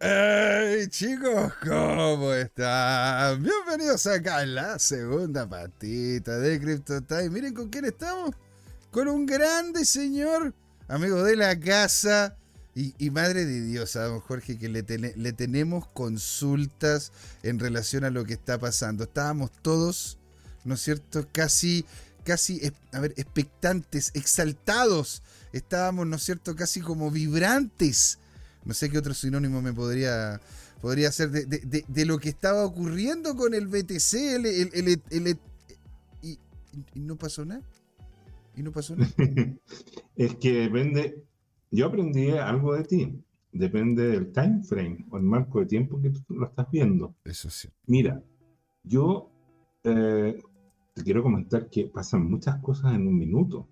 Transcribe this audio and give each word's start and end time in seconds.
Hey 0.00 0.86
chicos, 0.90 1.52
¿cómo 1.60 2.32
están? 2.32 3.42
Bienvenidos 3.42 4.06
acá 4.06 4.36
a 4.36 4.46
la 4.46 4.78
segunda 4.78 5.48
patita 5.48 6.38
de 6.38 6.60
CryptoTime. 6.60 7.30
Miren 7.30 7.52
con 7.52 7.68
quién 7.68 7.84
estamos. 7.84 8.30
Con 8.92 9.08
un 9.08 9.26
grande 9.26 9.84
señor, 9.84 10.54
amigo 10.86 11.24
de 11.24 11.34
la 11.34 11.58
casa 11.58 12.36
y, 12.76 13.10
madre 13.10 13.44
de 13.44 13.60
Dios, 13.62 13.96
a 13.96 14.04
don 14.04 14.20
Jorge, 14.20 14.56
que 14.56 14.68
le, 14.68 14.84
le 15.16 15.32
tenemos 15.32 15.88
consultas 15.88 17.10
en 17.42 17.58
relación 17.58 18.04
a 18.04 18.10
lo 18.10 18.24
que 18.24 18.34
está 18.34 18.56
pasando. 18.56 19.02
Estábamos 19.02 19.50
todos, 19.62 20.16
¿no 20.64 20.74
es 20.74 20.80
cierto? 20.80 21.26
Casi, 21.32 21.84
casi, 22.22 22.72
a 22.92 23.00
ver, 23.00 23.14
expectantes, 23.16 24.12
exaltados. 24.14 25.24
Estábamos, 25.52 26.06
¿no 26.06 26.14
es 26.14 26.22
cierto? 26.22 26.54
Casi 26.54 26.80
como 26.80 27.10
vibrantes 27.10 28.20
no 28.68 28.74
sé 28.74 28.90
qué 28.90 28.98
otro 28.98 29.14
sinónimo 29.14 29.62
me 29.62 29.72
podría, 29.72 30.42
podría 30.82 31.10
ser 31.10 31.30
de, 31.30 32.04
lo 32.04 32.18
que 32.18 32.28
estaba 32.28 32.66
ocurriendo 32.66 33.34
con 33.34 33.54
el 33.54 33.66
BTC 33.66 34.14
el, 34.44 35.00
y, 36.20 36.38
no 36.94 37.16
pasó 37.16 37.46
nada. 37.46 37.62
Y 38.54 38.62
no 38.62 38.70
pasó 38.70 38.94
nada. 38.94 39.10
es 40.16 40.34
que 40.36 40.52
depende, 40.52 41.24
yo 41.70 41.86
aprendí 41.86 42.30
algo 42.32 42.74
de 42.74 42.84
ti. 42.84 43.24
Depende 43.52 44.06
del 44.08 44.32
time 44.32 44.62
frame 44.62 45.06
o 45.10 45.16
el 45.16 45.22
marco 45.22 45.60
de 45.60 45.66
tiempo 45.66 45.98
que 46.02 46.10
tú 46.10 46.22
lo 46.34 46.48
estás 46.48 46.70
viendo. 46.70 47.14
Eso 47.24 47.48
sí. 47.48 47.70
Mira, 47.86 48.22
yo 48.82 49.30
eh, 49.82 50.38
te 50.92 51.02
quiero 51.02 51.22
comentar 51.22 51.70
que 51.70 51.86
pasan 51.86 52.28
muchas 52.28 52.60
cosas 52.60 52.94
en 52.94 53.08
un 53.08 53.16
minuto. 53.16 53.66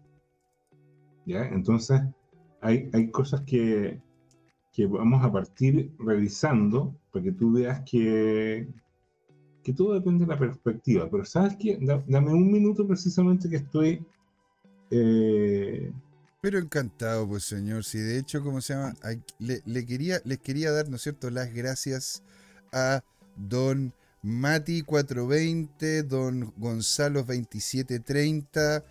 ¿Ya? 1.27 1.45
Entonces, 1.49 2.01
hay, 2.63 2.89
hay 2.95 3.11
cosas 3.11 3.43
que, 3.43 4.01
que 4.77 4.87
vamos 4.87 5.25
a 5.25 5.33
partir 5.33 5.91
revisando 5.99 6.95
para 7.11 7.25
que 7.25 7.33
tú 7.33 7.53
veas 7.53 7.81
que, 7.91 8.69
que 9.63 9.73
todo 9.73 9.95
depende 9.95 10.27
de 10.27 10.33
la 10.35 10.39
perspectiva. 10.39 11.09
Pero 11.11 11.25
sabes 11.25 11.57
qué, 11.59 11.79
dame 11.81 12.35
un 12.35 12.53
minuto 12.53 12.87
precisamente 12.87 13.49
que 13.49 13.57
estoy... 13.57 14.05
Eh, 14.91 15.91
pero 16.43 16.59
encantado, 16.59 17.27
pues 17.27 17.45
señor. 17.45 17.85
Si 17.85 17.99
de 17.99 18.19
hecho, 18.19 18.43
¿cómo 18.43 18.61
se 18.61 18.75
llama? 18.75 18.95
Le, 19.39 19.87
quería, 19.87 20.21
les 20.25 20.41
quería 20.41 20.71
dar, 20.73 20.91
¿no 20.91 20.97
es 20.97 21.03
cierto?, 21.03 21.31
las 21.31 21.55
gracias 21.55 22.23
a 22.71 23.03
don 23.35 23.95
Mati 24.21 24.83
420, 24.83 26.03
don 26.03 26.53
Gonzalo 26.59 27.21
2730 27.21 28.85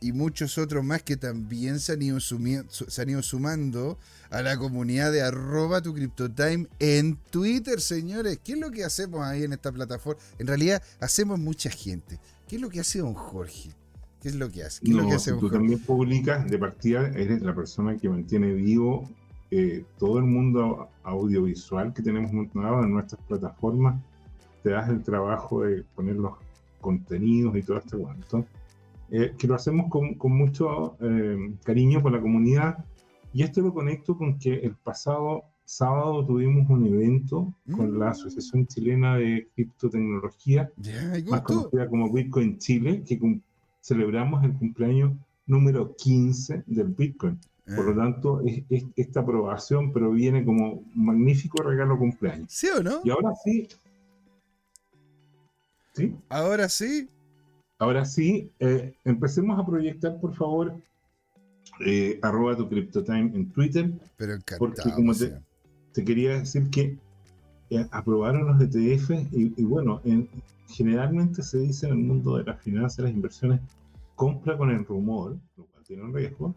y 0.00 0.12
muchos 0.12 0.58
otros 0.58 0.84
más 0.84 1.02
que 1.02 1.16
también 1.16 1.78
se 1.78 1.92
han, 1.92 2.02
ido 2.02 2.18
se 2.20 3.02
han 3.02 3.10
ido 3.10 3.22
sumando 3.22 3.98
a 4.30 4.42
la 4.42 4.56
comunidad 4.56 5.12
de 5.12 5.22
arroba 5.22 5.82
tu 5.82 5.94
CryptoTime 5.94 6.66
en 6.78 7.16
Twitter, 7.30 7.80
señores. 7.80 8.38
¿Qué 8.42 8.52
es 8.52 8.58
lo 8.58 8.70
que 8.70 8.84
hacemos 8.84 9.22
ahí 9.22 9.44
en 9.44 9.52
esta 9.52 9.70
plataforma? 9.72 10.20
En 10.38 10.46
realidad 10.46 10.82
hacemos 11.00 11.38
mucha 11.38 11.70
gente. 11.70 12.18
¿Qué 12.48 12.56
es 12.56 12.62
lo 12.62 12.70
que 12.70 12.80
hace 12.80 13.00
don 13.00 13.14
Jorge? 13.14 13.70
¿Qué 14.22 14.28
es 14.28 14.34
lo 14.34 14.50
que 14.50 14.62
hace? 14.62 14.80
¿Qué 14.82 14.90
es 14.90 14.96
lo 14.96 15.06
que 15.06 15.14
hace 15.14 15.32
tú 15.34 15.50
también 15.50 15.78
publicas, 15.80 16.48
de 16.50 16.58
partida, 16.58 17.08
eres 17.08 17.42
la 17.42 17.54
persona 17.54 17.96
que 17.96 18.08
mantiene 18.08 18.52
vivo 18.52 19.08
eh, 19.52 19.84
todo 19.98 20.18
el 20.18 20.24
mundo 20.26 20.88
audiovisual 21.02 21.92
que 21.92 22.02
tenemos 22.02 22.32
montado 22.32 22.84
en 22.84 22.92
nuestras 22.92 23.20
plataformas. 23.22 24.00
Te 24.62 24.70
das 24.70 24.88
el 24.88 25.02
trabajo 25.02 25.62
de 25.62 25.82
poner 25.96 26.16
los 26.16 26.34
contenidos 26.80 27.56
y 27.56 27.62
todo 27.62 27.78
este 27.78 27.96
cuento. 27.96 28.46
Eh, 29.12 29.34
que 29.36 29.46
lo 29.46 29.54
hacemos 29.54 29.90
con, 29.90 30.14
con 30.14 30.32
mucho 30.32 30.96
eh, 31.00 31.54
cariño 31.64 32.02
con 32.02 32.12
la 32.12 32.20
comunidad. 32.20 32.84
Y 33.32 33.42
esto 33.42 33.60
lo 33.60 33.74
conecto 33.74 34.16
con 34.16 34.38
que 34.38 34.54
el 34.54 34.76
pasado 34.76 35.44
sábado 35.64 36.26
tuvimos 36.26 36.68
un 36.68 36.84
evento 36.86 37.54
con 37.76 37.98
la 37.98 38.06
mm. 38.06 38.10
Asociación 38.10 38.66
Chilena 38.66 39.16
de 39.16 39.48
Criptotecnología, 39.54 40.70
más 41.28 41.42
conocida 41.42 41.88
como 41.88 42.12
Bitcoin 42.12 42.58
Chile, 42.58 43.04
que 43.06 43.20
celebramos 43.80 44.42
el 44.42 44.54
cumpleaños 44.54 45.12
número 45.46 45.94
15 45.94 46.64
del 46.66 46.88
Bitcoin. 46.88 47.38
Por 47.64 47.84
lo 47.84 47.92
ah. 47.92 48.04
tanto, 48.04 48.42
esta 48.96 49.20
aprobación 49.20 49.92
proviene 49.92 50.44
como 50.44 50.72
un 50.72 51.04
magnífico 51.06 51.62
regalo 51.62 51.96
cumpleaños. 51.98 52.50
¿Sí 52.50 52.66
o 52.76 52.82
no? 52.82 53.00
Y 53.04 53.10
ahora 53.10 53.32
sí. 53.44 53.68
¿Sí? 55.92 56.16
Ahora 56.28 56.68
sí. 56.68 57.08
Ahora 57.80 58.04
sí, 58.04 58.52
eh, 58.60 58.92
empecemos 59.06 59.58
a 59.58 59.64
proyectar, 59.64 60.20
por 60.20 60.34
favor, 60.34 60.74
eh, 61.86 62.18
arroba 62.20 62.54
tu 62.54 62.68
CryptoTime 62.68 63.34
en 63.34 63.50
Twitter. 63.52 63.90
Pero 64.18 64.34
Porque 64.58 64.90
como 64.94 65.14
te, 65.14 66.04
quería 66.04 66.38
decir 66.38 66.68
que 66.68 66.98
eh, 67.70 67.86
aprobaron 67.90 68.46
los 68.46 68.60
ETF 68.60 69.12
y, 69.32 69.64
bueno, 69.64 70.02
generalmente 70.68 71.42
se 71.42 71.58
dice 71.60 71.86
en 71.86 71.92
el 71.92 71.98
mundo 72.00 72.36
de 72.36 72.44
las 72.44 72.60
finanzas, 72.60 72.98
las 73.06 73.14
inversiones, 73.14 73.60
compra 74.14 74.58
con 74.58 74.70
el 74.70 74.84
rumor, 74.84 75.38
lo 75.56 75.64
cual 75.64 75.84
tiene 75.86 76.02
un 76.02 76.12
riesgo, 76.12 76.54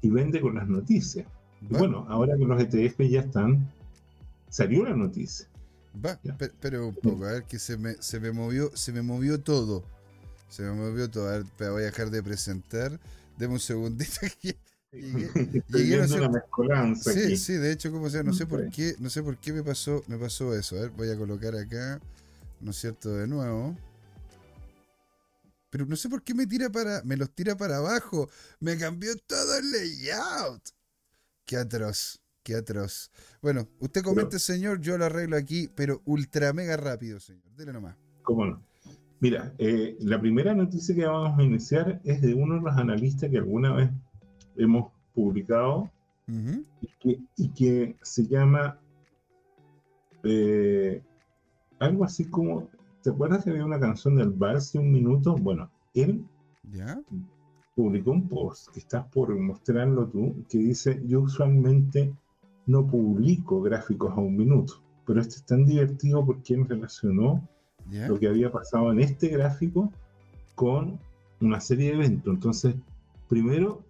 y 0.00 0.08
vende 0.08 0.40
con 0.40 0.54
las 0.54 0.66
noticias. 0.66 1.26
Y 1.60 1.66
bueno, 1.66 2.06
ahora 2.08 2.34
que 2.34 2.46
los 2.46 2.58
ETF 2.58 3.00
ya 3.00 3.20
están, 3.20 3.70
salió 4.48 4.84
la 4.84 4.96
noticia. 4.96 5.46
Va, 6.02 6.18
pero, 6.60 6.88
un 6.88 6.94
poco, 6.94 7.26
a 7.26 7.32
ver 7.32 7.44
que 7.44 7.58
se 7.58 7.76
me, 7.76 7.92
se 8.00 8.20
me 8.20 8.32
movió, 8.32 8.70
se 8.74 8.90
me 8.92 9.02
movió 9.02 9.38
todo 9.42 9.84
se 10.48 10.62
me 10.62 10.72
movió 10.72 11.10
todo. 11.10 11.28
A 11.28 11.38
ver, 11.38 11.44
voy 11.58 11.82
a 11.82 11.86
dejar 11.86 12.10
de 12.10 12.22
presentar. 12.22 12.98
Deme 13.36 13.54
un 13.54 13.60
segundito. 13.60 14.20
Llegué, 14.92 16.00
una 16.16 16.28
mezcolanza 16.28 17.12
sí, 17.12 17.36
sí, 17.36 17.54
de 17.54 17.72
hecho, 17.72 17.90
como 17.90 18.08
sea, 18.08 18.22
no 18.22 18.32
sé 18.32 18.46
por 18.46 18.70
qué, 18.70 18.94
no 18.98 19.10
sé 19.10 19.22
por 19.22 19.36
qué 19.36 19.52
me 19.52 19.62
pasó, 19.62 20.02
me 20.06 20.16
pasó 20.16 20.54
eso. 20.54 20.76
A 20.76 20.82
ver, 20.82 20.90
voy 20.90 21.10
a 21.10 21.16
colocar 21.16 21.54
acá, 21.54 22.00
¿no 22.60 22.70
es 22.70 22.76
cierto? 22.78 23.14
De 23.14 23.26
nuevo. 23.26 23.76
Pero 25.70 25.84
no 25.84 25.96
sé 25.96 26.08
por 26.08 26.22
qué 26.22 26.32
me 26.32 26.46
tira 26.46 26.70
para, 26.70 27.02
me 27.02 27.16
los 27.16 27.30
tira 27.30 27.56
para 27.56 27.78
abajo. 27.78 28.30
Me 28.60 28.78
cambió 28.78 29.14
todo 29.26 29.58
el 29.58 29.70
layout. 29.70 30.62
Qué 31.44 31.56
atroz, 31.56 32.20
qué 32.42 32.54
atroz. 32.54 33.10
Bueno, 33.42 33.68
usted 33.80 34.02
comente, 34.02 34.38
señor, 34.38 34.80
yo 34.80 34.96
lo 34.96 35.04
arreglo 35.04 35.36
aquí, 35.36 35.68
pero 35.74 36.00
ultra 36.06 36.52
mega 36.52 36.76
rápido, 36.76 37.20
señor. 37.20 37.44
Dele 37.56 37.72
nomás. 37.72 37.96
¿Cómo 38.22 38.46
no? 38.46 38.62
Mira, 39.20 39.54
eh, 39.58 39.96
la 40.00 40.20
primera 40.20 40.54
noticia 40.54 40.94
que 40.94 41.06
vamos 41.06 41.38
a 41.38 41.42
iniciar 41.42 42.00
es 42.04 42.20
de 42.20 42.34
uno 42.34 42.56
de 42.56 42.60
los 42.60 42.76
analistas 42.76 43.30
que 43.30 43.38
alguna 43.38 43.72
vez 43.72 43.90
hemos 44.56 44.92
publicado 45.14 45.90
y, 47.36 47.48
que, 47.50 47.96
se 48.02 48.26
llama 48.26 48.78
eh, 50.24 51.02
algo 51.78 52.04
así 52.04 52.26
como, 52.26 52.68
¿te 53.02 53.10
acuerdas 53.10 53.44
que 53.44 53.50
había 53.50 53.64
una 53.64 53.80
canción 53.80 54.16
del 54.16 54.30
Vals 54.30 54.74
un 54.74 54.92
minuto? 54.92 55.34
Bueno, 55.36 55.70
él 55.94 56.24
publicó 57.74 58.10
un 58.10 58.28
post 58.28 58.68
que 58.72 58.80
estás 58.80 59.06
por 59.06 59.34
mostrarlo 59.38 60.06
tú, 60.08 60.44
que 60.48 60.58
dice, 60.58 61.00
yo 61.06 61.22
usualmente 61.22 62.12
no 62.66 62.86
publico 62.86 63.62
gráficos 63.62 64.12
a 64.12 64.20
un 64.20 64.36
minuto, 64.36 64.82
pero 65.06 65.20
este 65.20 65.36
es 65.36 65.44
tan 65.44 65.64
divertido 65.64 66.26
porque 66.26 66.54
él 66.54 66.66
relacionó 66.68 67.48
lo 67.90 68.18
que 68.18 68.28
había 68.28 68.50
pasado 68.50 68.92
en 68.92 69.00
este 69.00 69.28
gráfico 69.28 69.92
con 70.54 70.98
una 71.40 71.60
serie 71.60 71.90
de 71.90 71.94
eventos. 71.94 72.34
Entonces, 72.34 72.74
primero 73.28 73.82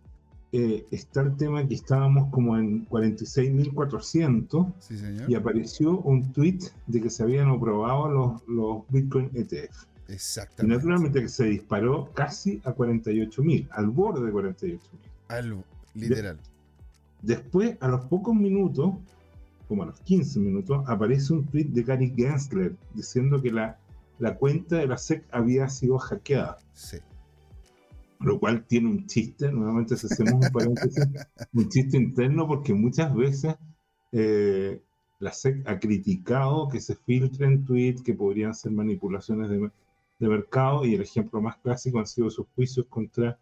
eh, 0.52 0.86
está 0.90 1.22
el 1.22 1.36
tema 1.36 1.66
que 1.66 1.74
estábamos 1.74 2.30
como 2.30 2.56
en 2.56 2.86
46.400 2.88 5.28
y 5.28 5.34
apareció 5.34 5.98
un 5.98 6.32
tweet 6.32 6.60
de 6.86 7.02
que 7.02 7.10
se 7.10 7.22
habían 7.22 7.48
aprobado 7.48 8.08
los, 8.08 8.48
los 8.48 8.82
Bitcoin 8.88 9.30
ETF. 9.34 9.84
Exactamente. 10.08 10.64
Y 10.64 10.76
naturalmente 10.76 11.20
que 11.20 11.28
se 11.28 11.44
disparó 11.46 12.10
casi 12.14 12.60
a 12.64 12.74
48.000, 12.74 13.68
al 13.70 13.88
borde 13.88 14.24
de 14.24 14.32
48.000. 14.32 14.78
Algo, 15.28 15.64
literal. 15.94 16.38
después, 17.22 17.76
a 17.80 17.88
los 17.88 18.06
pocos 18.06 18.34
minutos, 18.34 18.94
como 19.66 19.82
a 19.82 19.86
los 19.86 19.98
15 20.00 20.38
minutos, 20.38 20.84
aparece 20.86 21.32
un 21.32 21.44
tweet 21.46 21.64
de 21.64 21.82
Gary 21.82 22.12
Gensler 22.16 22.76
diciendo 22.94 23.42
que 23.42 23.50
la 23.50 23.76
la 24.18 24.36
cuenta 24.36 24.76
de 24.76 24.86
la 24.86 24.98
SEC 24.98 25.24
había 25.30 25.68
sido 25.68 25.98
hackeada. 25.98 26.58
Sí. 26.72 26.98
Lo 28.20 28.38
cual 28.40 28.64
tiene 28.66 28.88
un 28.88 29.06
chiste, 29.06 29.52
nuevamente 29.52 29.96
si 29.96 30.06
hacemos 30.06 30.34
un 30.34 30.52
paréntesis, 30.52 31.04
un 31.52 31.68
chiste 31.68 31.96
interno 31.96 32.46
porque 32.46 32.72
muchas 32.72 33.14
veces 33.14 33.56
eh, 34.12 34.80
la 35.18 35.32
SEC 35.32 35.68
ha 35.68 35.78
criticado 35.78 36.68
que 36.68 36.80
se 36.80 36.94
filtren 36.94 37.64
tweets 37.64 38.02
que 38.02 38.14
podrían 38.14 38.54
ser 38.54 38.72
manipulaciones 38.72 39.50
de, 39.50 39.70
de 40.18 40.28
mercado 40.28 40.84
y 40.84 40.94
el 40.94 41.02
ejemplo 41.02 41.40
más 41.40 41.56
clásico 41.58 41.98
han 41.98 42.06
sido 42.06 42.30
sus 42.30 42.46
juicios 42.54 42.86
contra 42.88 43.38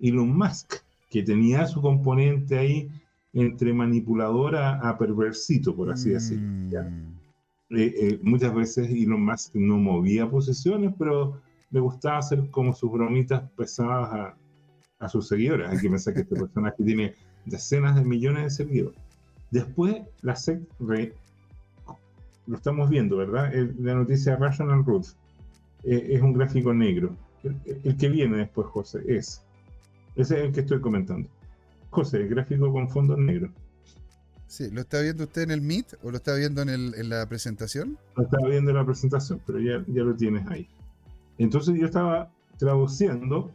Elon 0.00 0.36
Musk, 0.36 0.74
que 1.08 1.22
tenía 1.22 1.66
su 1.66 1.80
componente 1.80 2.58
ahí 2.58 2.90
entre 3.32 3.72
manipuladora 3.72 4.80
a 4.80 4.96
perversito, 4.98 5.74
por 5.74 5.90
así 5.90 6.10
decirlo. 6.10 6.82
Mm. 6.82 7.15
Eh, 7.70 7.94
eh, 7.98 8.20
muchas 8.22 8.54
veces 8.54 8.88
Elon 8.90 9.24
Musk 9.24 9.54
no 9.54 9.76
movía 9.76 10.28
posiciones, 10.28 10.94
pero 10.98 11.40
le 11.70 11.80
gustaba 11.80 12.18
hacer 12.18 12.48
como 12.50 12.72
sus 12.72 12.92
bromitas 12.92 13.50
pesadas 13.56 14.34
a, 14.98 15.08
sus 15.08 15.28
seguidores. 15.28 15.68
Hay 15.68 15.78
que 15.78 15.90
pensar 15.90 16.14
que 16.14 16.20
este 16.20 16.36
personaje 16.40 16.82
tiene 16.84 17.14
decenas 17.44 17.96
de 17.96 18.04
millones 18.04 18.44
de 18.44 18.50
seguidores. 18.50 18.98
Después 19.50 19.96
la 20.22 20.36
SEC 20.36 20.60
lo 22.46 22.56
estamos 22.56 22.88
viendo, 22.88 23.16
¿verdad? 23.16 23.52
la 23.78 23.94
noticia 23.94 24.36
Rational 24.36 24.84
Roots 24.84 25.16
eh, 25.84 26.14
es 26.14 26.22
un 26.22 26.32
gráfico 26.32 26.72
negro. 26.74 27.16
El, 27.84 27.96
que 27.96 28.08
viene 28.08 28.38
después, 28.38 28.66
José, 28.68 29.02
es. 29.06 29.42
Ese 30.16 30.38
es 30.38 30.44
el 30.46 30.52
que 30.52 30.60
estoy 30.60 30.80
comentando. 30.80 31.28
José, 31.90 32.18
el 32.18 32.28
gráfico 32.28 32.72
con 32.72 32.88
fondo 32.88 33.16
negro. 33.16 33.50
Sí, 34.46 34.70
¿lo 34.70 34.82
está 34.82 35.00
viendo 35.00 35.24
usted 35.24 35.42
en 35.42 35.50
el 35.50 35.60
Meet 35.60 35.94
o 36.02 36.10
lo 36.10 36.16
está 36.16 36.34
viendo 36.34 36.62
en, 36.62 36.68
el, 36.68 36.94
en 36.94 37.08
la 37.08 37.28
presentación? 37.28 37.98
Lo 38.16 38.24
estaba 38.24 38.48
viendo 38.48 38.70
en 38.70 38.76
la 38.76 38.86
presentación, 38.86 39.40
pero 39.44 39.58
ya, 39.58 39.84
ya 39.88 40.02
lo 40.02 40.14
tienes 40.14 40.46
ahí. 40.48 40.68
Entonces 41.38 41.78
yo 41.78 41.86
estaba 41.86 42.30
traduciendo 42.58 43.50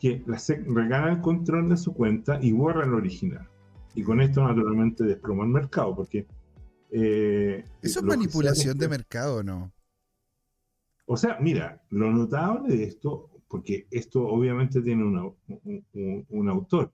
que 0.00 0.22
la 0.26 0.38
SEC 0.38 0.66
regala 0.66 1.12
el 1.12 1.20
control 1.20 1.68
de 1.68 1.76
su 1.76 1.92
cuenta 1.92 2.38
y 2.42 2.52
borra 2.52 2.84
el 2.84 2.94
original. 2.94 3.46
Y 3.94 4.02
con 4.02 4.20
esto 4.20 4.42
naturalmente 4.42 5.04
desploma 5.04 5.44
el 5.44 5.50
mercado, 5.50 5.94
porque... 5.94 6.26
Eh, 6.90 7.64
¿Eso 7.80 8.00
es 8.00 8.04
manipulación 8.04 8.76
de 8.76 8.88
mercado 8.88 9.36
o 9.36 9.42
no? 9.42 9.72
O 11.06 11.16
sea, 11.16 11.38
mira, 11.40 11.82
lo 11.90 12.10
notable 12.10 12.76
de 12.76 12.84
esto, 12.84 13.30
porque 13.48 13.86
esto 13.90 14.26
obviamente 14.26 14.80
tiene 14.82 15.04
un, 15.04 16.48
autor. 16.48 16.92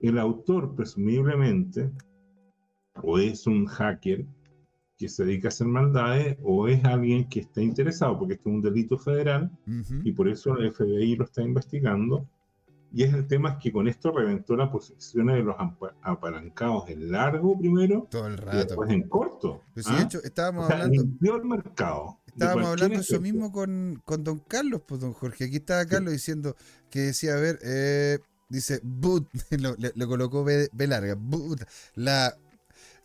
El 0.00 0.18
autor 0.18 0.74
presumiblemente 0.74 1.90
o 3.02 3.18
es 3.18 3.46
un 3.46 3.66
hacker 3.66 4.26
que 4.96 5.08
se 5.08 5.24
dedica 5.24 5.48
a 5.48 5.50
hacer 5.50 5.66
maldades 5.66 6.38
o 6.42 6.68
es 6.68 6.84
alguien 6.84 7.28
que 7.28 7.40
está 7.40 7.62
interesado, 7.62 8.18
porque 8.18 8.34
esto 8.34 8.48
es 8.48 8.54
un 8.54 8.62
delito 8.62 8.96
federal 8.98 9.50
y 10.04 10.12
por 10.12 10.28
eso 10.28 10.56
el 10.56 10.72
FBI 10.72 11.16
lo 11.16 11.24
está 11.24 11.42
investigando 11.42 12.26
y 12.92 13.02
es 13.02 13.12
el 13.12 13.26
tema 13.26 13.58
que 13.58 13.72
con 13.72 13.88
esto 13.88 14.10
reventó 14.10 14.56
las 14.56 14.70
posiciones 14.70 15.36
de 15.36 15.42
los 15.42 15.56
apalancados 16.02 16.88
en 16.88 17.10
largo 17.10 17.58
primero 17.58 18.06
Todo 18.10 18.26
el 18.26 18.38
rato. 18.38 18.56
y 18.56 18.64
después 18.64 18.90
en 18.90 19.08
corto. 19.08 19.62
Pues 19.74 19.86
¿ah? 19.88 20.00
hecho, 20.02 20.22
estábamos 20.22 20.70
hablando. 20.70 21.02
Limpió 21.02 21.36
el 21.36 21.44
mercado. 21.44 22.20
Estábamos 22.26 22.68
hablando 22.68 22.98
eso 22.98 23.20
mismo 23.20 23.52
con, 23.52 24.00
con, 24.04 24.24
don 24.24 24.38
Carlos, 24.38 24.82
pues 24.86 25.00
don 25.00 25.12
Jorge. 25.12 25.44
Aquí 25.44 25.56
estaba 25.56 25.84
Carlos 25.84 26.12
diciendo 26.12 26.56
que 26.90 27.00
decía, 27.00 27.34
a 27.34 27.40
ver, 27.40 27.58
eh, 27.62 28.18
dice, 28.48 28.80
boot, 28.82 29.28
lo, 29.94 30.08
colocó 30.08 30.44
B, 30.44 30.70
larga, 30.86 31.16
boot, 31.18 31.64
la 31.94 32.34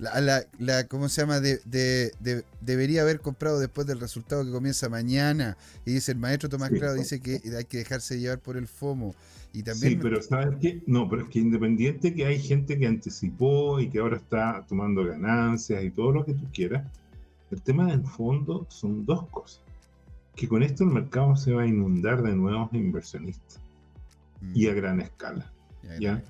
la, 0.01 0.47
la, 0.57 0.87
¿cómo 0.87 1.09
se 1.09 1.21
llama? 1.21 1.39
De, 1.39 1.59
de, 1.65 2.43
debería 2.59 3.03
haber 3.03 3.19
comprado 3.19 3.59
después 3.59 3.85
del 3.85 3.99
resultado 3.99 4.43
que 4.43 4.51
comienza 4.51 4.89
mañana. 4.89 5.57
Y 5.85 5.91
dice 5.91 6.11
el 6.11 6.17
maestro 6.17 6.49
Tomás 6.49 6.71
Claro, 6.71 6.95
dice 6.95 7.19
que 7.19 7.39
hay 7.55 7.65
que 7.65 7.77
dejarse 7.77 8.19
llevar 8.19 8.39
por 8.39 8.57
el 8.57 8.67
FOMO. 8.67 9.13
Y 9.53 9.63
también 9.63 9.93
sí, 9.93 9.99
pero 10.01 10.21
¿sabes 10.23 10.57
qué? 10.59 10.81
No, 10.87 11.07
pero 11.09 11.23
es 11.23 11.29
que 11.29 11.39
independiente 11.39 12.13
que 12.13 12.25
hay 12.25 12.39
gente 12.39 12.79
que 12.79 12.87
anticipó 12.87 13.79
y 13.79 13.89
que 13.89 13.99
ahora 13.99 14.17
está 14.17 14.65
tomando 14.67 15.05
ganancias 15.05 15.83
y 15.83 15.91
todo 15.91 16.11
lo 16.11 16.25
que 16.25 16.33
tú 16.33 16.47
quieras, 16.53 16.87
el 17.51 17.61
tema 17.61 17.91
del 17.91 18.03
fondo 18.03 18.65
son 18.69 19.05
dos 19.05 19.27
cosas. 19.27 19.61
Que 20.35 20.47
con 20.47 20.63
esto 20.63 20.83
el 20.85 20.91
mercado 20.91 21.35
se 21.35 21.51
va 21.51 21.63
a 21.63 21.67
inundar 21.67 22.23
de 22.23 22.33
nuevos 22.33 22.73
inversionistas 22.73 23.59
mm. 24.39 24.51
y 24.55 24.67
a 24.67 24.73
gran 24.73 25.01
escala. 25.01 25.51
¿ya? 25.99 26.23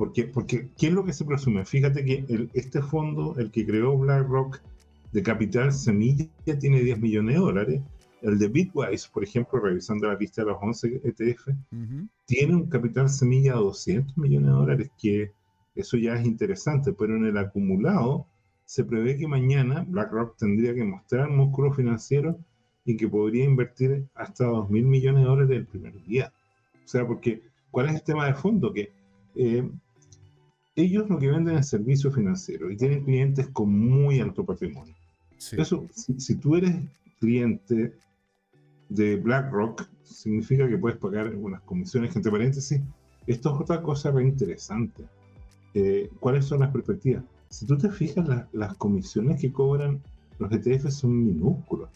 Porque, 0.00 0.24
porque, 0.24 0.70
¿qué 0.78 0.86
es 0.86 0.94
lo 0.94 1.04
que 1.04 1.12
se 1.12 1.26
presume? 1.26 1.66
Fíjate 1.66 2.02
que 2.02 2.48
este 2.54 2.80
fondo, 2.80 3.34
el 3.36 3.50
que 3.50 3.66
creó 3.66 3.98
BlackRock 3.98 4.58
de 5.12 5.22
capital 5.22 5.74
semilla, 5.74 6.26
tiene 6.58 6.80
10 6.80 7.00
millones 7.00 7.34
de 7.34 7.40
dólares. 7.42 7.82
El 8.22 8.38
de 8.38 8.48
Bitwise, 8.48 9.08
por 9.12 9.24
ejemplo, 9.24 9.60
revisando 9.60 10.08
la 10.08 10.14
lista 10.14 10.40
de 10.40 10.52
los 10.52 10.56
11 10.58 11.02
ETF, 11.04 11.48
tiene 12.24 12.56
un 12.56 12.70
capital 12.70 13.10
semilla 13.10 13.52
de 13.52 13.58
200 13.58 14.16
millones 14.16 14.46
de 14.48 14.54
dólares, 14.54 14.90
que 14.98 15.32
eso 15.74 15.98
ya 15.98 16.14
es 16.14 16.24
interesante, 16.24 16.94
pero 16.94 17.14
en 17.16 17.26
el 17.26 17.36
acumulado 17.36 18.24
se 18.64 18.84
prevé 18.84 19.18
que 19.18 19.28
mañana 19.28 19.84
BlackRock 19.86 20.38
tendría 20.38 20.74
que 20.74 20.82
mostrar 20.82 21.28
músculo 21.28 21.74
financiero 21.74 22.38
y 22.86 22.96
que 22.96 23.06
podría 23.06 23.44
invertir 23.44 24.06
hasta 24.14 24.46
2 24.46 24.70
mil 24.70 24.86
millones 24.86 25.24
de 25.24 25.28
dólares 25.28 25.58
el 25.58 25.66
primer 25.66 26.02
día. 26.04 26.32
O 26.82 26.88
sea, 26.88 27.06
porque, 27.06 27.42
¿cuál 27.70 27.90
es 27.90 27.96
el 27.96 28.02
tema 28.02 28.24
de 28.24 28.32
fondo? 28.32 28.72
Que 28.72 28.98
eh, 29.36 29.68
ellos 30.76 31.08
lo 31.08 31.18
que 31.18 31.28
venden 31.28 31.56
es 31.56 31.68
servicios 31.68 32.14
financieros 32.14 32.72
y 32.72 32.76
tienen 32.76 33.04
clientes 33.04 33.48
con 33.48 33.72
muy 33.72 34.20
alto 34.20 34.44
patrimonio. 34.44 34.94
Eso, 35.52 35.86
si, 35.94 36.34
tú 36.36 36.56
eres 36.56 36.76
cliente 37.18 37.94
de 38.88 39.16
BlackRock, 39.16 39.88
significa 40.02 40.68
que 40.68 40.76
puedes 40.76 40.98
pagar 40.98 41.34
unas 41.34 41.62
comisiones, 41.62 42.14
entre 42.14 42.30
paréntesis, 42.30 42.80
esto 43.26 43.54
es 43.54 43.60
otra 43.60 43.82
cosa 43.82 44.10
re 44.10 44.24
interesante. 44.24 45.04
Eh, 45.74 46.10
¿Cuáles 46.20 46.44
son 46.44 46.60
las 46.60 46.70
perspectivas? 46.70 47.24
Si 47.48 47.64
tú 47.64 47.78
te 47.78 47.90
fijas, 47.90 48.46
las 48.52 48.74
comisiones 48.74 49.40
que 49.40 49.52
cobran 49.52 50.00
los 50.38 50.52
ETF 50.52 50.90
son 50.90 51.24
minúsculas 51.24 51.90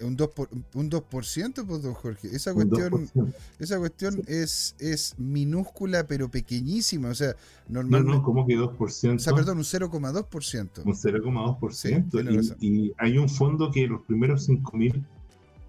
un 0.00 0.16
2%, 0.16 0.32
por, 0.32 0.48
un 0.74 0.90
2% 0.90 1.66
pues, 1.66 1.82
don 1.82 1.94
Jorge. 1.94 2.28
Esa 2.34 2.54
cuestión, 2.54 3.10
esa 3.58 3.78
cuestión 3.78 4.22
es, 4.26 4.74
es 4.78 5.14
minúscula 5.18 6.06
pero 6.06 6.30
pequeñísima. 6.30 7.08
O 7.10 7.14
sea, 7.14 7.34
normalmente. 7.68 8.12
No, 8.12 8.18
no, 8.18 8.22
¿cómo 8.24 8.46
que 8.46 8.56
2%? 8.56 9.16
O 9.16 9.18
sea, 9.18 9.34
perdón, 9.34 9.58
un 9.58 9.64
0,2%. 9.64 10.84
Un 10.84 10.92
0,2%. 10.92 12.56
y, 12.60 12.66
y, 12.68 12.92
hay 12.98 13.18
un 13.18 13.28
fondo 13.28 13.70
que 13.70 13.86
los 13.86 14.02
primeros 14.02 14.44
5 14.44 14.76
mil 14.76 15.04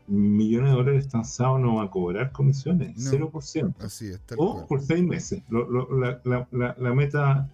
millones 0.07 0.71
de 0.71 0.75
dólares 0.75 1.05
están 1.05 1.23
no 1.61 1.75
va 1.75 1.83
a 1.83 1.89
cobrar 1.89 2.31
comisiones. 2.31 2.97
0%. 2.97 3.75
Así 3.79 4.07
es. 4.07 4.19
o 4.37 4.65
por 4.67 4.81
6 4.81 5.03
meses. 5.03 5.43
la, 5.49 6.21
la, 6.51 6.75
la, 6.77 6.93
meta 6.93 7.49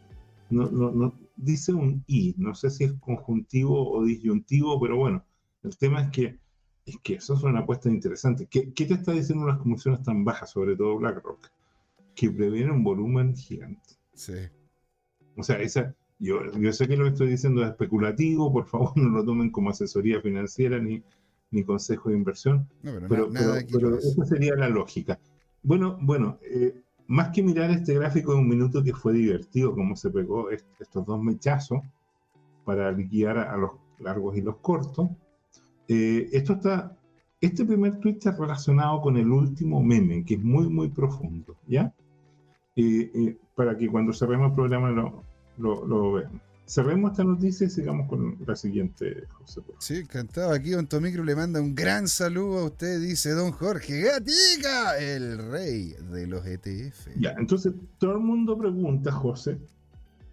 no, 0.49 0.69
no, 0.71 0.91
no, 0.91 1.13
dice 1.35 1.73
un 1.73 2.03
I. 2.07 2.35
No 2.37 2.55
sé 2.55 2.69
si 2.69 2.85
es 2.85 2.93
conjuntivo 2.93 3.91
o 3.91 4.03
disyuntivo, 4.03 4.79
pero 4.79 4.97
bueno. 4.97 5.23
El 5.63 5.77
tema 5.77 6.01
es 6.01 6.11
que 6.11 6.39
es 6.87 6.97
que 7.03 7.15
eso 7.15 7.33
es 7.33 7.43
una 7.43 7.59
apuesta 7.59 7.89
interesante. 7.89 8.47
¿Qué, 8.49 8.71
te 8.71 8.93
está 8.93 9.11
diciendo 9.11 9.45
las 9.45 9.57
comisiones 9.57 10.01
tan 10.03 10.23
bajas, 10.23 10.51
sobre 10.51 10.75
todo 10.77 10.97
BlackRock? 10.97 11.51
Que 12.15 12.31
previene 12.31 12.71
un 12.71 12.83
volumen 12.83 13.35
gigante. 13.35 13.95
Sí. 14.13 14.33
O 15.35 15.43
sea, 15.43 15.59
esa, 15.59 15.93
yo, 16.17 16.39
yo 16.53 16.71
sé 16.71 16.87
que 16.87 16.95
lo 16.95 17.03
que 17.03 17.11
estoy 17.11 17.29
diciendo 17.29 17.61
es 17.63 17.71
especulativo, 17.71 18.51
por 18.51 18.65
favor 18.65 18.93
no 18.95 19.09
lo 19.09 19.25
tomen 19.25 19.51
como 19.51 19.69
asesoría 19.69 20.21
financiera 20.21 20.79
ni, 20.79 21.03
ni 21.51 21.63
consejo 21.65 22.09
de 22.09 22.15
inversión. 22.15 22.69
pero, 22.81 23.29
pero, 23.29 23.97
esa 23.97 24.25
sería 24.25 24.55
la 24.55 24.69
lógica. 24.69 25.19
Bueno, 25.63 25.97
bueno, 26.01 26.39
eh, 26.43 26.81
más 27.07 27.29
que 27.29 27.43
mirar 27.43 27.69
este 27.69 27.95
gráfico 27.95 28.33
de 28.33 28.39
un 28.39 28.47
minuto 28.47 28.81
que 28.81 28.93
fue 28.93 29.11
divertido, 29.11 29.75
como 29.75 29.97
se 29.97 30.09
pegó 30.09 30.49
estos 30.51 31.05
dos 31.05 31.21
mechazos 31.21 31.81
para 32.63 32.93
liquidar 32.93 33.37
a 33.39 33.57
los 33.57 33.71
largos 33.99 34.37
y 34.37 34.41
los 34.41 34.55
cortos, 34.57 35.09
eh, 35.87 36.29
esto 36.33 36.53
está, 36.53 36.97
este 37.39 37.65
primer 37.65 37.99
tweet 37.99 38.15
está 38.15 38.31
relacionado 38.31 39.01
con 39.01 39.17
el 39.17 39.31
último 39.31 39.81
meme, 39.81 40.25
que 40.25 40.35
es 40.35 40.43
muy, 40.43 40.69
muy 40.69 40.89
profundo, 40.89 41.55
¿ya? 41.67 41.93
Eh, 42.75 43.11
eh, 43.13 43.37
para 43.55 43.77
que 43.77 43.87
cuando 43.87 44.13
cerremos 44.13 44.49
el 44.49 44.55
programa 44.55 44.91
lo, 45.57 45.85
lo, 45.85 46.13
vean. 46.13 46.41
Cerremos 46.65 47.11
esta 47.11 47.23
noticia 47.23 47.65
y 47.65 47.69
sigamos 47.69 48.09
con 48.09 48.37
la 48.45 48.55
siguiente, 48.55 49.23
José. 49.29 49.61
Sí, 49.79 49.95
encantado. 49.95 50.51
Aquí 50.51 50.71
Don 50.71 50.85
Tomicro 50.85 51.23
le 51.23 51.33
manda 51.33 51.61
un 51.61 51.73
gran 51.73 52.09
saludo 52.09 52.59
a 52.59 52.65
usted, 52.65 52.99
dice 52.99 53.31
Don 53.31 53.51
Jorge 53.51 54.01
Gatica, 54.01 54.97
el 54.99 55.37
rey 55.49 55.95
de 56.11 56.27
los 56.27 56.45
ETF. 56.45 57.07
Ya, 57.17 57.33
entonces 57.39 57.73
todo 57.97 58.11
el 58.11 58.19
mundo 58.19 58.57
pregunta, 58.57 59.13
José, 59.13 59.57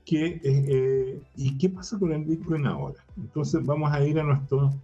¿qué, 0.05 1.23
¿y 1.37 1.57
qué 1.57 1.69
pasa 1.69 2.01
con 2.01 2.13
el 2.13 2.25
Bitcoin 2.25 2.67
ahora? 2.67 2.99
Entonces 3.17 3.65
vamos 3.65 3.93
a 3.93 4.05
ir 4.05 4.19
a 4.19 4.25
nuestro 4.25 4.75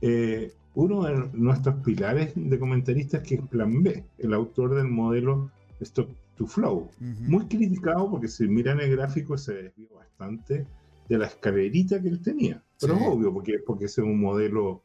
eh, 0.00 0.52
uno 0.74 1.04
de 1.04 1.28
nuestros 1.32 1.76
pilares 1.84 2.32
de 2.34 2.58
comentaristas 2.58 3.22
que 3.22 3.36
es 3.36 3.42
Plan 3.42 3.82
B, 3.82 4.04
el 4.18 4.32
autor 4.32 4.74
del 4.74 4.88
modelo 4.88 5.50
Stock 5.80 6.08
to 6.36 6.46
Flow. 6.46 6.88
Muy 7.00 7.46
criticado 7.46 8.10
porque 8.10 8.28
si 8.28 8.46
miran 8.46 8.80
el 8.80 8.92
gráfico 8.96 9.36
se 9.36 9.54
desvió 9.54 9.88
bastante 9.96 10.66
de 11.08 11.18
la 11.18 11.26
escalerita 11.26 12.00
que 12.00 12.08
él 12.08 12.22
tenía. 12.22 12.62
Pero 12.80 12.94
es 12.94 13.02
obvio, 13.02 13.32
porque, 13.32 13.58
porque 13.66 13.86
ese 13.86 14.02
es 14.02 14.06
un 14.06 14.20
modelo, 14.20 14.82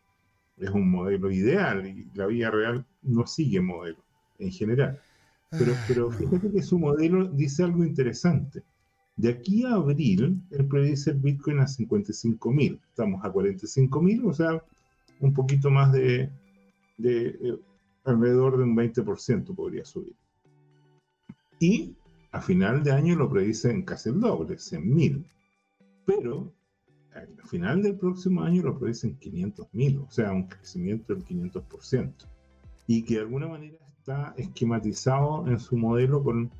es 0.58 0.70
un 0.72 0.89
modelo 0.89 1.29
ideal 1.29 1.86
y 1.86 2.08
la 2.15 2.25
vida 2.25 2.50
real 2.50 2.86
no 3.03 3.27
sigue 3.27 3.62
modelo 3.62 4.00
en 4.39 4.51
general. 4.51 5.00
Pero, 5.51 5.74
ah, 5.75 5.86
pero 5.88 6.12
fíjate 6.12 6.51
que 6.51 6.63
su 6.63 6.79
modelo 6.79 7.27
dice 7.27 7.63
algo 7.63 7.84
interesante. 7.84 8.63
De 9.15 9.29
aquí 9.29 9.63
a 9.63 9.75
abril, 9.75 10.41
él 10.50 10.65
predice 10.65 11.12
el 11.12 11.17
Bitcoin 11.17 11.60
a 11.60 11.67
55 11.67 12.51
mil. 12.51 12.79
Estamos 12.89 13.24
a 13.24 13.32
45 13.32 14.01
mil, 14.01 14.25
o 14.25 14.34
sea, 14.34 14.63
un 15.20 15.34
poquito 15.34 15.70
más 15.70 15.91
de, 15.91 16.29
eh, 17.03 17.58
alrededor 18.03 18.58
de 18.58 18.63
un 18.63 18.75
20% 18.75 19.55
podría 19.55 19.86
subir. 19.86 20.15
Y 21.60 21.96
a 22.32 22.41
final 22.41 22.84
de 22.84 22.91
año 22.91 23.15
lo 23.15 23.29
predicen 23.29 23.84
casi 23.84 24.10
el 24.10 24.20
doble, 24.20 24.55
100.000. 24.55 25.24
Pero 26.05 26.51
al 27.13 27.48
final 27.48 27.82
del 27.82 27.98
próximo 27.98 28.41
año 28.41 28.63
lo 28.63 28.77
predicen 28.77 29.17
500.000, 29.20 30.05
o 30.08 30.12
sea, 30.12 30.32
un 30.32 30.48
crecimiento 30.48 31.13
del 31.13 31.24
500%. 31.24 32.12
Y 32.88 33.03
que 33.03 33.15
de 33.15 33.22
alguna 33.22 33.48
manera 33.48 33.77
está 33.98 34.34
esquematizado 34.38 35.48
en 35.48 35.60
su 35.60 35.77
modelo 35.77 36.22
con, 36.24 36.51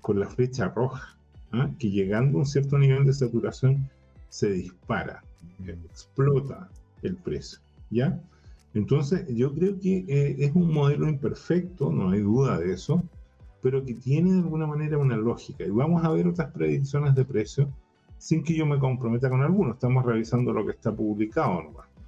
con 0.00 0.18
la 0.18 0.26
flecha 0.26 0.68
roja, 0.68 1.16
¿ah? 1.52 1.70
que 1.78 1.90
llegando 1.90 2.38
a 2.38 2.40
un 2.40 2.46
cierto 2.46 2.78
nivel 2.78 3.04
de 3.04 3.12
saturación 3.12 3.88
se 4.28 4.50
dispara 4.50 5.22
explota 5.66 6.68
el 7.02 7.16
precio, 7.16 7.58
¿ya? 7.90 8.20
Entonces, 8.74 9.26
yo 9.28 9.54
creo 9.54 9.78
que 9.78 10.04
eh, 10.08 10.36
es 10.38 10.54
un 10.54 10.72
modelo 10.72 11.08
imperfecto, 11.08 11.90
no 11.90 12.10
hay 12.10 12.20
duda 12.20 12.58
de 12.58 12.72
eso, 12.72 13.02
pero 13.62 13.84
que 13.84 13.94
tiene 13.94 14.32
de 14.32 14.38
alguna 14.38 14.66
manera 14.66 14.98
una 14.98 15.16
lógica. 15.16 15.64
Y 15.64 15.70
vamos 15.70 16.04
a 16.04 16.10
ver 16.10 16.28
otras 16.28 16.52
predicciones 16.52 17.14
de 17.14 17.24
precio 17.24 17.68
sin 18.18 18.42
que 18.42 18.54
yo 18.54 18.66
me 18.66 18.78
comprometa 18.78 19.30
con 19.30 19.42
alguno. 19.42 19.72
Estamos 19.72 20.04
revisando 20.04 20.52
lo 20.52 20.64
que 20.64 20.72
está 20.72 20.94
publicado. 20.94 21.62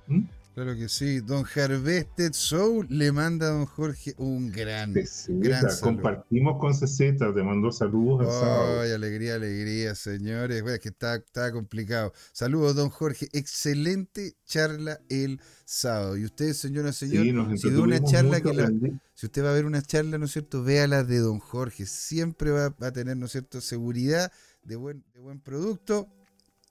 ¿no? 0.07 0.25
Claro 0.61 0.77
que 0.77 0.91
sí. 0.91 1.21
Don 1.21 1.47
Harvested 1.47 2.35
Soul 2.35 2.87
le 2.91 3.13
manda 3.13 3.47
a 3.47 3.51
don 3.53 3.65
Jorge 3.65 4.13
un 4.19 4.53
gran, 4.53 4.93
gran 5.27 5.65
Compartimos 5.81 6.59
con 6.61 6.75
CZ, 6.75 7.17
te 7.17 7.43
mandó 7.43 7.73
saludos 7.73 8.27
el 8.27 8.31
sábado. 8.31 8.81
Ay, 8.83 8.93
alegría, 8.93 9.37
alegría, 9.37 9.95
señores. 9.95 10.61
Bueno, 10.61 10.75
es 10.75 10.81
que 10.81 10.91
está, 10.91 11.15
está 11.15 11.51
complicado. 11.51 12.13
Saludos, 12.33 12.77
don 12.77 12.91
Jorge. 12.91 13.29
Excelente 13.33 14.35
charla 14.45 15.01
el 15.09 15.41
sábado. 15.65 16.19
Y 16.19 16.27
usted, 16.27 16.53
señora, 16.53 16.93
señor, 16.93 17.59
si 17.59 17.69
una 17.69 18.05
charla 18.05 18.43
que 18.43 18.99
si 19.15 19.25
usted 19.25 19.43
va 19.43 19.53
a 19.53 19.55
ver 19.55 19.65
una 19.65 19.81
charla, 19.81 20.19
¿no 20.19 20.27
es 20.27 20.33
cierto? 20.33 20.63
Véala 20.63 21.05
de 21.05 21.21
don 21.21 21.39
Jorge. 21.39 21.87
Siempre 21.87 22.51
va, 22.51 22.69
va 22.69 22.89
a 22.89 22.93
tener, 22.93 23.17
¿no 23.17 23.25
es 23.25 23.33
cierto?, 23.33 23.63
seguridad 23.63 24.31
de 24.63 24.77
buen, 24.77 25.03
de 25.15 25.21
buen 25.21 25.41
producto 25.41 26.07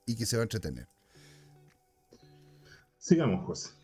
y 0.06 0.14
que 0.14 0.26
se 0.26 0.36
va 0.36 0.42
a 0.42 0.44
entretener. 0.44 0.86
Sigamos, 3.00 3.44
José. 3.46 3.79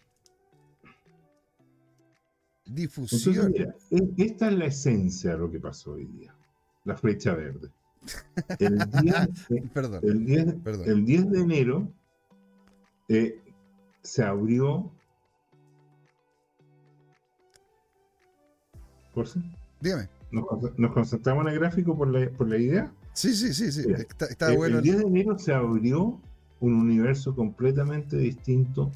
Difusión. 2.67 3.55
esta 4.17 4.49
es 4.49 4.55
la 4.55 4.67
esencia 4.67 5.33
de 5.33 5.39
lo 5.39 5.51
que 5.51 5.61
pasó 5.61 5.93
hoy 5.93 6.07
día. 6.07 6.35
La 6.85 6.97
flecha 6.97 7.35
verde. 7.35 7.71
El 8.59 8.79
10, 9.03 9.65
perdón, 9.73 10.01
el 10.03 10.25
10, 10.25 10.57
El 10.87 11.05
10 11.05 11.31
de 11.31 11.41
enero 11.41 11.93
eh, 13.09 13.41
se 14.03 14.23
abrió. 14.23 14.91
¿Por 19.15 19.29
sí? 19.29 19.41
Dígame. 19.81 20.09
¿Nos, 20.31 20.93
concentramos 20.93 21.47
en 21.47 21.53
el 21.53 21.59
gráfico 21.59 21.97
por 21.97 22.09
la, 22.09 22.29
por 22.31 22.49
la 22.49 22.59
idea? 22.59 22.93
Sí, 23.13 23.35
sí, 23.35 23.55
sí, 23.55 23.73
sí. 23.73 23.85
Está, 24.29 24.55
bueno. 24.55 24.79
El 24.79 24.83
10 24.83 24.99
de 24.99 25.05
enero 25.05 25.39
se 25.39 25.53
abrió 25.53 26.21
un 26.61 26.75
universo 26.75 27.35
completamente 27.35 28.17
distinto 28.17 28.91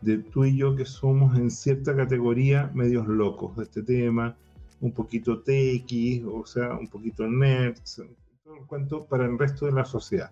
de 0.00 0.18
tú 0.18 0.44
y 0.44 0.56
yo 0.56 0.76
que 0.76 0.84
somos 0.84 1.36
en 1.36 1.50
cierta 1.50 1.94
categoría 1.94 2.70
medios 2.74 3.06
locos 3.06 3.56
de 3.56 3.64
este 3.64 3.82
tema, 3.82 4.36
un 4.80 4.92
poquito 4.92 5.40
TX, 5.40 6.24
o 6.26 6.44
sea, 6.46 6.74
un 6.74 6.88
poquito 6.88 7.26
nerds, 7.26 8.02
todo 8.44 8.56
el 8.56 8.66
cuento 8.66 9.04
para 9.06 9.26
el 9.26 9.38
resto 9.38 9.66
de 9.66 9.72
la 9.72 9.84
sociedad. 9.84 10.30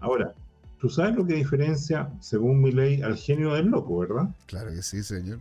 Ahora, 0.00 0.34
tú 0.78 0.88
sabes 0.88 1.14
lo 1.16 1.26
que 1.26 1.34
diferencia, 1.34 2.10
según 2.20 2.62
mi 2.62 2.72
ley, 2.72 3.02
al 3.02 3.16
genio 3.16 3.54
del 3.54 3.66
loco, 3.66 3.98
¿verdad? 3.98 4.34
Claro 4.46 4.70
que 4.70 4.82
sí, 4.82 5.02
señor. 5.02 5.38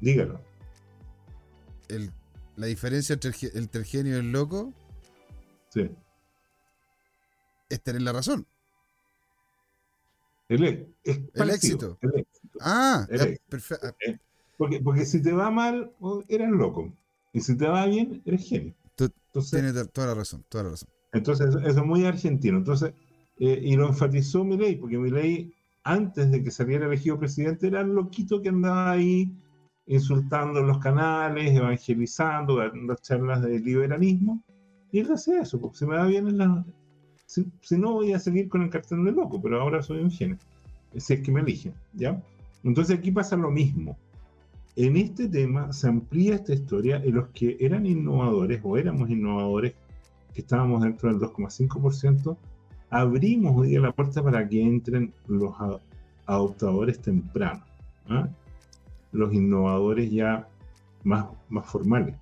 Dígalo. 0.00 0.40
la 2.56 2.66
diferencia 2.66 3.14
entre 3.14 3.30
el, 3.30 3.84
genio 3.84 4.16
y 4.16 4.20
el 4.20 4.32
loco 4.32 4.72
sí. 5.68 5.90
es 7.68 7.80
tener 7.82 8.02
la 8.02 8.12
razón. 8.12 8.46
El, 10.50 11.50
éxito. 11.50 11.96
Ah, 12.60 13.06
perfecto. 13.48 13.86
Eh, 14.00 14.18
porque, 14.56 14.80
porque 14.80 15.06
si 15.06 15.22
te 15.22 15.32
va 15.32 15.50
mal, 15.50 15.92
eres 16.28 16.50
loco. 16.50 16.92
Y 17.32 17.40
si 17.40 17.56
te 17.56 17.68
va 17.68 17.86
bien, 17.86 18.20
eres 18.24 18.48
genio. 18.48 18.74
tienes 18.96 19.92
toda 19.92 20.08
la 20.08 20.14
razón, 20.14 20.44
toda 20.48 20.64
la 20.64 20.70
razón. 20.70 20.88
Entonces, 21.12 21.54
eso, 21.54 21.58
es 21.60 21.76
muy 21.76 22.04
argentino. 22.04 22.58
Entonces, 22.58 22.92
eh, 23.38 23.60
y 23.62 23.76
lo 23.76 23.86
enfatizó 23.86 24.44
ley 24.44 24.74
porque 24.74 24.98
ley 24.98 25.54
antes 25.84 26.30
de 26.30 26.42
que 26.42 26.50
saliera 26.50 26.86
elegido 26.86 27.18
presidente, 27.18 27.68
era 27.68 27.82
el 27.82 27.94
loquito 27.94 28.42
que 28.42 28.48
andaba 28.48 28.90
ahí 28.90 29.32
insultando 29.86 30.62
los 30.62 30.78
canales, 30.78 31.54
evangelizando, 31.54 32.56
dando 32.56 32.96
charlas 32.96 33.42
de 33.42 33.60
liberalismo. 33.60 34.42
Y 34.90 34.98
él 34.98 35.12
hace 35.12 35.38
eso, 35.38 35.60
porque 35.60 35.78
se 35.78 35.86
me 35.86 35.96
va 35.96 36.06
bien 36.06 36.26
en 36.26 36.38
la, 36.38 36.64
si, 37.30 37.78
no, 37.78 37.92
voy 37.92 38.12
a 38.12 38.18
seguir 38.18 38.48
con 38.48 38.62
el 38.62 38.70
cartón 38.70 39.04
de 39.04 39.12
loco, 39.12 39.40
pero 39.40 39.60
ahora 39.60 39.82
soy 39.82 40.00
un 40.00 40.10
genio. 40.10 40.36
Si 40.96 41.14
es 41.14 41.20
que 41.20 41.30
me 41.30 41.40
eligen, 41.40 41.72
¿ya? 41.94 42.20
Entonces 42.64 42.98
aquí 42.98 43.12
pasa 43.12 43.36
lo 43.36 43.50
mismo. 43.52 43.96
En 44.74 44.96
este 44.96 45.28
tema 45.28 45.72
se 45.72 45.88
amplía 45.88 46.34
esta 46.34 46.54
historia 46.54 47.00
y 47.04 47.12
los 47.12 47.28
que 47.28 47.56
eran 47.60 47.86
innovadores 47.86 48.60
o 48.64 48.76
éramos 48.76 49.08
innovadores, 49.10 49.74
que 50.34 50.40
estábamos 50.40 50.82
dentro 50.82 51.08
del 51.08 51.20
2,5%, 51.20 52.36
abrimos 52.90 53.56
hoy 53.56 53.68
día 53.68 53.80
la 53.80 53.92
puerta 53.92 54.22
para 54.22 54.48
que 54.48 54.60
entren 54.60 55.12
los 55.28 55.54
adoptadores 56.26 57.00
tempranos, 57.00 57.62
¿ah? 58.08 58.28
los 59.12 59.32
innovadores 59.32 60.10
ya 60.10 60.48
más, 61.04 61.26
más 61.48 61.66
formales. 61.66 62.16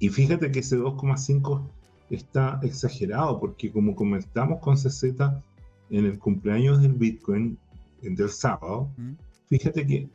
Y 0.00 0.08
fíjate 0.08 0.50
que 0.50 0.60
ese 0.60 0.78
2,5% 0.78 1.62
está 2.10 2.58
exagerado, 2.62 3.38
porque 3.40 3.70
como 3.70 3.94
comentamos 3.94 4.60
con 4.60 4.76
CZ 4.76 5.04
en 5.90 6.06
el 6.06 6.18
cumpleaños 6.18 6.82
del 6.82 6.92
Bitcoin 6.92 7.56
del 8.02 8.28
sábado, 8.30 8.90
fíjate 9.48 9.86
que 9.86 10.08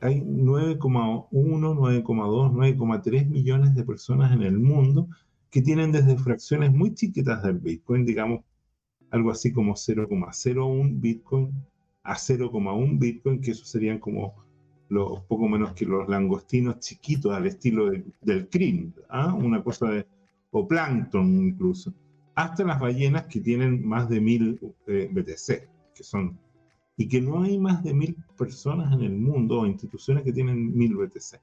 hay 0.00 0.20
9,1, 0.20 1.28
9,2, 1.30 2.52
9,3 2.52 3.28
millones 3.28 3.74
de 3.74 3.84
personas 3.84 4.32
en 4.32 4.42
el 4.42 4.58
mundo 4.58 5.08
que 5.50 5.60
tienen 5.60 5.92
desde 5.92 6.16
fracciones 6.16 6.72
muy 6.72 6.94
chiquitas 6.94 7.42
del 7.42 7.58
Bitcoin, 7.58 8.06
digamos 8.06 8.44
algo 9.10 9.30
así 9.30 9.52
como 9.52 9.74
0,01 9.74 11.00
Bitcoin 11.00 11.52
a 12.04 12.14
0,1 12.14 12.98
Bitcoin, 12.98 13.40
que 13.40 13.50
eso 13.50 13.64
serían 13.64 13.98
como 13.98 14.34
los 14.88 15.20
poco 15.22 15.48
menos 15.48 15.72
que 15.72 15.84
los 15.84 16.08
langostinos 16.08 16.80
chiquitos 16.80 17.32
al 17.32 17.46
estilo 17.46 17.90
del 18.20 18.48
CRIM, 18.48 18.92
¿ah? 19.08 19.34
una 19.34 19.62
cosa 19.62 19.88
de 19.88 20.06
o 20.50 20.66
plancton 20.66 21.46
incluso, 21.46 21.92
hasta 22.34 22.64
las 22.64 22.80
ballenas 22.80 23.24
que 23.26 23.40
tienen 23.40 23.86
más 23.86 24.08
de 24.08 24.20
mil 24.20 24.58
eh, 24.86 25.08
BTC, 25.12 25.68
que 25.94 26.02
son, 26.02 26.38
y 26.96 27.08
que 27.08 27.20
no 27.20 27.42
hay 27.42 27.58
más 27.58 27.82
de 27.82 27.94
mil 27.94 28.16
personas 28.36 28.92
en 28.92 29.02
el 29.02 29.18
mundo 29.18 29.60
o 29.60 29.66
instituciones 29.66 30.22
que 30.24 30.32
tienen 30.32 30.76
mil 30.76 30.96
BTC. 30.96 31.40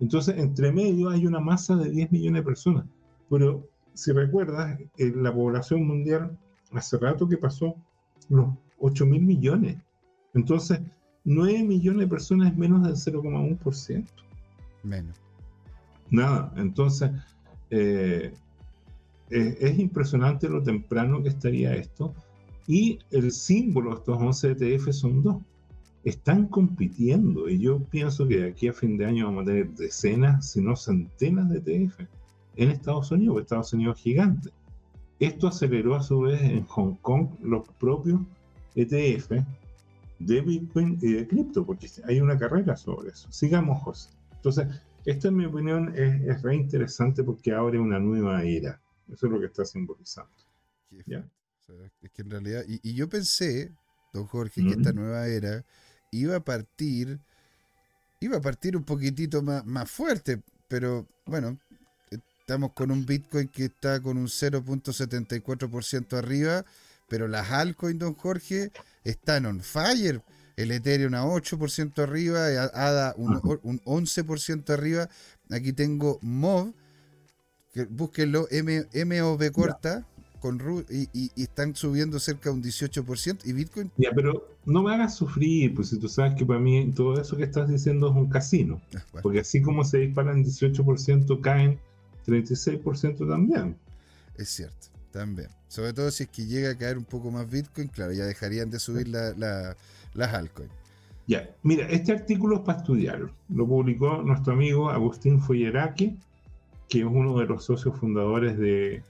Entonces, 0.00 0.38
entre 0.38 0.72
medio 0.72 1.10
hay 1.10 1.26
una 1.26 1.40
masa 1.40 1.76
de 1.76 1.90
10 1.90 2.12
millones 2.12 2.42
de 2.42 2.44
personas. 2.44 2.84
Pero 3.28 3.68
si 3.94 4.12
recuerdas, 4.12 4.78
en 4.96 5.22
la 5.22 5.34
población 5.34 5.86
mundial 5.86 6.38
hace 6.72 6.98
rato 6.98 7.28
que 7.28 7.36
pasó 7.36 7.74
los 8.28 8.48
8 8.78 9.06
mil 9.06 9.22
millones. 9.22 9.76
Entonces, 10.34 10.80
9 11.24 11.64
millones 11.64 12.00
de 12.00 12.06
personas 12.06 12.52
es 12.52 12.56
menos 12.56 12.82
del 12.82 12.94
0,1%. 12.94 14.06
Menos. 14.84 15.20
Nada. 16.10 16.52
Entonces, 16.56 17.10
eh, 17.70 18.32
es, 19.30 19.78
impresionante 19.78 20.48
lo 20.48 20.62
temprano 20.62 21.22
que 21.22 21.28
estaría 21.28 21.74
esto. 21.74 22.14
Y 22.66 22.98
el 23.10 23.32
símbolo 23.32 23.90
de 23.90 23.96
estos 23.96 24.18
11 24.18 24.50
ETF 24.52 24.92
son 24.92 25.22
dos. 25.22 25.36
Están 26.04 26.46
compitiendo 26.46 27.48
y 27.48 27.58
yo 27.58 27.80
pienso 27.80 28.26
que 28.26 28.38
de 28.38 28.48
aquí 28.50 28.68
a 28.68 28.72
fin 28.72 28.96
de 28.96 29.06
año 29.06 29.26
vamos 29.26 29.42
a 29.42 29.46
tener 29.46 29.70
decenas, 29.70 30.50
si 30.50 30.60
no 30.60 30.76
centenas 30.76 31.50
de 31.50 31.58
ETF 31.58 32.00
en 32.56 32.70
Estados 32.70 33.10
Unidos, 33.10 33.40
Estados 33.40 33.72
Unidos 33.72 34.00
gigante. 34.00 34.50
Esto 35.18 35.48
aceleró 35.48 35.96
a 35.96 36.02
su 36.02 36.20
vez 36.20 36.40
en 36.42 36.64
Hong 36.66 36.94
Kong 37.02 37.28
los 37.42 37.68
propios 37.80 38.20
ETF 38.74 39.42
de 40.20 40.40
Bitcoin 40.40 40.98
y 41.02 41.12
de 41.12 41.26
cripto, 41.26 41.64
porque 41.64 41.88
hay 42.06 42.20
una 42.20 42.38
carrera 42.38 42.76
sobre 42.76 43.10
eso. 43.10 43.30
Sigamos, 43.30 43.82
José. 43.82 44.10
Entonces, 44.36 44.68
esto 45.04 45.28
en 45.28 45.36
mi 45.36 45.44
opinión 45.46 45.92
es, 45.96 46.20
es 46.22 46.42
re 46.42 46.54
interesante 46.56 47.22
porque 47.24 47.52
abre 47.52 47.78
una 47.78 47.98
nueva 47.98 48.44
era. 48.44 48.80
Eso 49.12 49.26
es 49.26 49.32
lo 49.32 49.40
que 49.40 49.46
está 49.46 49.64
simbolizando. 49.64 50.32
es 52.02 52.10
que 52.12 52.22
en 52.22 52.30
realidad, 52.30 52.64
y, 52.66 52.94
yo 52.94 53.08
pensé, 53.08 53.72
don 54.12 54.26
Jorge, 54.26 54.62
que 54.62 54.70
esta 54.72 54.92
nueva 54.92 55.26
era 55.26 55.64
iba 56.10 56.36
a 56.36 56.40
partir, 56.40 57.20
iba 58.20 58.38
a 58.38 58.40
partir 58.40 58.76
un 58.76 58.84
poquitito 58.84 59.42
más, 59.42 59.64
más 59.66 59.90
fuerte, 59.90 60.42
pero 60.68 61.06
bueno, 61.26 61.58
estamos 62.10 62.72
con 62.72 62.90
un 62.90 63.04
Bitcoin 63.04 63.48
que 63.48 63.66
está 63.66 64.00
con 64.00 64.16
un 64.16 64.26
0.74% 64.26 66.16
arriba, 66.16 66.64
pero 67.08 67.28
las 67.28 67.50
altcoins, 67.50 67.98
don 67.98 68.14
Jorge, 68.14 68.72
están 69.04 69.46
on 69.46 69.60
fire. 69.60 70.22
El 70.56 70.72
Ethereum 70.72 71.14
a 71.14 71.24
8% 71.24 72.02
arriba, 72.02 72.46
ADA 72.46 73.14
un, 73.16 73.40
un 73.62 73.80
11% 73.84 74.70
arriba. 74.70 75.08
Aquí 75.50 75.72
tengo 75.72 76.18
MOV 76.20 76.74
búsquenlo, 77.90 78.46
M, 78.50 78.86
MOV 78.92 79.52
corta, 79.52 80.06
con 80.40 80.60
y, 80.90 81.08
y, 81.12 81.42
están 81.42 81.74
subiendo 81.74 82.18
cerca 82.18 82.50
de 82.50 82.56
un 82.56 82.62
18%, 82.62 83.40
y 83.44 83.52
Bitcoin... 83.52 83.90
Ya, 83.96 84.10
pero 84.14 84.48
no 84.64 84.82
me 84.82 84.94
hagas 84.94 85.16
sufrir, 85.16 85.74
pues 85.74 85.88
si 85.88 85.98
tú 85.98 86.08
sabes 86.08 86.34
que 86.34 86.46
para 86.46 86.60
mí 86.60 86.92
todo 86.92 87.20
eso 87.20 87.36
que 87.36 87.44
estás 87.44 87.68
diciendo 87.68 88.08
es 88.08 88.14
un 88.14 88.28
casino, 88.28 88.80
ah, 88.94 89.02
porque 89.22 89.40
así 89.40 89.60
como 89.60 89.84
se 89.84 89.98
disparan 89.98 90.44
18%, 90.44 91.40
caen 91.40 91.78
36% 92.26 93.28
también. 93.28 93.76
Es 94.36 94.50
cierto, 94.50 94.88
También. 95.10 95.48
Sobre 95.66 95.92
todo 95.92 96.10
si 96.10 96.22
es 96.24 96.28
que 96.30 96.46
llega 96.46 96.70
a 96.70 96.78
caer 96.78 96.96
un 96.96 97.04
poco 97.04 97.30
más 97.30 97.50
Bitcoin, 97.50 97.88
claro, 97.88 98.12
ya 98.12 98.24
dejarían 98.24 98.70
de 98.70 98.78
subir 98.78 99.08
las 99.08 99.76
altcoins. 100.16 100.72
Ya, 101.26 101.50
mira, 101.62 101.86
este 101.88 102.12
artículo 102.12 102.56
es 102.56 102.62
para 102.62 102.78
estudiarlo. 102.78 103.34
Lo 103.50 103.66
publicó 103.66 104.22
nuestro 104.22 104.54
amigo 104.54 104.88
Agustín 104.88 105.40
Foyeraki, 105.40 106.16
que 106.88 107.00
es 107.00 107.04
uno 107.04 107.38
de 107.38 107.46
los 107.46 107.64
socios 107.64 107.98
fundadores 107.98 108.58
de, 108.58 109.02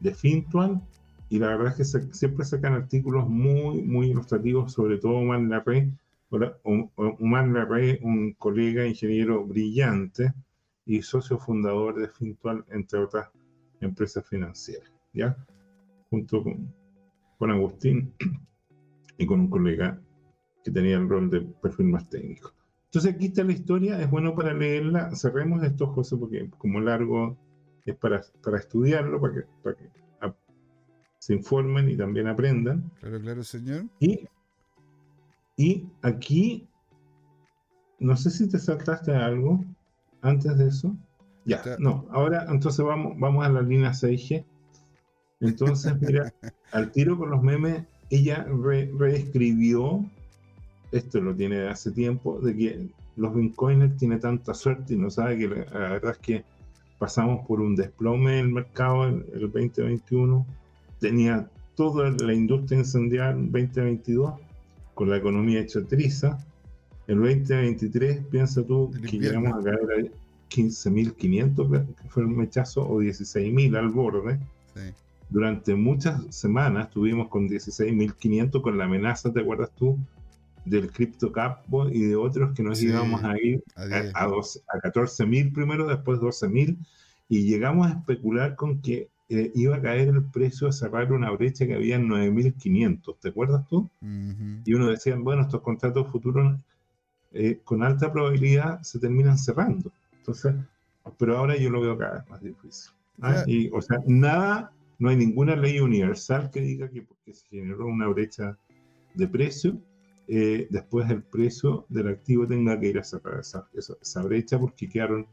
de 0.00 0.14
Fintual. 0.14 0.80
Y 1.28 1.38
la 1.38 1.48
verdad 1.48 1.80
es 1.80 1.92
que 1.92 2.14
siempre 2.14 2.44
sacan 2.44 2.74
artículos 2.74 3.28
muy, 3.28 3.82
muy 3.82 4.10
ilustrativos, 4.10 4.72
sobre 4.72 4.98
todo 4.98 5.14
Omar 5.14 5.40
Larrey. 5.40 5.92
Omar 6.30 7.48
Larrey, 7.48 7.98
un 8.02 8.32
colega 8.32 8.86
ingeniero 8.86 9.44
brillante 9.44 10.32
y 10.84 11.02
socio 11.02 11.38
fundador 11.38 11.98
de 11.98 12.08
Fintual, 12.08 12.64
entre 12.70 12.98
otras 13.00 13.28
empresas 13.80 14.26
financieras. 14.28 14.90
¿ya? 15.12 15.36
Junto 16.10 16.42
con, 16.42 16.74
con 17.38 17.50
Agustín 17.50 18.12
y 19.18 19.26
con 19.26 19.40
un 19.40 19.48
colega 19.48 19.98
que 20.64 20.70
tenía 20.70 20.96
el 20.96 21.08
rol 21.08 21.30
de 21.30 21.40
perfil 21.40 21.86
más 21.86 22.08
técnico. 22.08 22.52
Entonces 22.92 23.14
aquí 23.14 23.28
está 23.28 23.42
la 23.42 23.52
historia, 23.52 23.98
es 24.02 24.10
bueno 24.10 24.34
para 24.34 24.52
leerla. 24.52 25.16
Cerremos 25.16 25.64
esto, 25.64 25.86
José, 25.86 26.14
porque 26.14 26.50
como 26.58 26.78
largo 26.78 27.38
es 27.86 27.96
para, 27.96 28.20
para 28.44 28.58
estudiarlo, 28.58 29.18
para 29.18 29.32
que, 29.32 29.40
para 29.62 29.76
que 29.76 29.88
se 31.18 31.32
informen 31.32 31.88
y 31.88 31.96
también 31.96 32.26
aprendan. 32.26 32.90
Claro, 33.00 33.18
claro, 33.18 33.44
señor. 33.44 33.86
Y, 33.98 34.28
y 35.56 35.86
aquí, 36.02 36.68
no 37.98 38.14
sé 38.14 38.28
si 38.30 38.46
te 38.46 38.58
saltaste 38.58 39.14
algo 39.14 39.64
antes 40.20 40.58
de 40.58 40.68
eso. 40.68 40.94
Ya, 41.46 41.62
no, 41.78 42.06
ahora 42.10 42.44
entonces 42.50 42.84
vamos, 42.84 43.18
vamos 43.18 43.46
a 43.46 43.48
la 43.48 43.62
línea 43.62 43.92
6G. 43.92 44.44
Entonces, 45.40 45.98
mira, 45.98 46.30
al 46.72 46.92
tiro 46.92 47.16
con 47.16 47.30
los 47.30 47.42
memes, 47.42 47.86
ella 48.10 48.46
reescribió 48.98 50.04
esto 50.92 51.20
lo 51.20 51.34
tiene 51.34 51.56
de 51.56 51.68
hace 51.68 51.90
tiempo, 51.90 52.38
de 52.40 52.56
que 52.56 52.88
los 53.16 53.34
bitcoiners 53.34 53.96
tienen 53.96 54.20
tanta 54.20 54.54
suerte 54.54 54.94
y 54.94 54.96
no 54.96 55.10
sabe 55.10 55.38
que 55.38 55.48
la, 55.48 55.64
verdad 55.78 56.12
es 56.12 56.18
que 56.18 56.44
pasamos 56.98 57.46
por 57.46 57.60
un 57.60 57.74
desplome 57.74 58.38
en 58.38 58.46
el 58.46 58.52
mercado 58.52 59.08
en 59.08 59.24
el 59.34 59.40
2021, 59.40 60.46
tenía 61.00 61.48
toda 61.74 62.10
la 62.10 62.32
industria 62.32 62.78
incendiada 62.78 63.32
en 63.32 63.50
2022 63.50 64.34
con 64.94 65.10
la 65.10 65.16
economía 65.16 65.60
hecha 65.60 65.82
triza. 65.82 66.38
El 67.06 67.18
2023, 67.18 68.26
piensa 68.26 68.62
tú 68.62 68.92
que 69.10 69.18
llegamos 69.18 69.52
a 69.54 69.64
caer 69.64 69.80
a 70.06 70.54
15.500, 70.54 71.86
que 71.96 72.08
fue 72.08 72.24
un 72.24 72.36
mechazo, 72.36 72.88
o 72.88 73.02
16.000 73.02 73.76
al 73.76 73.88
borde. 73.88 74.38
Durante 75.28 75.74
muchas 75.74 76.22
semanas 76.28 76.88
estuvimos 76.88 77.28
con 77.28 77.48
16.500 77.48 78.60
con 78.60 78.76
la 78.76 78.84
amenaza, 78.84 79.32
¿te 79.32 79.40
acuerdas 79.40 79.70
tú? 79.74 79.98
Del 80.64 80.90
CryptoCap 80.90 81.64
y 81.92 82.02
de 82.02 82.16
otros 82.16 82.54
que 82.54 82.62
nos 82.62 82.82
íbamos 82.82 83.22
a 83.24 83.36
ir 83.40 83.62
a, 83.74 83.82
a, 83.82 84.24
a 84.24 84.28
14.000 84.28 85.52
primero, 85.52 85.86
después 85.86 86.20
12.000 86.20 86.76
y 87.28 87.44
llegamos 87.44 87.86
a 87.86 87.98
especular 87.98 88.56
con 88.56 88.80
que 88.80 89.08
eh, 89.34 89.50
iba 89.54 89.76
a 89.76 89.80
caer 89.80 90.08
el 90.08 90.22
precio 90.24 90.68
a 90.68 90.72
cerrar 90.72 91.10
una 91.10 91.30
brecha 91.30 91.66
que 91.66 91.74
había 91.74 91.96
en 91.96 92.06
9.500, 92.06 93.16
¿te 93.18 93.30
acuerdas 93.30 93.66
tú? 93.66 93.88
Y 94.02 94.74
uno 94.74 94.88
decía, 94.88 95.16
bueno, 95.16 95.40
estos 95.40 95.62
contratos 95.62 96.08
futuros 96.08 96.60
eh, 97.32 97.58
con 97.64 97.82
alta 97.82 98.12
probabilidad 98.12 98.82
se 98.82 98.98
terminan 98.98 99.38
cerrando. 99.38 99.90
Entonces, 100.18 100.54
pero 101.16 101.38
ahora 101.38 101.56
yo 101.56 101.70
lo 101.70 101.80
veo 101.80 101.96
cada 101.96 102.18
vez 102.18 102.28
más 102.28 102.42
difícil. 102.42 102.92
¿ah? 103.22 103.42
Y, 103.46 103.70
o 103.70 103.80
sea, 103.80 103.98
nada, 104.06 104.70
no 104.98 105.08
hay 105.08 105.16
ninguna 105.16 105.56
ley 105.56 105.80
universal 105.80 106.50
que 106.50 106.60
diga 106.60 106.90
que 106.90 107.00
porque 107.00 107.32
se 107.32 107.46
generó 107.48 107.86
una 107.86 108.08
brecha 108.08 108.58
de 109.14 109.28
precio, 109.28 109.80
eh, 110.34 110.66
después 110.70 111.10
el 111.10 111.22
precio 111.22 111.84
del 111.90 112.08
activo 112.08 112.46
tenga 112.46 112.80
que 112.80 112.86
ir 112.86 112.98
a 112.98 113.04
cerrar 113.04 113.40
esa, 113.40 113.68
esa, 113.74 114.22
brecha 114.22 114.58
porque 114.58 114.88
quedaron, 114.88 115.26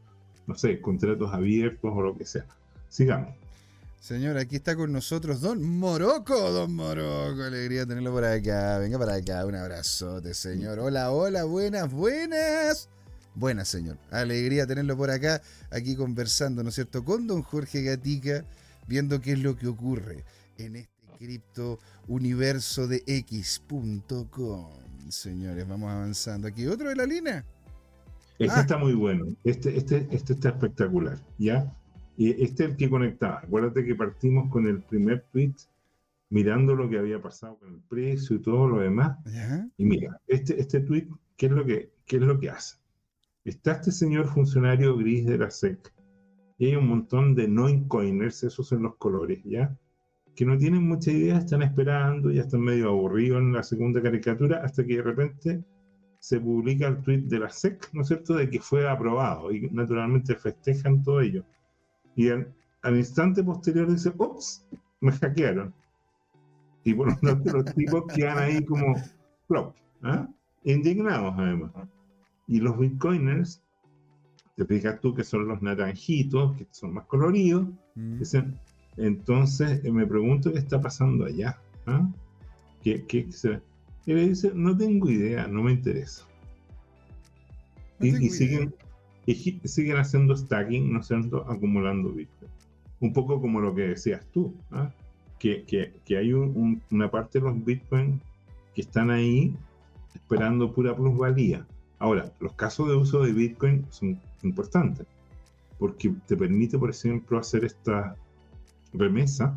no 0.46 0.54
sé, 0.54 0.78
contratos 0.78 1.32
abiertos 1.32 1.90
o 1.94 2.02
lo 2.02 2.18
que 2.18 2.26
sea. 2.26 2.44
Sigamos. 2.90 3.34
Señor, 3.98 4.36
aquí 4.36 4.56
está 4.56 4.76
con 4.76 4.92
nosotros 4.92 5.40
Don 5.40 5.62
Moroco, 5.62 6.50
Don 6.50 6.74
Moroco, 6.74 7.42
alegría 7.42 7.86
tenerlo 7.86 8.12
por 8.12 8.26
acá. 8.26 8.78
Venga 8.78 8.98
para 8.98 9.14
acá, 9.14 9.46
un 9.46 9.54
abrazote, 9.54 10.34
señor. 10.34 10.78
Hola, 10.78 11.10
hola, 11.12 11.44
buenas, 11.44 11.90
buenas. 11.90 12.90
Buenas, 13.34 13.68
señor. 13.68 13.96
Alegría 14.10 14.66
tenerlo 14.66 14.98
por 14.98 15.10
acá, 15.10 15.40
aquí 15.70 15.96
conversando, 15.96 16.62
¿no 16.62 16.68
es 16.68 16.74
cierto?, 16.74 17.06
con 17.06 17.26
Don 17.26 17.40
Jorge 17.40 17.82
Gatica, 17.82 18.44
viendo 18.86 19.22
qué 19.22 19.32
es 19.32 19.38
lo 19.38 19.56
que 19.56 19.66
ocurre 19.66 20.24
en 20.58 20.76
este 20.76 20.90
cripto 21.16 21.78
universo 22.06 22.86
de 22.86 23.02
x.com. 23.06 24.79
Señores, 25.08 25.66
vamos 25.66 25.90
avanzando. 25.90 26.48
Aquí 26.48 26.66
otro 26.66 26.88
de 26.88 26.96
la 26.96 27.06
línea. 27.06 27.44
Este 28.38 28.56
ah. 28.56 28.60
está 28.60 28.78
muy 28.78 28.94
bueno. 28.94 29.26
Este, 29.44 29.76
este, 29.76 30.08
este 30.10 30.34
está 30.34 30.50
espectacular. 30.50 31.18
¿Ya? 31.38 31.72
Y 32.16 32.30
este 32.42 32.64
es 32.64 32.70
el 32.70 32.76
que 32.76 32.90
conectaba. 32.90 33.40
Acuérdate 33.40 33.84
que 33.84 33.94
partimos 33.94 34.50
con 34.50 34.66
el 34.66 34.82
primer 34.82 35.24
tweet 35.32 35.54
mirando 36.30 36.74
lo 36.74 36.88
que 36.88 36.98
había 36.98 37.20
pasado 37.20 37.58
con 37.58 37.74
el 37.74 37.80
precio 37.80 38.36
y 38.36 38.40
todo 38.40 38.68
lo 38.68 38.80
demás. 38.80 39.18
Y 39.76 39.84
mira, 39.84 40.20
este, 40.26 40.60
este 40.60 40.80
tweet, 40.80 41.08
¿qué 41.36 41.46
es, 41.46 41.52
lo 41.52 41.64
que, 41.64 41.92
¿qué 42.06 42.16
es 42.16 42.22
lo 42.22 42.38
que 42.38 42.50
hace? 42.50 42.76
Está 43.44 43.72
este 43.72 43.90
señor 43.90 44.28
funcionario 44.28 44.96
gris 44.96 45.26
de 45.26 45.38
la 45.38 45.50
SEC 45.50 45.92
y 46.58 46.66
hay 46.66 46.76
un 46.76 46.88
montón 46.88 47.34
de 47.34 47.48
no 47.48 47.68
incoiners, 47.68 48.44
esos 48.44 48.68
son 48.68 48.82
los 48.82 48.96
colores, 48.96 49.40
¿ya? 49.44 49.76
Que 50.34 50.44
no 50.44 50.56
tienen 50.56 50.86
mucha 50.86 51.10
idea, 51.10 51.38
están 51.38 51.62
esperando, 51.62 52.30
ya 52.30 52.42
están 52.42 52.60
medio 52.60 52.88
aburridos 52.88 53.40
en 53.40 53.52
la 53.52 53.62
segunda 53.62 54.00
caricatura, 54.02 54.62
hasta 54.64 54.84
que 54.84 54.96
de 54.96 55.02
repente 55.02 55.64
se 56.18 56.38
publica 56.38 56.86
el 56.86 57.02
tweet 57.02 57.22
de 57.22 57.38
la 57.38 57.48
SEC, 57.48 57.90
¿no 57.92 58.02
es 58.02 58.08
cierto?, 58.08 58.34
de 58.34 58.48
que 58.48 58.60
fue 58.60 58.88
aprobado 58.88 59.52
y 59.52 59.68
naturalmente 59.70 60.34
festejan 60.34 61.02
todo 61.02 61.20
ello. 61.20 61.44
Y 62.14 62.28
al, 62.28 62.46
instante 62.96 63.42
posterior 63.42 63.90
dice, 63.90 64.12
ups, 64.16 64.66
me 65.00 65.12
hackearon. 65.12 65.74
Y 66.84 66.94
por 66.94 67.08
lo 67.08 67.16
tanto 67.16 67.52
los 67.52 67.64
tipos 67.74 68.04
quedan 68.14 68.38
ahí 68.38 68.64
como 68.64 68.94
flop, 69.46 69.74
¿ah? 70.02 70.28
indignados 70.64 71.34
además. 71.36 71.72
Y 72.46 72.60
los 72.60 72.78
bitcoiners, 72.78 73.62
te 74.56 74.64
fijas 74.66 75.00
tú 75.00 75.14
que 75.14 75.24
son 75.24 75.48
los 75.48 75.62
naranjitos, 75.62 76.56
que 76.56 76.66
son 76.70 76.94
más 76.94 77.06
coloridos, 77.06 77.66
mm. 77.94 78.18
dicen, 78.18 78.58
entonces 79.00 79.82
eh, 79.84 79.90
me 79.90 80.06
pregunto 80.06 80.52
qué 80.52 80.58
está 80.58 80.80
pasando 80.80 81.24
allá. 81.24 81.58
¿ah? 81.86 82.08
¿Qué, 82.82 83.04
Y 84.06 84.12
le 84.12 84.28
dice, 84.28 84.52
no 84.54 84.76
tengo 84.76 85.10
idea, 85.10 85.46
no 85.46 85.62
me 85.62 85.72
interesa. 85.72 86.26
y, 88.00 88.30
siguen, 88.30 88.74
y, 89.26 89.34
siguen 89.34 89.96
haciendo 89.96 90.36
stacking, 90.36 90.92
no 90.92 91.02
siendo 91.02 91.50
acumulando 91.50 92.10
Bitcoin. 92.10 92.50
Un 93.00 93.12
poco 93.12 93.40
como 93.40 93.60
lo 93.60 93.74
que 93.74 93.88
decías 93.88 94.26
tú, 94.32 94.54
¿ah? 94.70 94.92
que, 95.38 95.64
que, 96.04 96.16
hay 96.16 96.32
una 96.34 97.10
parte 97.10 97.38
de 97.38 97.46
los 97.46 97.64
Bitcoin 97.64 98.20
que 98.74 98.82
están 98.82 99.10
ahí 99.10 99.56
esperando 100.14 100.72
pura 100.72 100.94
plusvalía. 100.94 101.66
Ahora, 101.98 102.32
los 102.40 102.52
casos 102.54 102.88
de 102.88 102.96
uso 102.96 103.22
de 103.22 103.32
Bitcoin 103.32 103.86
son 103.90 104.20
importantes, 104.42 105.06
porque 105.78 106.14
te 106.26 106.36
permite, 106.36 106.78
por 106.78 106.90
ejemplo, 106.90 107.38
hacer 107.38 107.64
estas 107.64 108.16
remesa 108.92 109.56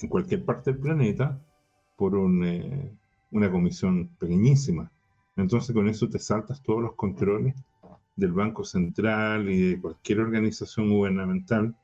en 0.00 0.08
cualquier 0.08 0.44
parte 0.44 0.72
del 0.72 0.80
planeta 0.80 1.40
por 1.96 2.14
eh, 2.44 2.92
una 3.30 3.50
comisión 3.50 4.08
pequeñísima. 4.18 4.90
Entonces 5.36 5.74
con 5.74 5.88
eso 5.88 6.08
te 6.08 6.18
saltas 6.18 6.62
todos 6.62 6.82
los 6.82 6.94
controles 6.94 7.54
del 8.14 8.32
Banco 8.32 8.64
Central 8.64 9.50
y 9.50 9.70
de 9.70 9.80
cualquier 9.80 10.20
organización 10.20 10.90
gubernamental 10.90 11.76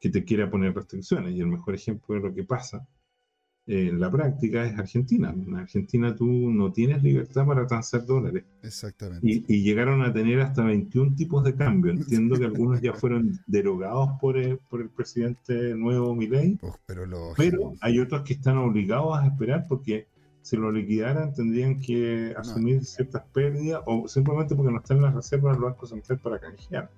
que 0.00 0.10
te 0.10 0.24
quiera 0.24 0.50
poner 0.50 0.74
restricciones. 0.74 1.34
Y 1.34 1.40
el 1.40 1.48
mejor 1.48 1.74
ejemplo 1.74 2.14
de 2.14 2.20
lo 2.20 2.34
que 2.34 2.44
pasa 2.44 2.86
en 3.68 4.00
la 4.00 4.10
práctica 4.10 4.64
es 4.64 4.78
Argentina. 4.78 5.30
En 5.30 5.54
Argentina 5.54 6.16
tú 6.16 6.26
no 6.26 6.72
tienes 6.72 7.02
libertad 7.02 7.46
para 7.46 7.66
transar 7.66 8.06
dólares. 8.06 8.44
Exactamente. 8.62 9.26
Y, 9.26 9.62
llegaron 9.62 10.02
a 10.02 10.12
tener 10.12 10.40
hasta 10.40 10.64
21 10.64 11.14
tipos 11.14 11.44
de 11.44 11.54
cambio. 11.54 11.92
Entiendo 11.92 12.38
que 12.38 12.46
algunos 12.46 12.80
ya 12.80 12.94
fueron 12.94 13.38
derogados 13.46 14.18
por 14.20 14.38
el, 14.38 14.56
por 14.70 14.80
el 14.80 14.88
presidente 14.88 15.74
nuevo 15.74 16.14
Milei. 16.14 16.58
pero, 16.86 17.04
pero 17.36 17.74
hay 17.80 18.00
otros 18.00 18.22
que 18.22 18.32
están 18.32 18.56
obligados 18.56 19.18
a 19.18 19.26
esperar 19.26 19.66
porque 19.68 20.06
si 20.40 20.56
lo 20.56 20.72
liquidaran 20.72 21.34
tendrían 21.34 21.78
que 21.78 22.34
asumir 22.38 22.82
ciertas 22.86 23.22
pérdidas 23.34 23.82
o 23.84 24.08
simplemente 24.08 24.54
porque 24.54 24.72
no 24.72 24.78
están 24.78 25.02
las 25.02 25.14
reservas 25.14 25.56
del 25.56 25.64
Banco 25.64 25.86
Central 25.86 26.18
para 26.20 26.38
canjear. 26.38 26.90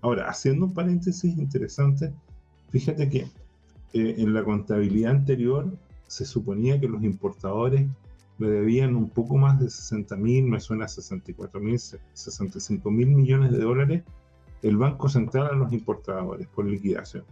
Ahora, 0.00 0.30
haciendo 0.30 0.64
un 0.64 0.72
paréntesis 0.72 1.36
interesante, 1.36 2.10
fíjate 2.70 3.10
que 3.10 3.18
eh, 3.92 4.14
en 4.16 4.32
la 4.32 4.42
contabilidad 4.44 5.10
anterior 5.10 5.76
se 6.06 6.24
suponía 6.24 6.80
que 6.80 6.88
los 6.88 7.02
importadores 7.02 7.88
le 8.38 8.48
debían 8.48 8.96
un 8.96 9.08
poco 9.08 9.36
más 9.36 9.58
de 9.58 9.70
60 9.70 10.16
mil, 10.16 10.44
me 10.44 10.60
suena 10.60 10.88
64 10.88 11.60
mil, 11.60 11.78
65 11.78 12.90
mil 12.90 13.08
millones 13.08 13.52
de 13.52 13.58
dólares 13.58 14.04
el 14.62 14.76
Banco 14.76 15.08
Central 15.08 15.48
a 15.48 15.56
los 15.56 15.72
importadores 15.72 16.46
por 16.48 16.66
liquidación. 16.66 17.24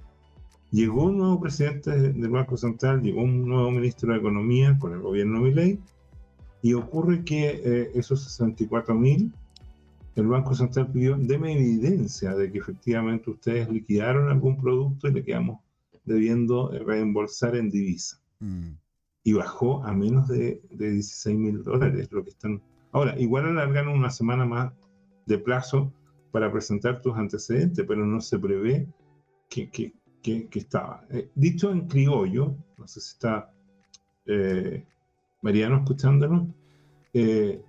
Llegó 0.71 1.05
un 1.05 1.19
nuevo 1.19 1.41
presidente 1.41 1.91
del 1.91 2.31
Banco 2.31 2.57
Central, 2.57 3.03
llegó 3.03 3.23
un 3.23 3.49
nuevo 3.49 3.71
ministro 3.71 4.13
de 4.13 4.19
Economía 4.19 4.77
con 4.79 4.93
el 4.93 5.01
gobierno 5.01 5.41
Milei, 5.41 5.81
y 6.63 6.73
ocurre 6.75 7.25
que 7.25 7.61
eh, 7.63 7.91
esos 7.95 8.25
64 8.25 8.95
mil, 8.95 9.33
el 10.17 10.27
Banco 10.27 10.55
Central 10.55 10.91
pidió, 10.91 11.17
deme 11.19 11.53
evidencia 11.53 12.35
de 12.35 12.51
que 12.51 12.59
efectivamente 12.59 13.31
ustedes 13.31 13.69
liquidaron 13.69 14.31
algún 14.31 14.57
producto 14.61 15.09
y 15.09 15.13
le 15.13 15.25
quedamos 15.25 15.61
debiendo 16.05 16.71
reembolsar 16.71 17.57
en 17.57 17.71
divisa. 17.71 18.21
Mm. 18.41 18.73
Y 19.25 19.33
bajó 19.33 19.85
a 19.85 19.93
menos 19.93 20.29
de, 20.29 20.61
de 20.71 20.91
16 20.91 21.39
mil 21.39 21.63
dólares, 21.63 22.09
lo 22.13 22.23
que 22.23 22.31
están... 22.31 22.61
Ahora, 22.93 23.19
igual 23.19 23.47
alargaron 23.47 23.95
una 23.95 24.11
semana 24.11 24.45
más 24.45 24.73
de 25.27 25.39
plazo 25.39 25.93
para 26.31 26.51
presentar 26.51 27.01
tus 27.01 27.17
antecedentes, 27.17 27.85
pero 27.87 28.05
no 28.05 28.21
se 28.21 28.39
prevé 28.39 28.87
que, 29.49 29.71
que, 29.71 29.93
que, 30.23 30.59
estaba. 30.59 31.05
Eh, 31.11 31.31
dicho 31.35 31.71
en 31.71 31.87
criollo, 31.87 32.57
no 32.77 32.87
sé 32.87 33.01
si 33.01 33.11
está 33.11 33.53
eh, 34.27 34.85
Mariano 35.43 35.77
escuchándonos, 35.79 36.49
eh, 37.13 37.63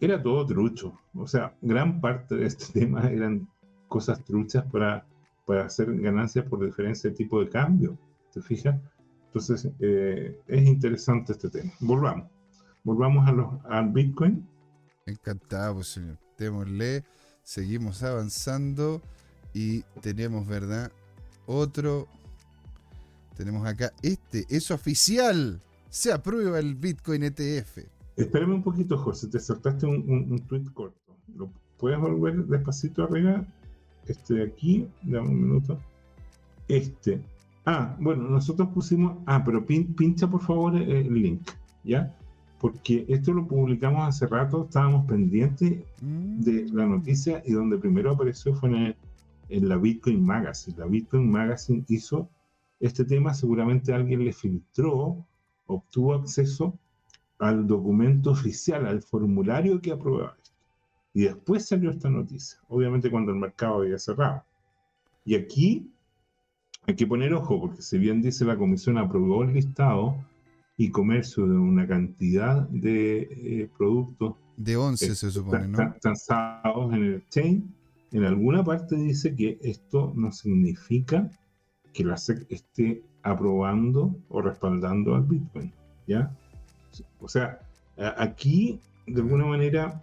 era 0.00 0.22
todo 0.22 0.44
trucho. 0.46 0.98
O 1.14 1.26
sea, 1.26 1.54
gran 1.62 2.00
parte 2.00 2.34
de 2.36 2.46
este 2.46 2.72
tema 2.80 3.08
eran 3.08 3.48
cosas 3.88 4.22
truchas 4.24 4.64
para, 4.70 5.06
para 5.46 5.64
hacer 5.64 5.94
ganancias 5.98 6.44
por 6.46 6.64
diferencia 6.64 7.10
de 7.10 7.16
tipo 7.16 7.40
de 7.40 7.48
cambio. 7.48 7.96
¿Te 8.32 8.42
fijas? 8.42 8.80
Entonces, 9.34 9.66
es 9.80 10.66
interesante 10.66 11.32
este 11.32 11.48
tema. 11.48 11.72
Volvamos. 11.80 12.28
Volvamos 12.84 13.26
a 13.26 13.32
los, 13.32 13.64
al 13.64 13.88
Bitcoin. 13.88 14.46
Encantado, 15.06 15.82
señor. 15.82 16.18
Démosle, 16.36 17.02
seguimos 17.42 18.02
avanzando 18.02 19.00
y 19.54 19.82
tenemos, 20.02 20.46
¿verdad? 20.46 20.92
Otro. 21.46 22.08
Tenemos 23.34 23.66
acá 23.66 23.90
este. 24.02 24.44
Es 24.50 24.70
oficial. 24.70 25.62
Se 25.88 26.12
aprueba 26.12 26.58
el 26.58 26.74
Bitcoin 26.74 27.22
ETF. 27.22 27.78
Espérame 28.16 28.56
un 28.56 28.62
poquito, 28.62 28.98
José. 28.98 29.28
Te 29.28 29.40
saltaste 29.40 29.86
un, 29.86 30.28
un, 30.30 30.38
tweet 30.46 30.64
corto. 30.74 31.16
¿Lo 31.34 31.50
puedes 31.78 31.98
volver 31.98 32.44
despacito 32.44 33.04
arriba? 33.04 33.46
Este 34.06 34.42
aquí. 34.42 34.86
Dame 35.02 35.28
un 35.28 35.40
minuto. 35.40 35.78
Este. 36.68 37.22
Ah, 37.64 37.96
bueno, 38.00 38.28
nosotros 38.28 38.68
pusimos. 38.74 39.18
Ah, 39.26 39.42
pero 39.44 39.64
pincha 39.64 40.28
por 40.28 40.40
favor 40.40 40.76
el 40.76 41.14
link. 41.14 41.42
¿Ya? 41.84 42.16
Porque 42.60 43.04
esto 43.08 43.32
lo 43.32 43.46
publicamos 43.46 44.08
hace 44.08 44.26
rato. 44.26 44.64
Estábamos 44.64 45.06
pendientes 45.06 45.84
de 46.00 46.68
la 46.72 46.86
noticia 46.86 47.42
y 47.44 47.52
donde 47.52 47.78
primero 47.78 48.12
apareció 48.12 48.54
fue 48.54 48.68
en 48.70 48.76
el 48.76 48.96
en 49.52 49.68
la 49.68 49.76
Bitcoin 49.76 50.24
Magazine. 50.24 50.76
La 50.78 50.86
Bitcoin 50.86 51.30
Magazine 51.30 51.84
hizo 51.88 52.28
este 52.80 53.04
tema, 53.04 53.34
seguramente 53.34 53.92
alguien 53.92 54.24
le 54.24 54.32
filtró, 54.32 55.26
obtuvo 55.66 56.14
acceso 56.14 56.78
al 57.38 57.66
documento 57.66 58.30
oficial, 58.30 58.86
al 58.86 59.02
formulario 59.02 59.80
que 59.80 59.92
aprobaba 59.92 60.36
esto. 60.42 60.56
Y 61.14 61.24
después 61.24 61.66
salió 61.68 61.90
esta 61.90 62.08
noticia, 62.08 62.58
obviamente 62.68 63.10
cuando 63.10 63.32
el 63.32 63.38
mercado 63.38 63.82
había 63.82 63.98
cerrado. 63.98 64.42
Y 65.24 65.34
aquí 65.34 65.90
hay 66.86 66.96
que 66.96 67.06
poner 67.06 67.32
ojo, 67.32 67.60
porque 67.60 67.82
si 67.82 67.98
bien 67.98 68.22
dice 68.22 68.44
la 68.44 68.56
comisión 68.56 68.98
aprobó 68.98 69.44
el 69.44 69.54
listado 69.54 70.16
y 70.76 70.90
comercio 70.90 71.46
de 71.46 71.56
una 71.56 71.86
cantidad 71.86 72.68
de 72.68 73.28
eh, 73.30 73.70
productos. 73.76 74.34
De 74.56 74.76
11 74.76 75.14
se 75.14 75.30
supone, 75.30 75.68
¿no? 75.68 75.94
Transados 76.00 76.92
en 76.92 77.04
el 77.04 77.28
chain, 77.28 77.74
en 78.10 78.24
alguna 78.24 78.64
parte 78.64 78.96
dice 78.96 79.34
que 79.34 79.58
esto 79.62 80.12
no 80.16 80.32
significa 80.32 81.30
que 81.92 82.04
la 82.04 82.16
SEC 82.16 82.46
esté 82.50 83.02
aprobando 83.22 84.16
o 84.28 84.42
respaldando 84.42 85.14
al 85.14 85.22
Bitcoin, 85.22 85.72
¿ya? 86.06 86.36
O 87.20 87.28
sea, 87.28 87.60
aquí, 88.16 88.80
de 89.06 89.20
alguna 89.20 89.46
manera, 89.46 90.02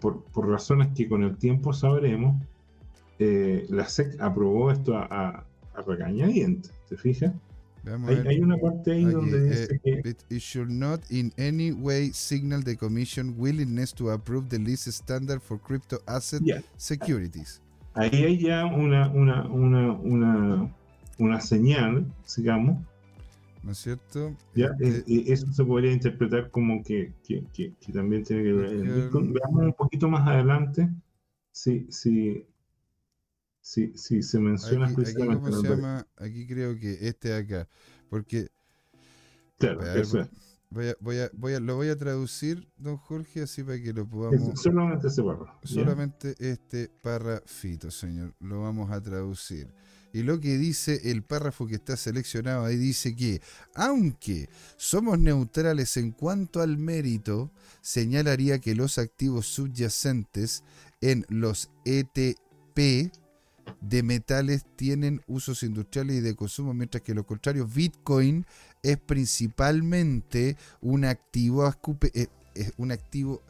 por, 0.00 0.24
razones 0.48 0.88
que 0.96 1.08
con 1.08 1.22
el 1.22 1.36
tiempo 1.36 1.72
sabremos, 1.72 2.42
eh, 3.18 3.66
la 3.68 3.86
SEC 3.86 4.20
aprobó 4.20 4.70
esto 4.70 4.96
a, 4.96 5.04
a 5.04 5.44
regañadientes, 5.86 6.72
¿te 6.88 6.96
fijas? 6.96 7.32
Hay, 8.26 8.40
una 8.40 8.58
parte 8.58 8.92
ahí 8.92 9.04
donde 9.04 9.38
eh, 9.38 9.50
dice 9.50 9.80
que... 9.82 10.16
It 10.28 10.40
should 10.40 10.68
not 10.68 11.00
in 11.10 11.32
any 11.38 11.72
way 11.72 12.10
signal 12.12 12.62
the 12.62 12.76
Commission 12.76 13.34
willingness 13.38 13.92
to 13.94 14.10
approve 14.10 14.48
the 14.48 14.58
list 14.58 14.86
standard 14.88 15.40
for 15.40 15.58
crypto 15.58 15.98
asset 16.06 16.42
securities. 16.76 17.62
Ahí 17.94 18.24
hay 18.24 18.38
ya 18.38 18.66
una, 18.66 19.08
una, 19.08 19.48
una, 19.48 19.92
una, 19.92 20.74
una 21.18 21.40
señal, 21.40 22.06
digamos. 22.36 22.78
¿No 23.62 23.72
es 23.72 23.78
cierto? 23.78 24.34
Ya, 24.54 24.70
este 24.78 25.32
eso 25.32 25.52
se 25.52 25.64
podría 25.64 25.92
interpretar 25.92 26.50
como 26.50 26.82
que, 26.82 27.12
que, 27.26 27.44
que, 27.52 27.92
también 27.92 28.24
tiene 28.24 28.42
que 28.42 28.52
ver. 28.52 29.10
Veamos 29.12 29.62
un 29.62 29.72
poquito 29.74 30.08
más 30.08 30.26
adelante 30.26 30.88
si, 31.52 31.86
si, 31.90 32.46
si, 33.60 33.96
si 33.96 34.22
se 34.22 34.38
menciona 34.38 34.86
aquí, 34.86 35.02
Aquí, 35.02 35.14
¿cómo 35.14 35.52
se 35.52 35.68
llama? 35.68 36.06
aquí 36.16 36.46
creo 36.46 36.78
que 36.78 36.98
este 37.08 37.34
acá. 37.34 37.68
Porque. 38.08 38.48
Claro, 39.58 39.82
eso 39.94 40.20
es. 40.20 40.28
Voy 40.72 40.88
a, 40.88 40.96
voy, 41.00 41.18
a, 41.18 41.30
voy 41.32 41.54
a, 41.54 41.60
lo 41.60 41.74
voy 41.74 41.88
a 41.88 41.96
traducir, 41.96 42.68
don 42.76 42.96
Jorge, 42.96 43.42
así 43.42 43.64
para 43.64 43.82
que 43.82 43.92
lo 43.92 44.08
podamos. 44.08 44.60
solamente 44.60 45.08
ese 45.08 45.22
párrafo. 45.22 45.58
Solamente 45.64 46.34
este 46.38 46.88
párrafito, 47.02 47.90
señor. 47.90 48.34
Lo 48.38 48.62
vamos 48.62 48.88
a 48.92 49.00
traducir. 49.02 49.66
Y 50.12 50.22
lo 50.22 50.40
que 50.40 50.58
dice 50.58 51.10
el 51.10 51.24
párrafo 51.24 51.66
que 51.66 51.74
está 51.76 51.96
seleccionado 51.96 52.64
ahí 52.64 52.76
dice 52.76 53.16
que, 53.16 53.40
aunque 53.74 54.48
somos 54.76 55.18
neutrales 55.18 55.96
en 55.96 56.12
cuanto 56.12 56.60
al 56.60 56.78
mérito, 56.78 57.50
señalaría 57.80 58.60
que 58.60 58.76
los 58.76 58.98
activos 58.98 59.46
subyacentes 59.46 60.62
en 61.00 61.26
los 61.28 61.70
ETP 61.84 63.12
de 63.80 64.02
metales 64.02 64.64
tienen 64.76 65.22
usos 65.26 65.62
industriales 65.62 66.16
y 66.16 66.20
de 66.20 66.34
consumo, 66.34 66.74
mientras 66.74 67.02
que 67.02 67.14
lo 67.14 67.24
contrario, 67.24 67.66
Bitcoin 67.66 68.46
es 68.82 68.98
principalmente 68.98 70.56
un 70.80 71.04
activo, 71.04 71.72
eh, 72.14 72.28
un 72.76 72.92
activo 72.92 73.42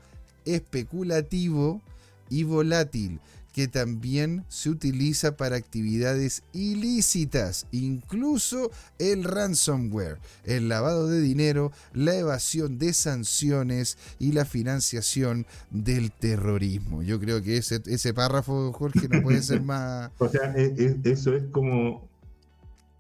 especulativo 0.44 1.80
y 2.28 2.44
volátil 2.44 3.20
que 3.52 3.68
también 3.68 4.44
se 4.48 4.70
utiliza 4.70 5.36
para 5.36 5.56
actividades 5.56 6.42
ilícitas, 6.52 7.66
incluso 7.72 8.70
el 8.98 9.24
ransomware, 9.24 10.18
el 10.44 10.68
lavado 10.68 11.08
de 11.08 11.20
dinero, 11.20 11.72
la 11.92 12.16
evasión 12.16 12.78
de 12.78 12.92
sanciones 12.92 13.98
y 14.18 14.32
la 14.32 14.44
financiación 14.44 15.46
del 15.70 16.12
terrorismo. 16.12 17.02
Yo 17.02 17.18
creo 17.20 17.42
que 17.42 17.56
ese, 17.56 17.80
ese 17.86 18.14
párrafo, 18.14 18.72
Jorge, 18.72 19.08
no 19.08 19.22
puede 19.22 19.42
ser 19.42 19.62
más... 19.62 20.10
o 20.18 20.28
sea, 20.28 20.52
e, 20.56 20.74
e, 20.76 21.10
eso 21.10 21.34
es 21.34 21.44
como... 21.50 22.08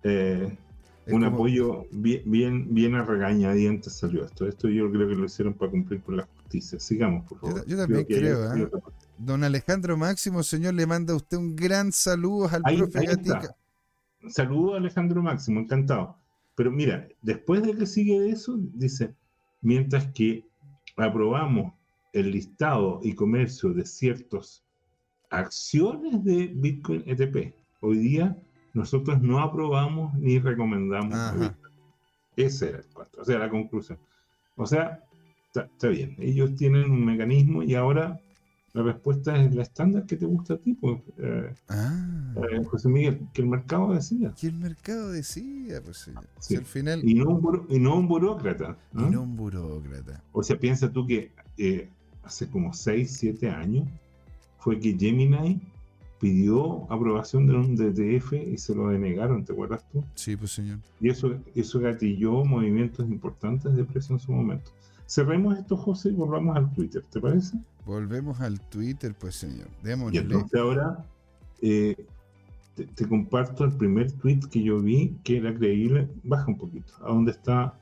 Eh, 0.02 0.56
un 1.12 1.24
apoyo 1.24 1.86
bien, 1.90 2.22
bien, 2.24 2.74
bien 2.74 2.94
a 2.94 3.04
regañadientes 3.04 3.92
salió 3.92 4.24
esto. 4.24 4.46
Esto 4.46 4.68
yo 4.68 4.90
creo 4.90 5.08
que 5.08 5.14
lo 5.14 5.24
hicieron 5.24 5.54
para 5.54 5.70
cumplir 5.70 6.00
con 6.02 6.16
la 6.18 6.28
justicia. 6.36 6.78
Sigamos, 6.78 7.26
por 7.28 7.40
favor. 7.40 7.66
Yo, 7.66 7.76
también 7.76 8.04
creo, 8.04 8.54
¿eh? 8.54 8.70
Don 9.22 9.44
Alejandro 9.44 9.98
Máximo, 9.98 10.42
señor, 10.42 10.72
le 10.72 10.86
manda 10.86 11.12
a 11.12 11.16
usted 11.16 11.36
un 11.36 11.54
gran 11.54 11.92
saludo 11.92 12.48
al 12.48 12.62
profe 12.62 13.04
Gatica. 13.04 13.54
Saludo 14.28 14.74
a 14.74 14.78
Alejandro 14.78 15.22
Máximo, 15.22 15.60
encantado. 15.60 16.16
Pero 16.54 16.70
mira, 16.70 17.06
después 17.20 17.62
de 17.62 17.76
que 17.76 17.84
sigue 17.84 18.30
eso, 18.30 18.56
dice, 18.58 19.14
mientras 19.60 20.06
que 20.12 20.46
aprobamos 20.96 21.74
el 22.14 22.30
listado 22.30 23.00
y 23.02 23.14
comercio 23.14 23.74
de 23.74 23.84
ciertas 23.84 24.64
acciones 25.28 26.24
de 26.24 26.46
Bitcoin 26.54 27.04
ETP, 27.06 27.54
hoy 27.80 27.98
día 27.98 28.34
nosotros 28.72 29.20
no 29.20 29.40
aprobamos 29.40 30.14
ni 30.14 30.38
recomendamos. 30.38 31.18
Ese 32.36 32.70
era 32.70 32.78
el 32.78 32.86
cuarto, 32.86 33.20
o 33.20 33.24
sea, 33.26 33.38
la 33.38 33.50
conclusión. 33.50 33.98
O 34.56 34.64
sea, 34.64 35.04
está 35.54 35.88
bien, 35.88 36.16
ellos 36.18 36.56
tienen 36.56 36.90
un 36.90 37.04
mecanismo 37.04 37.62
y 37.62 37.74
ahora 37.74 38.18
la 38.72 38.82
respuesta 38.82 39.36
es 39.36 39.54
la 39.54 39.62
estándar 39.62 40.06
que 40.06 40.16
te 40.16 40.26
gusta 40.26 40.54
a 40.54 40.56
ti, 40.58 40.74
pues, 40.74 41.00
eh, 41.18 41.52
ah. 41.68 42.34
Eh, 42.36 42.64
José 42.64 42.88
Miguel, 42.88 43.20
que 43.32 43.42
el 43.42 43.48
mercado 43.48 43.92
decida. 43.92 44.32
Que 44.38 44.46
el 44.46 44.54
mercado 44.54 45.10
decida, 45.10 45.80
pues 45.82 46.08
al 46.56 46.64
final... 46.64 47.00
y, 47.02 47.14
no 47.14 47.30
un 47.30 47.66
y 47.68 47.78
no 47.80 47.96
un 47.96 48.06
burócrata. 48.06 48.76
Y 48.94 49.02
no 49.02 49.22
un 49.22 49.36
burócrata. 49.36 50.22
O 50.32 50.42
sea, 50.42 50.58
piensa 50.58 50.90
tú 50.92 51.06
que 51.06 51.32
eh, 51.58 51.88
hace 52.22 52.48
como 52.48 52.72
6, 52.72 53.10
7 53.10 53.50
años 53.50 53.88
fue 54.58 54.78
que 54.78 54.96
Gemini 54.96 55.60
pidió 56.20 56.84
aprobación 56.92 57.46
de 57.46 57.54
un 57.54 57.74
DTF 57.74 58.34
y 58.34 58.58
se 58.58 58.74
lo 58.74 58.88
denegaron, 58.88 59.44
¿te 59.44 59.52
acuerdas 59.52 59.82
tú? 59.90 60.04
Sí, 60.14 60.36
pues 60.36 60.52
señor. 60.52 60.78
Y 61.00 61.08
eso, 61.08 61.34
eso 61.54 61.80
gatilló 61.80 62.44
movimientos 62.44 63.08
importantes 63.08 63.74
de 63.74 63.84
precio 63.84 64.14
en 64.14 64.20
su 64.20 64.30
momento. 64.30 64.70
Cerremos 65.10 65.58
esto, 65.58 65.76
José, 65.76 66.10
y 66.10 66.12
volvamos 66.12 66.56
al 66.56 66.72
Twitter, 66.72 67.04
¿te 67.10 67.20
parece? 67.20 67.58
Volvemos 67.84 68.40
al 68.40 68.60
Twitter, 68.68 69.12
pues 69.18 69.34
señor. 69.34 69.66
Démosle. 69.82 70.16
Y 70.16 70.20
entonces 70.20 70.60
ahora, 70.60 71.04
eh, 71.60 72.06
te, 72.76 73.08
comparto 73.08 73.64
el 73.64 73.72
primer 73.72 74.12
tweet 74.12 74.38
que 74.48 74.62
yo 74.62 74.80
vi 74.80 75.16
que 75.24 75.38
era 75.38 75.52
creíble. 75.52 76.08
Baja 76.22 76.46
un 76.46 76.56
poquito. 76.56 76.92
¿A 77.00 77.08
dónde 77.08 77.32
está 77.32 77.76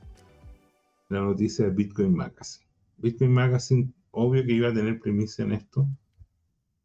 la 1.11 1.21
noticia 1.21 1.67
de 1.67 1.73
Bitcoin 1.73 2.17
Magazine? 2.17 2.65
Bitcoin 2.97 3.33
Magazine, 3.33 3.93
obvio 4.11 4.43
que 4.47 4.53
iba 4.55 4.71
a 4.71 4.73
tener 4.73 4.99
primicia 4.99 5.45
en 5.45 5.53
esto. 5.53 5.87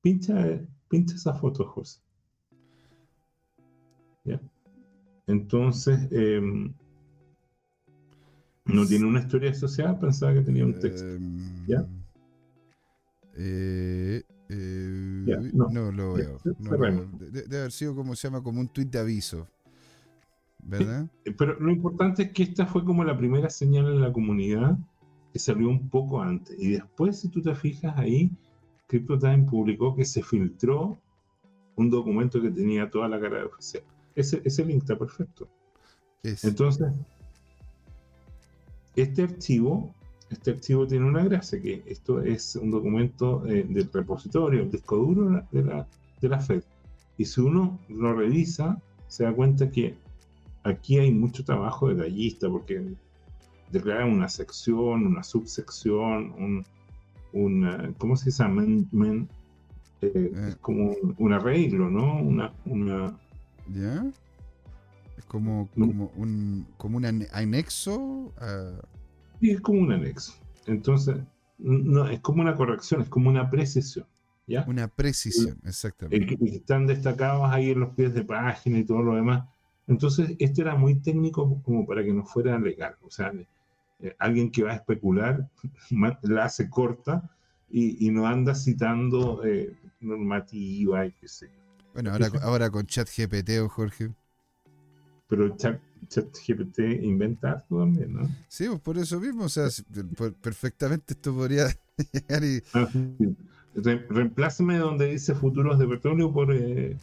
Pincha, 0.02 0.60
pincha 0.90 1.16
esa 1.16 1.34
foto, 1.36 1.64
José. 1.64 2.02
¿Ya? 4.26 4.42
Entonces, 5.26 6.06
em, 6.12 6.74
no 8.66 8.86
tiene 8.86 9.06
una 9.06 9.20
historia 9.20 9.52
asociada, 9.52 10.00
pensaba 10.00 10.34
que 10.34 10.42
tenía 10.42 10.66
un 10.66 10.80
texto. 10.80 11.08
Em, 11.08 11.66
¿Ya? 11.68 11.86
Eh, 13.36 14.24
eh, 14.50 15.52
no. 15.54 15.92
lo 15.92 16.14
veo. 16.14 16.40
debe 17.32 17.58
haber 17.60 17.72
sido 17.72 17.96
como 17.96 18.16
se 18.16 18.28
llama, 18.28 18.44
como 18.44 18.60
un 18.60 18.68
tweet 18.68 18.86
de 18.86 19.00
aviso. 19.00 19.48
¿Verdad? 20.66 21.08
Eh, 21.26 21.34
pero 21.38 21.60
lo 21.60 21.72
importante 21.72 22.24
es 22.24 22.32
que 22.32 22.44
esta 22.44 22.66
fue 22.66 22.86
como 22.86 23.04
la 23.04 23.18
primera 23.18 23.50
señal 23.50 23.88
en 23.88 24.00
la 24.00 24.14
comunidad 24.14 24.78
que 25.34 25.40
salió 25.40 25.68
un 25.68 25.90
poco 25.90 26.22
antes. 26.22 26.56
Y 26.58 26.72
después, 26.72 27.20
si 27.20 27.28
tú 27.28 27.42
te 27.42 27.54
fijas 27.56 27.98
ahí, 27.98 28.32
CryptoTime 28.88 29.46
publicó 29.50 29.96
que 29.96 30.06
se 30.06 30.24
filtró 30.24 30.98
un 31.76 31.90
documento 31.90 32.42
que 32.42 32.52
tenía 32.52 32.90
toda 32.90 33.10
la 33.10 33.20
cara 33.20 33.40
de 33.40 33.44
oficial. 33.46 33.84
Ese, 34.16 34.42
ese 34.46 34.64
link 34.64 34.84
está 34.84 34.98
perfecto. 34.98 35.50
Entonces, 36.22 36.88
este 38.96 39.24
archivo 39.24 39.94
este 40.34 40.52
archivo 40.52 40.88
tiene 40.88 41.06
una 41.06 41.24
gracia, 41.24 41.62
que 41.62 41.84
esto 41.86 42.22
es 42.22 42.56
un 42.56 42.72
documento 42.72 43.46
eh, 43.46 43.66
del 43.70 43.90
repositorio, 43.92 44.64
el 44.64 44.72
disco 44.72 44.98
duro 44.98 45.44
de 45.52 45.64
la, 45.64 45.88
de 46.22 46.30
la 46.30 46.40
FED. 46.40 46.64
Y 47.18 47.26
si 47.26 47.42
uno 47.42 47.80
lo 47.90 48.14
revisa, 48.14 48.82
se 49.08 49.24
da 49.24 49.34
cuenta 49.34 49.70
que 49.70 49.96
aquí 50.64 50.98
hay 50.98 51.12
mucho 51.12 51.46
trabajo 51.46 51.90
detallista, 51.90 52.50
porque 52.50 52.84
declaran 53.72 54.12
una 54.12 54.28
sección, 54.28 55.06
una 55.06 55.24
subsección, 55.24 56.34
un, 56.38 56.66
un 57.34 57.96
¿cómo 57.98 58.16
se 58.16 58.26
dice? 58.26 58.44
Eh, 58.44 60.12
eh. 60.16 60.32
Es 60.50 60.56
como 60.58 60.96
un, 61.18 61.34
arreglo, 61.34 61.90
¿no? 61.90 62.22
Una, 62.22 62.54
una... 62.66 63.18
¿Ya? 63.72 64.04
Es 65.18 65.26
como, 65.26 65.70
como 65.74 66.12
un, 66.16 66.68
como 66.78 66.98
un 66.98 67.06
anexo 67.06 68.34
a 68.38 68.80
es 69.52 69.62
como 69.62 69.82
un 69.82 69.92
anexo. 69.92 70.34
Entonces, 70.68 71.18
no, 71.58 72.08
es 72.08 72.20
como 72.22 72.42
una 72.42 72.56
corrección, 72.56 73.02
es 73.02 73.10
como 73.10 73.30
una 73.30 73.50
precisión. 73.50 74.06
¿ya? 74.48 74.66
Una 74.68 74.88
precisión, 74.88 75.60
exactamente. 75.66 76.38
El, 76.40 76.54
están 76.54 76.88
destacados 76.88 77.50
ahí 77.52 77.72
en 77.72 77.82
los 77.82 77.94
pies 77.94 78.14
de 78.14 78.24
página 78.24 78.80
y 78.80 78.86
todo 78.86 79.02
lo 79.02 79.16
demás. 79.16 79.48
Entonces, 79.88 80.36
este 80.40 80.62
era 80.62 80.76
muy 80.76 80.96
técnico 80.96 81.62
como 81.64 81.86
para 81.86 82.04
que 82.04 82.14
no 82.14 82.26
fuera 82.26 82.58
legal. 82.58 82.96
O 83.02 83.12
sea, 83.12 83.34
eh, 84.00 84.16
alguien 84.20 84.52
que 84.52 84.64
va 84.64 84.72
a 84.72 84.76
especular 84.76 85.50
la 86.22 86.46
hace 86.46 86.70
corta 86.70 87.30
y, 87.70 88.12
no 88.12 88.28
anda 88.28 88.54
citando 88.54 89.44
eh, 89.44 89.76
normativa 90.00 91.08
y 91.08 91.12
qué 91.14 91.28
sé 91.28 91.48
yo. 91.48 91.64
Bueno, 91.94 92.12
ahora, 92.12 92.30
ahora 92.44 92.70
con 92.70 92.86
ChatGPT 92.86 93.50
o 93.64 93.70
Jorge. 93.70 94.12
Pero 95.34 95.58
chat, 95.58 95.82
ChatGPT 96.10 97.02
inventa 97.02 97.66
también, 97.68 98.14
¿no? 98.14 98.30
Sí, 98.48 98.68
pues 98.68 98.80
por 98.82 99.00
eso 99.00 99.20
mismo, 99.20 99.46
o 99.46 99.50
sea, 99.50 99.68
perfectamente 100.40 101.16
esto 101.16 101.34
podría 101.34 101.76
llegar 102.14 102.44
y... 102.44 102.62
Ah, 102.76 102.88
reemplázame 104.10 104.78
donde 104.78 105.08
dice 105.08 105.34
futuros 105.34 105.80
de 105.80 105.88
petróleo 105.88 106.32
por 106.32 106.54
eh, 106.54 106.96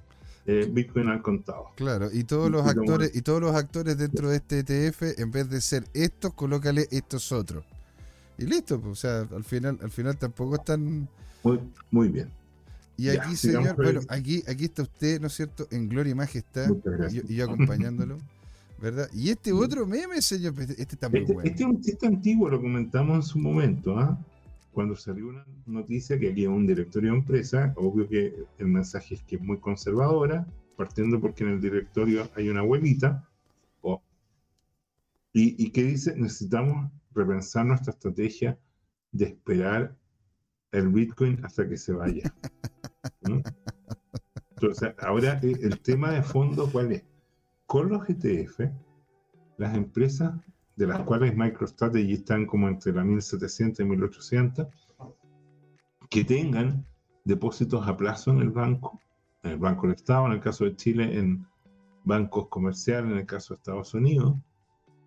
eh, 0.46 0.70
Bitcoin 0.70 1.08
al 1.08 1.22
contado. 1.22 1.70
Claro, 1.74 2.08
y 2.12 2.22
todos 2.22 2.48
los 2.52 2.64
actores 2.64 3.10
y 3.16 3.22
todos 3.22 3.40
los 3.40 3.56
actores 3.56 3.98
dentro 3.98 4.30
de 4.30 4.36
este 4.36 4.60
ETF, 4.60 5.18
en 5.18 5.32
vez 5.32 5.50
de 5.50 5.60
ser 5.60 5.82
estos, 5.92 6.32
colócale 6.34 6.86
estos 6.92 7.32
otros. 7.32 7.64
Y 8.38 8.46
listo, 8.46 8.80
pues, 8.80 8.92
o 8.92 8.94
sea, 8.94 9.26
al 9.36 9.42
final, 9.42 9.76
al 9.82 9.90
final 9.90 10.16
tampoco 10.16 10.54
están... 10.54 11.08
Muy, 11.42 11.58
muy 11.90 12.06
bien. 12.06 12.30
Y 13.00 13.08
aquí, 13.08 13.34
señor, 13.34 13.76
bueno, 13.76 14.00
aquí, 14.08 14.42
aquí 14.46 14.66
está 14.66 14.82
usted, 14.82 15.20
¿no 15.20 15.28
es 15.28 15.32
cierto?, 15.32 15.66
en 15.70 15.88
gloria 15.88 16.10
y 16.10 16.14
majestad, 16.14 16.68
y 17.10 17.34
yo 17.34 17.44
acompañándolo. 17.46 18.18
¿verdad? 18.78 19.08
Y 19.14 19.30
este 19.30 19.52
otro 19.52 19.86
meme, 19.86 20.20
señor, 20.20 20.54
este, 20.58 20.72
este 20.72 20.94
está 20.96 21.08
muy 21.08 21.20
este, 21.20 21.32
bueno. 21.32 21.78
Este 21.84 22.06
antiguo, 22.06 22.48
lo 22.50 22.60
comentamos 22.60 23.16
en 23.16 23.22
su 23.22 23.38
momento, 23.38 23.98
¿ah? 23.98 24.18
Cuando 24.72 24.96
salió 24.96 25.28
una 25.28 25.44
noticia 25.66 26.18
que 26.18 26.30
aquí 26.30 26.42
hay 26.42 26.46
un 26.46 26.66
directorio 26.66 27.12
de 27.12 27.18
empresa, 27.18 27.72
obvio 27.76 28.08
que 28.08 28.34
el 28.58 28.68
mensaje 28.68 29.14
es 29.14 29.22
que 29.22 29.36
es 29.36 29.42
muy 29.42 29.58
conservadora, 29.58 30.46
partiendo 30.76 31.20
porque 31.20 31.44
en 31.44 31.50
el 31.50 31.60
directorio 31.60 32.28
hay 32.36 32.48
una 32.48 32.60
abuelita, 32.60 33.26
y, 35.32 35.64
y 35.64 35.70
que 35.70 35.84
dice, 35.84 36.16
necesitamos 36.16 36.90
repensar 37.14 37.64
nuestra 37.64 37.92
estrategia 37.92 38.58
de 39.12 39.26
esperar 39.26 39.96
el 40.72 40.88
Bitcoin 40.88 41.44
hasta 41.44 41.68
que 41.68 41.76
se 41.76 41.92
vaya. 41.92 42.34
Entonces, 44.50 44.94
ahora 44.98 45.40
eh, 45.42 45.56
el 45.62 45.80
tema 45.80 46.10
de 46.10 46.22
fondo, 46.22 46.68
¿cuál 46.70 46.92
es? 46.92 47.04
con 47.70 47.88
los 47.88 48.02
ETF, 48.10 48.62
las 49.56 49.76
empresas 49.76 50.34
de 50.74 50.88
las 50.88 51.02
cuales 51.02 51.36
MicroStrategy 51.36 52.14
están 52.14 52.44
como 52.44 52.66
entre 52.66 52.92
la 52.92 53.04
1700 53.04 53.78
y 53.78 53.84
1800, 53.84 54.66
que 56.08 56.24
tengan 56.24 56.84
depósitos 57.24 57.86
a 57.86 57.96
plazo 57.96 58.32
en 58.32 58.40
el 58.40 58.50
banco, 58.50 59.00
en 59.44 59.52
el 59.52 59.58
Banco 59.58 59.86
del 59.86 59.94
Estado, 59.94 60.26
en 60.26 60.32
el 60.32 60.40
caso 60.40 60.64
de 60.64 60.74
Chile, 60.74 61.16
en 61.16 61.46
bancos 62.02 62.48
comerciales, 62.48 63.12
en 63.12 63.18
el 63.18 63.26
caso 63.26 63.54
de 63.54 63.58
Estados 63.58 63.94
Unidos, 63.94 64.36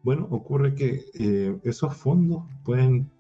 bueno, 0.02 0.26
ocurre 0.32 0.74
que 0.74 1.04
eh, 1.16 1.60
esos 1.66 1.98
fondos 1.98 2.46
pueden 2.64 3.12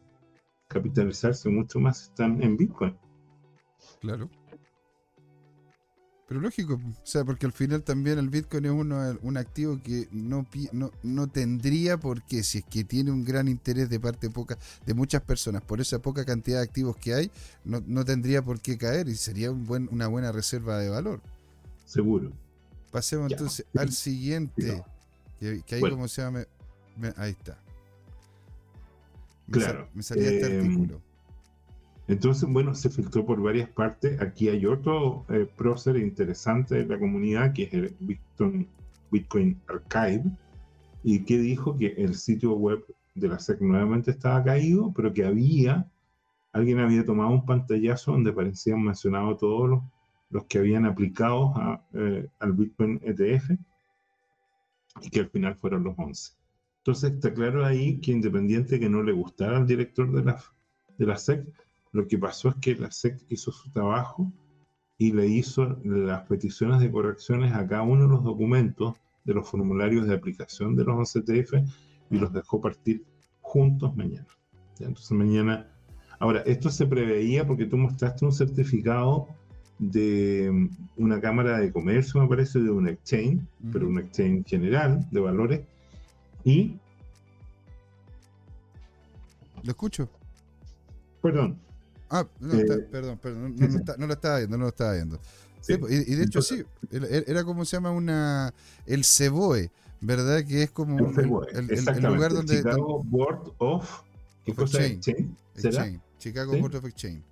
capitalizarse 0.73 1.49
mucho 1.49 1.79
más 1.79 2.03
están 2.03 2.41
en 2.41 2.57
Bitcoin. 2.57 2.97
Claro. 4.01 4.29
Pero 6.27 6.39
lógico, 6.39 6.75
o 6.75 7.05
sea, 7.05 7.23
porque 7.25 7.45
al 7.45 7.51
final 7.51 7.83
también 7.83 8.17
el 8.17 8.29
Bitcoin 8.29 8.65
es 8.65 8.71
uno, 8.71 9.17
un 9.21 9.37
activo 9.37 9.79
que 9.83 10.07
no, 10.11 10.47
no, 10.71 10.89
no 11.03 11.27
tendría 11.27 11.97
por 11.97 12.23
qué, 12.23 12.43
si 12.43 12.59
es 12.59 12.65
que 12.65 12.83
tiene 12.83 13.11
un 13.11 13.23
gran 13.23 13.47
interés 13.47 13.89
de 13.89 13.99
parte 13.99 14.29
poca, 14.29 14.57
de 14.85 14.93
muchas 14.93 15.21
personas, 15.21 15.61
por 15.61 15.81
esa 15.81 15.99
poca 15.99 16.25
cantidad 16.25 16.57
de 16.57 16.63
activos 16.63 16.95
que 16.97 17.13
hay, 17.13 17.31
no, 17.65 17.83
no 17.85 18.03
tendría 18.05 18.41
por 18.41 18.61
qué 18.61 18.77
caer 18.77 19.09
y 19.09 19.15
sería 19.15 19.51
un 19.51 19.65
buen, 19.65 19.89
una 19.91 20.07
buena 20.07 20.31
reserva 20.31 20.79
de 20.79 20.89
valor. 20.89 21.21
Seguro. 21.85 22.31
Pasemos 22.91 23.31
entonces 23.31 23.65
al 23.77 23.91
siguiente, 23.91 24.83
que, 25.39 25.75
ahí 25.75 25.81
como 25.81 26.07
se 26.07 26.21
llama, 26.21 26.45
ahí 27.17 27.31
está. 27.31 27.62
Claro. 29.49 29.89
me 29.93 30.03
salía 30.03 30.29
este 30.29 30.59
em, 30.59 30.65
artículo. 30.65 31.01
Entonces, 32.07 32.49
bueno, 32.49 32.75
se 32.75 32.89
filtró 32.89 33.25
por 33.25 33.41
varias 33.41 33.69
partes. 33.69 34.21
Aquí 34.21 34.49
hay 34.49 34.65
otro 34.65 35.25
eh, 35.29 35.47
prócer 35.55 35.97
interesante 35.97 36.75
de 36.75 36.85
la 36.85 36.99
comunidad, 36.99 37.53
que 37.53 37.63
es 37.63 37.73
el 37.73 37.95
Bitcoin, 39.09 39.59
Archive, 39.67 40.23
y 41.03 41.23
que 41.23 41.37
dijo 41.37 41.77
que 41.77 41.87
el 41.97 42.15
sitio 42.15 42.53
web 42.53 42.83
de 43.15 43.27
la 43.29 43.39
SEC 43.39 43.61
nuevamente 43.61 44.11
estaba 44.11 44.43
caído, 44.43 44.91
pero 44.93 45.13
que 45.13 45.23
había, 45.23 45.87
alguien 46.51 46.79
había 46.79 47.05
tomado 47.05 47.29
un 47.29 47.45
pantallazo 47.45 48.11
donde 48.11 48.31
aparecían 48.31 48.83
mencionados 48.83 49.37
todos 49.39 49.69
los, 49.69 49.83
los 50.29 50.45
que 50.45 50.57
habían 50.57 50.85
aplicado 50.85 51.53
eh, 51.93 52.27
al 52.39 52.53
Bitcoin 52.53 52.99
ETF, 53.03 53.51
y 55.01 55.09
que 55.09 55.21
al 55.21 55.29
final 55.29 55.55
fueron 55.55 55.83
los 55.83 55.97
11. 55.97 56.33
Entonces 56.85 57.13
está 57.13 57.33
claro 57.33 57.65
ahí 57.65 58.01
que 58.01 58.11
independiente 58.11 58.77
que 58.77 58.89
no 58.89 59.03
le 59.03 59.13
gustara 59.13 59.55
al 59.55 59.65
director 59.65 60.11
de 60.11 60.23
la, 60.25 60.43
de 60.97 61.05
la 61.05 61.17
SEC, 61.17 61.47
lo 61.93 62.05
que 62.07 62.17
pasó 62.17 62.49
es 62.49 62.55
que 62.55 62.75
la 62.75 62.91
SEC 62.91 63.23
hizo 63.29 63.53
su 63.53 63.71
trabajo 63.71 64.29
y 64.97 65.13
le 65.13 65.25
hizo 65.27 65.79
las 65.85 66.27
peticiones 66.27 66.81
de 66.81 66.91
correcciones 66.91 67.53
a 67.53 67.65
cada 67.65 67.83
uno 67.83 68.03
de 68.03 68.09
los 68.09 68.23
documentos 68.25 68.95
de 69.23 69.33
los 69.33 69.49
formularios 69.49 70.07
de 70.07 70.15
aplicación 70.15 70.75
de 70.75 70.83
los 70.83 70.95
11TF 70.95 71.71
y 72.11 72.17
los 72.17 72.33
dejó 72.33 72.59
partir 72.59 73.05
juntos 73.39 73.95
mañana. 73.95 74.27
Entonces 74.79 75.11
mañana... 75.11 75.69
Ahora, 76.19 76.41
esto 76.45 76.69
se 76.69 76.85
preveía 76.85 77.47
porque 77.47 77.65
tú 77.65 77.77
mostraste 77.77 78.25
un 78.25 78.33
certificado 78.33 79.27
de 79.79 80.49
mm, 80.51 80.69
una 80.97 81.19
cámara 81.21 81.59
de 81.59 81.71
comercio, 81.71 82.21
me 82.21 82.27
parece, 82.27 82.59
de 82.59 82.69
un 82.69 82.87
exchange, 82.87 83.41
pero 83.71 83.87
un 83.87 83.99
exchange 83.99 84.45
general 84.47 85.05
de 85.11 85.19
valores. 85.19 85.61
Y... 86.43 86.77
Lo 89.63 89.71
escucho. 89.71 90.09
Perdón, 91.21 91.57
Ah, 92.13 92.27
no, 92.39 92.53
eh, 92.53 92.65
perdón, 92.91 93.17
perdón, 93.17 93.55
no, 93.97 94.05
lo 94.05 94.13
estaba 94.13 94.37
viendo, 94.37 94.55
no 94.55 94.65
lo 94.65 94.69
estaba 94.69 94.93
viendo. 94.93 95.19
Pues, 95.65 96.07
y, 96.07 96.13
de 96.13 96.23
hecho 96.23 96.43
sí, 96.43 96.63
era 96.91 97.43
como 97.43 97.65
se 97.65 97.77
llama 97.77 97.89
una 97.89 98.53
el 98.85 99.03
CEBOE, 99.03 99.71
¿verdad? 99.99 100.45
Que 100.45 100.61
es 100.61 100.69
como 100.69 100.99
el, 100.99 101.71
el, 101.71 102.03
lugar 102.03 102.31
donde 102.31 102.57
Chicago 102.57 103.03
Board 103.03 103.53
of, 103.57 104.01
¿qué 104.45 104.53
cosa 104.53 104.85
Exchange, 104.85 105.99
Chicago 106.19 106.55
Board 106.55 106.75
of 106.75 106.85
Exchange. 106.85 107.23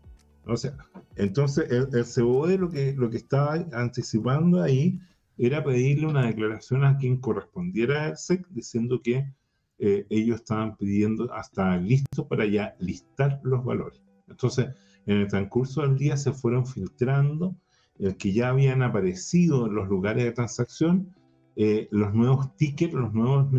O 0.48 0.58
sea, 0.58 0.76
entonces 1.16 1.70
el, 1.70 1.88
el 1.94 2.06
CEBOE 2.06 2.58
lo 2.58 2.72
que 2.72 2.94
lo 2.94 3.12
que 3.12 3.18
estaba 3.18 3.64
anticipando 3.74 4.64
ahí 4.64 5.00
era 5.48 5.64
pedirle 5.64 6.08
una 6.08 6.28
declaración 6.28 6.86
a 6.86 6.98
quien 6.98 7.18
correspondiera 7.18 8.06
al 8.06 8.18
SEC 8.18 8.48
diciendo 8.50 9.02
que 9.02 9.34
eh, 9.80 10.06
ellos 10.10 10.38
estaban 10.42 10.78
pidiendo 10.78 11.34
hasta 11.34 11.76
listo 11.78 12.28
para 12.28 12.46
ya 12.46 12.76
listar 12.80 13.40
los 13.44 13.66
valores. 13.66 14.00
Entonces, 14.28 14.70
en 15.08 15.18
el 15.18 15.28
transcurso 15.28 15.82
del 15.82 15.98
día 15.98 16.16
se 16.18 16.32
fueron 16.32 16.68
filtrando 16.68 17.56
el 17.98 18.16
que 18.18 18.34
ya 18.34 18.50
habían 18.50 18.84
aparecido 18.84 19.66
en 19.66 19.74
los 19.74 19.88
lugares 19.88 20.24
de 20.24 20.32
transacción, 20.32 21.16
eh, 21.56 21.88
los 21.92 22.14
nuevos 22.14 22.56
tickets, 22.56 22.94
los 22.94 23.14
nuevos 23.14 23.52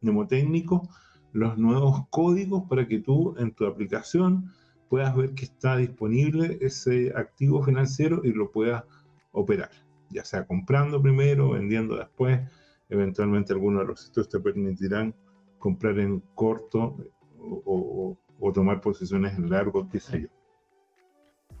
mnemotécnicos, 0.00 0.88
los 1.32 1.58
nuevos 1.58 2.06
códigos 2.10 2.64
para 2.68 2.86
que 2.86 3.00
tú 3.00 3.34
en 3.38 3.52
tu 3.52 3.66
aplicación 3.66 4.52
puedas 4.88 5.14
ver 5.16 5.34
que 5.34 5.44
está 5.44 5.76
disponible 5.76 6.58
ese 6.60 7.12
activo 7.16 7.62
financiero 7.62 8.22
y 8.24 8.32
lo 8.32 8.50
puedas 8.50 8.84
operar, 9.32 9.70
ya 10.10 10.24
sea 10.24 10.46
comprando 10.46 11.00
primero, 11.00 11.50
vendiendo 11.50 11.96
después, 11.96 12.40
eventualmente 12.88 13.52
algunos 13.52 13.82
de 13.82 13.86
los 13.88 14.00
sitios 14.00 14.28
te 14.28 14.40
permitirán 14.40 15.14
comprar 15.58 15.98
en 15.98 16.20
corto 16.34 16.96
o, 17.38 18.16
tomar 18.52 18.80
posiciones 18.80 19.36
en 19.38 19.48
largo, 19.50 19.88
qué 19.90 20.00
sé 20.00 20.22
yo. 20.22 20.28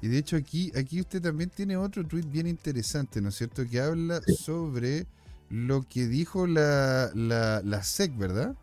Y 0.02 0.08
de 0.08 0.18
hecho 0.18 0.36
aquí, 0.36 0.72
aquí 0.76 1.00
usted 1.00 1.22
también 1.22 1.50
tiene 1.50 1.76
otro 1.76 2.04
tweet 2.04 2.24
bien 2.26 2.46
interesante, 2.46 3.20
¿no 3.20 3.28
es 3.28 3.36
cierto? 3.36 3.62
Que 3.70 3.80
habla 3.80 4.20
sobre 4.22 5.06
lo 5.50 5.82
que 5.82 6.06
dijo 6.06 6.46
la, 6.46 7.10
la, 7.14 7.82
SEC, 7.82 8.16
¿verdad? 8.16 8.56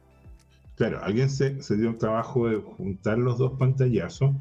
Claro, 0.75 0.99
alguien 1.03 1.29
se, 1.29 1.61
se, 1.61 1.77
dio 1.77 1.89
el 1.89 1.97
trabajo 1.97 2.49
de 2.49 2.57
juntar 2.57 3.19
los 3.19 3.37
dos 3.37 3.57
pantallazos 3.57 4.35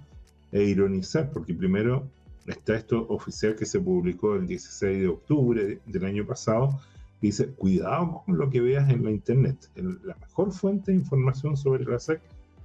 e 0.53 0.63
ironizar, 0.65 1.31
porque 1.31 1.55
primero 1.55 2.11
está 2.53 2.77
esto 2.77 3.07
oficial 3.09 3.57
que 3.57 3.67
se 3.67 3.81
publicó 3.81 4.37
el 4.37 4.47
16 4.47 5.01
de 5.01 5.09
octubre 5.09 5.81
del 5.85 6.05
año 6.05 6.27
pasado, 6.27 6.81
dice, 7.21 7.49
cuidado 7.49 8.23
con 8.25 8.39
lo 8.39 8.51
que 8.51 8.61
veas 8.61 8.89
en 8.91 9.05
la 9.05 9.11
internet. 9.11 9.71
la 9.75 10.15
mejor 10.17 10.53
fuente 10.53 10.93
de 10.93 10.99
información 10.99 11.57
sobre 11.57 11.85
la 11.85 11.99
SEC 11.99 12.21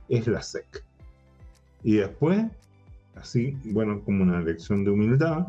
es 0.10 0.28
la 0.28 0.41
SEC. 0.41 0.84
Y 1.84 1.96
después, 1.96 2.46
así, 3.15 3.58
bueno, 3.65 4.04
como 4.04 4.24
una 4.24 4.41
lección 4.41 4.84
de 4.84 4.91
humildad, 4.91 5.48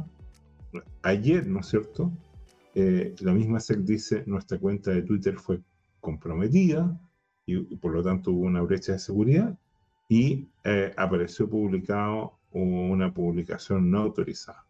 ayer, 1.03 1.47
¿no 1.47 1.61
es 1.61 1.66
cierto? 1.66 2.11
Eh, 2.75 3.14
la 3.21 3.33
misma 3.33 3.61
SEC 3.61 3.79
dice, 3.81 4.25
nuestra 4.27 4.59
cuenta 4.59 4.92
de 4.92 5.03
Twitter 5.03 5.37
fue 5.38 5.61
comprometida 6.01 6.99
y, 7.45 7.77
por 7.77 7.92
lo 7.92 8.03
tanto 8.03 8.33
hubo 8.33 8.47
una 8.47 8.62
brecha 8.62 8.92
de 8.92 8.99
seguridad 8.99 9.59
y 10.09 10.49
eh, 10.64 10.92
apareció 10.97 11.49
publicado 11.49 12.38
una 12.53 13.12
publicación 13.12 13.91
no 13.91 14.01
autorizada. 14.01 14.65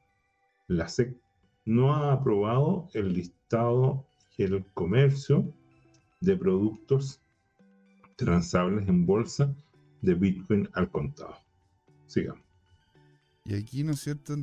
La 0.69 0.89
SEC 0.89 1.17
no 1.65 1.95
ha 1.95 2.13
aprobado 2.13 2.89
el 2.95 3.13
listado 3.13 4.07
y 4.37 4.45
el 4.45 4.65
comercio 4.75 5.53
de 6.21 6.37
productos 6.37 7.21
transables 8.17 8.89
en 8.89 9.07
bolsa 9.07 9.55
de 10.01 10.15
Bitcoin 10.15 10.69
al 10.75 10.91
contado. 10.91 11.37
Sigamos. 12.07 12.43
Y 13.45 13.55
aquí, 13.55 13.83
¿no 13.83 13.93
es 13.93 14.01
cierto? 14.01 14.35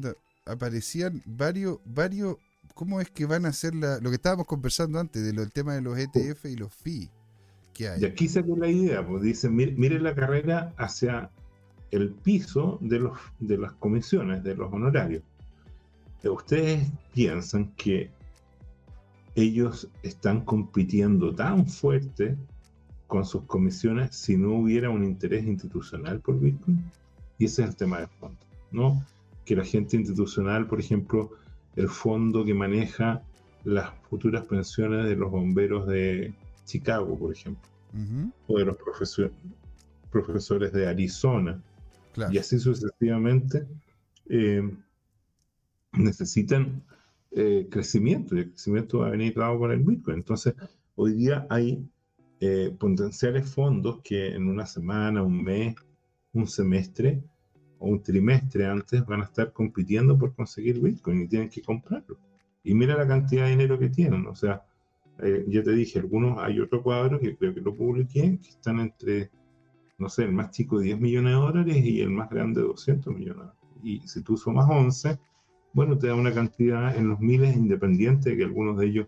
aparecían 0.46 1.22
varios, 1.26 1.80
varios 1.86 2.38
¿cómo 2.74 3.02
es 3.02 3.10
que 3.10 3.26
van 3.26 3.46
a 3.46 3.50
hacer 3.50 3.76
la, 3.76 4.00
lo 4.00 4.10
que 4.10 4.16
estábamos 4.16 4.48
conversando 4.48 5.00
antes 5.00 5.22
de 5.22 5.32
del 5.32 5.52
tema 5.52 5.76
de 5.76 5.82
los 5.82 5.98
ETF 5.98 6.46
y 6.46 6.56
los 6.56 6.74
FI 6.74 7.10
que 7.74 7.90
hay? 7.90 8.02
Y 8.02 8.06
aquí 8.06 8.28
salió 8.28 8.56
la 8.56 8.68
idea, 8.68 9.06
pues 9.06 9.22
dicen, 9.22 9.56
mire, 9.56 10.00
la 10.00 10.16
carrera 10.16 10.74
hacia 10.78 11.30
el 11.92 12.10
piso 12.10 12.78
de, 12.82 13.00
los, 13.00 13.18
de 13.40 13.58
las 13.58 13.74
comisiones, 13.74 14.44
de 14.44 14.56
los 14.56 14.72
honorarios. 14.72 15.24
¿Ustedes 16.24 16.88
piensan 17.14 17.72
que 17.76 18.10
ellos 19.36 19.88
están 20.04 20.42
compitiendo 20.42 21.34
tan 21.34 21.66
fuerte 21.66 22.36
con 23.08 23.26
sus 23.26 23.44
comisiones 23.44 24.16
si 24.16 24.38
no 24.38 24.54
hubiera 24.54 24.90
un 24.90 25.04
interés 25.04 25.46
institucional 25.46 26.20
por 26.20 26.40
Bitcoin? 26.40 26.84
Y 27.38 27.46
ese 27.46 27.64
es 27.64 27.70
el 27.70 27.76
tema 27.76 28.00
de 28.00 28.08
fondo, 28.08 28.38
¿no? 28.72 29.04
Que 29.46 29.56
la 29.56 29.64
gente 29.64 29.96
institucional, 29.96 30.68
por 30.68 30.80
ejemplo, 30.80 31.32
el 31.76 31.88
fondo 31.88 32.44
que 32.44 32.54
maneja 32.54 33.24
las 33.64 33.92
futuras 34.10 34.46
pensiones 34.46 35.06
de 35.06 35.16
los 35.16 35.32
bomberos 35.32 35.88
de 35.88 36.34
Chicago, 36.66 37.18
por 37.18 37.32
ejemplo, 37.32 37.68
o 38.48 38.60
de 38.60 38.66
los 38.66 38.78
profesores 40.12 40.74
de 40.74 40.88
Arizona, 40.88 41.62
y 42.32 42.38
así 42.38 42.60
sucesivamente, 42.60 43.68
eh, 44.28 44.62
necesitan 45.94 46.84
eh, 47.32 47.68
crecimiento, 47.70 48.36
y 48.36 48.40
el 48.40 48.50
crecimiento 48.50 49.00
va 49.00 49.08
a 49.08 49.12
venir 49.12 49.36
dado 49.36 49.58
por 49.60 49.72
el 49.72 49.82
Bitcoin. 49.82 50.18
Entonces, 50.18 50.54
hoy 50.96 51.14
día 51.14 51.46
hay 51.50 51.88
eh, 52.40 52.76
potenciales 52.80 53.50
fondos 53.50 54.02
que 54.04 54.34
en 54.34 54.48
una 54.48 54.66
semana, 54.66 55.24
un 55.24 55.44
mes, 55.44 55.76
un 56.34 56.48
semestre, 56.48 57.22
o 57.80 57.88
un 57.88 58.04
trimestre 58.04 58.66
antes 58.66 59.06
van 59.06 59.22
a 59.22 59.26
estar 59.26 59.54
compitiendo 59.54 60.18
por 60.18 60.36
conseguir 60.36 60.80
Bitcoin 60.80 61.22
y 61.22 61.28
tienen 61.28 61.50
que 61.50 61.62
comprarlo. 61.62 62.18
Y 62.64 62.74
mira 62.74 62.98
la 62.98 63.08
cantidad 63.08 63.46
de 63.46 63.52
dinero 63.52 63.80
que 63.80 63.90
tienen. 63.90 64.28
O 64.28 64.36
sea, 64.36 64.64
eh, 65.22 65.46
yo 65.48 65.64
te 65.64 65.72
dije, 65.72 66.00
algunos, 66.00 66.38
hay 66.40 66.60
otro 66.60 66.84
cuadro 66.84 67.20
que 67.20 67.36
creo 67.36 67.54
que 67.54 67.62
lo 67.62 67.76
publiqué, 67.76 68.40
que 68.42 68.50
están 68.50 68.80
entre, 68.80 69.32
no 70.00 70.10
sé, 70.10 70.24
el 70.24 70.32
más 70.32 70.52
chico 70.52 70.80
10 70.80 71.00
millones 71.00 71.34
de 71.34 71.40
dólares 71.40 71.78
y 71.86 72.02
el 72.02 72.10
más 72.10 72.30
grande 72.30 72.62
200 72.62 73.14
millones. 73.14 73.50
Y 73.84 74.00
si 74.08 74.24
tú 74.24 74.38
sumas 74.38 74.68
11, 74.70 75.20
bueno, 75.74 75.98
te 75.98 76.08
da 76.08 76.16
una 76.16 76.34
cantidad 76.34 76.96
en 76.96 77.10
los 77.10 77.20
miles 77.20 77.56
independiente 77.56 78.32
de 78.32 78.38
que 78.38 78.44
algunos 78.46 78.78
de 78.78 78.88
ellos, 78.88 79.08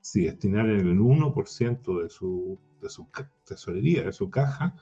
si 0.00 0.24
destinaran 0.24 0.70
el 0.70 0.98
1% 0.98 2.02
de 2.02 2.08
su, 2.08 2.58
de 2.80 2.88
su 2.88 3.08
tesorería, 3.44 4.04
de 4.04 4.12
su 4.12 4.30
caja, 4.30 4.76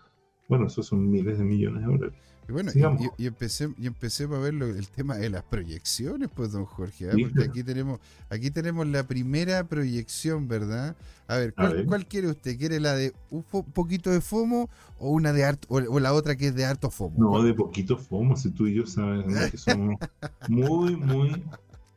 bueno, 0.48 0.66
esos 0.66 0.86
son 0.86 1.10
miles 1.10 1.38
de 1.38 1.44
millones 1.44 1.82
de 1.82 1.92
dólares. 1.92 2.14
Y 2.46 2.52
bueno, 2.52 2.70
y, 3.16 3.26
empecé, 3.26 3.70
y 3.78 3.86
empecé 3.86 4.24
a 4.24 4.26
ver 4.26 4.52
el 4.54 4.86
tema 4.88 5.16
de 5.16 5.30
las 5.30 5.42
proyecciones, 5.44 6.28
pues, 6.34 6.52
don 6.52 6.66
Jorge, 6.66 7.08
¿ah? 7.08 7.14
porque 7.18 7.48
aquí 7.48 7.62
tenemos, 7.62 8.00
aquí 8.28 8.50
tenemos 8.50 8.86
la 8.86 9.06
primera 9.06 9.64
proyección, 9.64 10.46
¿verdad? 10.46 10.94
A 11.26 11.38
ver, 11.38 11.54
¿cuál, 11.54 12.06
quiere 12.06 12.28
usted? 12.28 12.58
¿Quiere 12.58 12.80
la 12.80 12.94
de 12.94 13.14
un 13.30 13.42
poquito 13.42 14.10
de 14.10 14.20
FOMO 14.20 14.68
o 14.98 15.10
una 15.10 15.32
de 15.32 15.44
harto, 15.44 15.66
o, 15.70 15.98
la 15.98 16.12
otra 16.12 16.36
que 16.36 16.48
es 16.48 16.54
de 16.54 16.66
harto 16.66 16.90
FOMO? 16.90 17.16
No, 17.18 17.42
de 17.42 17.54
poquito 17.54 17.96
FOMO, 17.96 18.36
si 18.36 18.50
tú 18.50 18.66
y 18.66 18.74
yo 18.74 18.86
sabes 18.86 19.50
que 19.50 19.56
somos 19.56 19.96
muy, 20.48 20.96
muy 20.96 21.42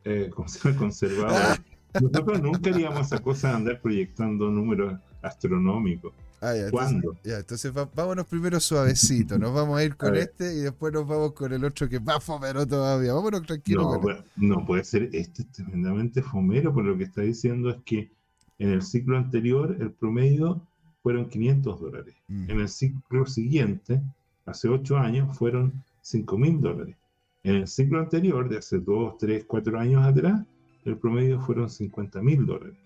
eh, 0.04 0.30
conservadores. 0.78 1.60
Nosotros 2.00 2.40
nunca 2.40 2.70
haríamos 2.70 3.06
esa 3.06 3.18
cosa 3.18 3.50
de 3.50 3.54
andar 3.56 3.80
proyectando 3.82 4.50
números 4.50 4.98
astronómicos. 5.20 6.14
Ah, 6.40 6.54
ya, 6.54 6.70
¿Cuándo? 6.70 7.10
Entonces, 7.10 7.32
ya, 7.32 7.38
entonces 7.38 7.72
vámonos 7.94 8.26
primero 8.26 8.60
suavecito. 8.60 9.38
Nos 9.38 9.52
vamos 9.52 9.78
a 9.78 9.84
ir 9.84 9.96
con 9.96 10.16
este 10.16 10.54
y 10.54 10.58
después 10.60 10.92
nos 10.92 11.06
vamos 11.06 11.32
con 11.32 11.52
el 11.52 11.64
otro 11.64 11.88
que 11.88 11.96
es 11.96 12.02
más 12.02 12.22
fomero 12.22 12.66
todavía. 12.66 13.12
Vámonos 13.12 13.42
tranquilo. 13.42 14.00
No, 14.36 14.56
no 14.56 14.66
puede 14.66 14.84
ser. 14.84 15.10
Este 15.12 15.42
es 15.42 15.52
tremendamente 15.52 16.22
fomero, 16.22 16.72
por 16.72 16.84
lo 16.84 16.96
que 16.96 17.04
está 17.04 17.22
diciendo 17.22 17.70
es 17.70 17.76
que 17.84 18.10
en 18.58 18.70
el 18.70 18.82
ciclo 18.82 19.16
anterior 19.16 19.76
el 19.80 19.90
promedio 19.92 20.60
fueron 21.02 21.28
500 21.28 21.80
dólares. 21.80 22.14
Mm. 22.28 22.50
En 22.50 22.60
el 22.60 22.68
ciclo 22.68 23.26
siguiente, 23.26 24.00
hace 24.46 24.68
8 24.68 24.96
años, 24.98 25.36
fueron 25.36 25.72
5 26.02 26.38
mil 26.38 26.60
dólares. 26.60 26.96
En 27.44 27.54
el 27.54 27.68
ciclo 27.68 28.00
anterior, 28.00 28.48
de 28.48 28.58
hace 28.58 28.78
2, 28.78 29.16
3, 29.18 29.44
4 29.46 29.78
años 29.78 30.04
atrás, 30.04 30.44
el 30.84 30.96
promedio 30.96 31.40
fueron 31.40 31.70
50 31.70 32.20
mil 32.22 32.46
dólares. 32.46 32.76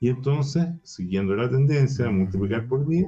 Y 0.00 0.08
entonces, 0.08 0.68
siguiendo 0.82 1.34
la 1.34 1.50
tendencia 1.50 2.04
de 2.04 2.12
multiplicar 2.12 2.68
por 2.68 2.86
10, 2.86 3.06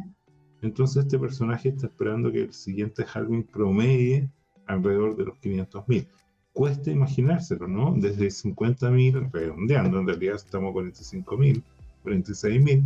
entonces 0.62 1.05
este 1.05 1.18
personaje 1.18 1.70
está 1.70 1.86
esperando 1.86 2.32
que 2.32 2.43
el 2.43 2.53
siguiente 2.53 3.05
halving 3.12 3.45
promedie 3.45 4.28
alrededor 4.66 5.16
de 5.16 5.24
los 5.26 5.38
500.000. 5.38 6.07
Cuesta 6.53 6.91
imaginárselo, 6.91 7.68
¿no? 7.68 7.95
Desde 7.97 8.26
50.000, 8.26 9.30
redondeando, 9.30 10.01
en 10.01 10.07
realidad 10.07 10.36
estamos 10.36 10.74
a 10.74 10.78
45.000, 10.78 11.62
46.000, 12.05 12.82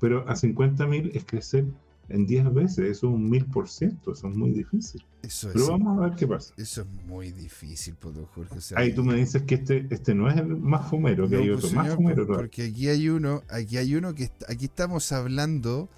pero 0.00 0.20
a 0.28 0.34
50.000 0.34 1.10
es 1.14 1.24
crecer 1.24 1.64
en 2.08 2.26
10 2.26 2.54
veces, 2.54 2.78
eso 2.78 3.08
es 3.08 3.14
un 3.14 3.30
1000%, 3.30 4.12
eso 4.12 4.28
es 4.28 4.36
muy 4.36 4.52
difícil. 4.52 5.04
Pero 5.52 5.68
vamos 5.68 5.98
a 5.98 6.08
ver 6.08 6.16
qué 6.16 6.26
pasa. 6.26 6.54
Eso 6.56 6.82
es 6.82 6.86
muy 7.06 7.32
difícil, 7.32 7.94
pues, 7.98 8.14
Jorge. 8.34 8.58
Ahí 8.76 8.92
tú 8.94 9.04
me 9.04 9.14
dices 9.14 9.42
que 9.42 9.56
este, 9.56 9.86
este 9.90 10.14
no 10.14 10.30
es 10.30 10.36
el 10.36 10.46
más 10.46 10.88
fumero, 10.88 11.28
que 11.28 11.36
hay 11.36 11.50
otro 11.50 11.62
pues, 11.62 11.74
más 11.74 11.94
fumero. 11.94 12.26
Porque 12.26 12.66
aquí 12.66 12.88
hay 12.88 13.08
uno, 13.08 13.42
aquí 13.48 13.76
hay 13.76 13.94
uno 13.94 14.14
que 14.14 14.30
aquí 14.48 14.66
estamos 14.66 15.10
hablando 15.12 15.88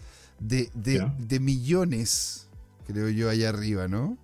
de, 0.40 0.70
de, 0.74 1.40
millones, 1.40 2.48
creo 2.86 3.09
yo, 3.11 3.28
allá 3.28 3.50
arriba, 3.50 3.88
¿no? 3.88 4.16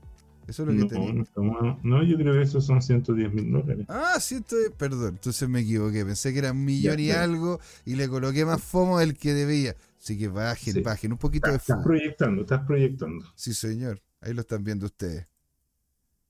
Eso 0.46 0.68
es 0.68 0.74
lo 0.74 0.88
que 0.88 1.24
no, 1.36 1.78
no, 1.82 2.02
yo 2.02 2.16
creo 2.18 2.34
que 2.34 2.42
esos 2.42 2.66
son 2.66 2.82
110 2.82 3.32
mil 3.32 3.50
dólares. 3.50 3.86
Ah, 3.88 4.18
ciento, 4.20 4.56
perdón, 4.76 5.14
entonces 5.14 5.48
me 5.48 5.60
equivoqué. 5.60 6.04
Pensé 6.04 6.34
que 6.34 6.40
era 6.40 6.52
un 6.52 6.64
millón 6.64 7.00
y 7.00 7.10
algo 7.10 7.60
y 7.86 7.94
le 7.94 8.08
coloqué 8.08 8.44
más 8.44 8.62
FOMO 8.62 8.98
del 8.98 9.16
que 9.16 9.32
debía. 9.32 9.74
Así 10.04 10.18
que 10.18 10.28
bajen, 10.28 10.82
bajen 10.82 11.12
un 11.12 11.18
poquito 11.18 11.50
de 11.50 11.58
FOMO. 11.58 11.78
Estás 11.80 11.82
proyectando, 11.82 12.42
estás 12.42 12.66
proyectando. 12.66 13.24
Sí, 13.36 13.54
señor. 13.54 14.02
Ahí 14.20 14.34
lo 14.34 14.42
están 14.42 14.62
viendo 14.62 14.84
ustedes. 14.84 15.26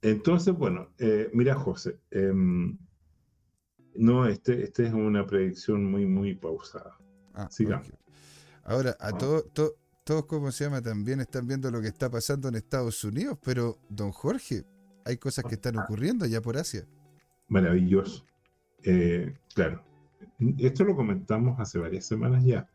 Entonces, 0.00 0.54
bueno, 0.54 0.90
eh, 0.96 1.28
mira, 1.32 1.56
José, 1.56 1.98
em, 2.12 2.78
No, 3.96 4.28
este, 4.28 4.62
este 4.62 4.86
es 4.86 4.92
una 4.92 5.26
predicción 5.26 5.90
muy, 5.90 6.06
muy 6.06 6.36
pausada. 6.36 6.96
Ah, 7.32 7.48
Sigamos. 7.50 7.92
Ahora, 8.62 8.96
a 9.00 9.10
todos, 9.10 9.46
todos, 10.04 10.26
¿cómo 10.26 10.52
se 10.52 10.64
llama? 10.64 10.80
También 10.80 11.18
están 11.20 11.48
viendo 11.48 11.68
lo 11.72 11.80
que 11.80 11.88
está 11.88 12.08
pasando 12.08 12.46
en 12.46 12.54
Estados 12.54 13.02
Unidos, 13.02 13.38
pero, 13.44 13.80
don 13.88 14.12
Jorge, 14.12 14.64
hay 15.04 15.16
cosas 15.16 15.46
que 15.46 15.56
están 15.56 15.76
ocurriendo 15.78 16.26
ya 16.26 16.40
por 16.40 16.56
Asia. 16.56 16.86
Maravilloso. 17.48 18.24
Eh, 18.84 19.34
claro, 19.52 19.82
esto 20.58 20.84
lo 20.84 20.94
comentamos 20.94 21.58
hace 21.58 21.78
varias 21.80 22.06
semanas 22.06 22.44
ya, 22.44 22.68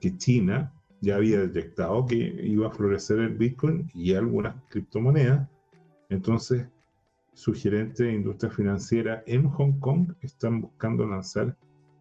que 0.00 0.16
China 0.16 0.72
ya 1.00 1.16
había 1.16 1.40
detectado 1.40 2.06
que 2.06 2.16
iba 2.16 2.68
a 2.68 2.70
florecer 2.70 3.20
el 3.20 3.36
Bitcoin 3.36 3.90
y 3.94 4.14
algunas 4.14 4.54
criptomonedas. 4.68 5.48
Entonces, 6.08 6.66
su 7.32 7.54
gerente 7.54 8.04
de 8.04 8.14
industria 8.14 8.50
financiera 8.50 9.22
en 9.26 9.48
Hong 9.48 9.78
Kong 9.80 10.12
están 10.20 10.60
buscando 10.60 11.06
lanzar 11.06 11.56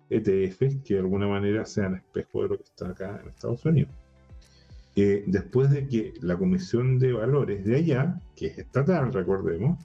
ETFs 0.10 0.78
que 0.84 0.96
de 0.96 1.00
alguna 1.00 1.28
manera 1.28 1.66
sean 1.66 1.96
espejo 1.96 2.44
de 2.44 2.50
lo 2.50 2.58
que 2.58 2.64
está 2.64 2.90
acá 2.90 3.20
en 3.22 3.30
Estados 3.30 3.64
Unidos. 3.66 3.94
Eh, 4.96 5.24
después 5.28 5.70
de 5.70 5.88
que 5.88 6.14
la 6.22 6.36
Comisión 6.38 7.00
de 7.00 7.14
Valores 7.14 7.64
de 7.64 7.76
allá, 7.78 8.20
que 8.36 8.48
es 8.48 8.58
estatal, 8.58 9.14
recordemos, 9.14 9.78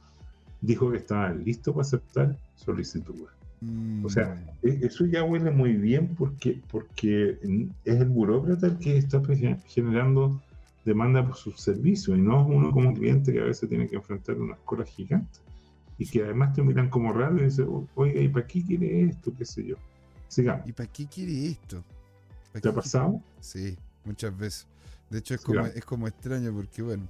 dijo 0.61 0.91
que 0.91 0.97
estaban 0.97 1.45
listos 1.45 1.75
para 1.75 1.83
aceptar 1.83 2.39
solicitudes. 2.55 3.44
O 4.03 4.09
sea, 4.09 4.35
mm. 4.63 4.67
e, 4.67 4.87
eso 4.87 5.07
ya 5.07 5.25
huele 5.25 5.51
muy 5.51 5.75
bien 5.75 6.15
porque, 6.15 6.61
porque 6.71 7.39
es 7.85 8.01
el 8.01 8.09
burócrata 8.09 8.67
el 8.67 8.79
que 8.79 8.97
está 8.97 9.23
generando 9.67 10.41
demanda 10.85 11.25
por 11.25 11.37
sus 11.37 11.61
servicios 11.61 12.19
y 12.19 12.21
no 12.21 12.47
uno 12.47 12.71
como 12.71 12.93
cliente 12.93 13.33
que 13.33 13.41
a 13.41 13.45
veces 13.45 13.69
tiene 13.69 13.87
que 13.87 13.97
enfrentar 13.97 14.37
unas 14.37 14.59
colas 14.61 14.89
gigantes 14.91 15.41
y 15.97 16.07
que 16.07 16.23
además 16.23 16.55
te 16.55 16.63
miran 16.63 16.91
como 16.91 17.13
raro 17.13 17.39
y 17.39 17.45
dicen, 17.45 17.67
oiga, 17.95 18.21
¿y 18.21 18.29
para 18.29 18.47
qué 18.47 18.63
quiere 18.65 19.05
esto? 19.05 19.33
¿Qué 19.37 19.45
sé 19.45 19.65
yo? 19.65 19.77
¿Y 20.67 20.73
para 20.73 20.91
qué 20.91 21.07
quiere 21.07 21.47
esto? 21.49 21.85
¿Te 22.61 22.69
ha 22.69 22.73
pasado? 22.73 23.21
Sí, 23.41 23.77
muchas 24.05 24.37
veces. 24.37 24.67
De 25.11 25.19
hecho, 25.19 25.35
es, 25.35 25.41
como, 25.41 25.67
es 25.67 25.85
como 25.85 26.09
extraño 26.09 26.53
porque, 26.53 26.83
bueno, 26.83 27.09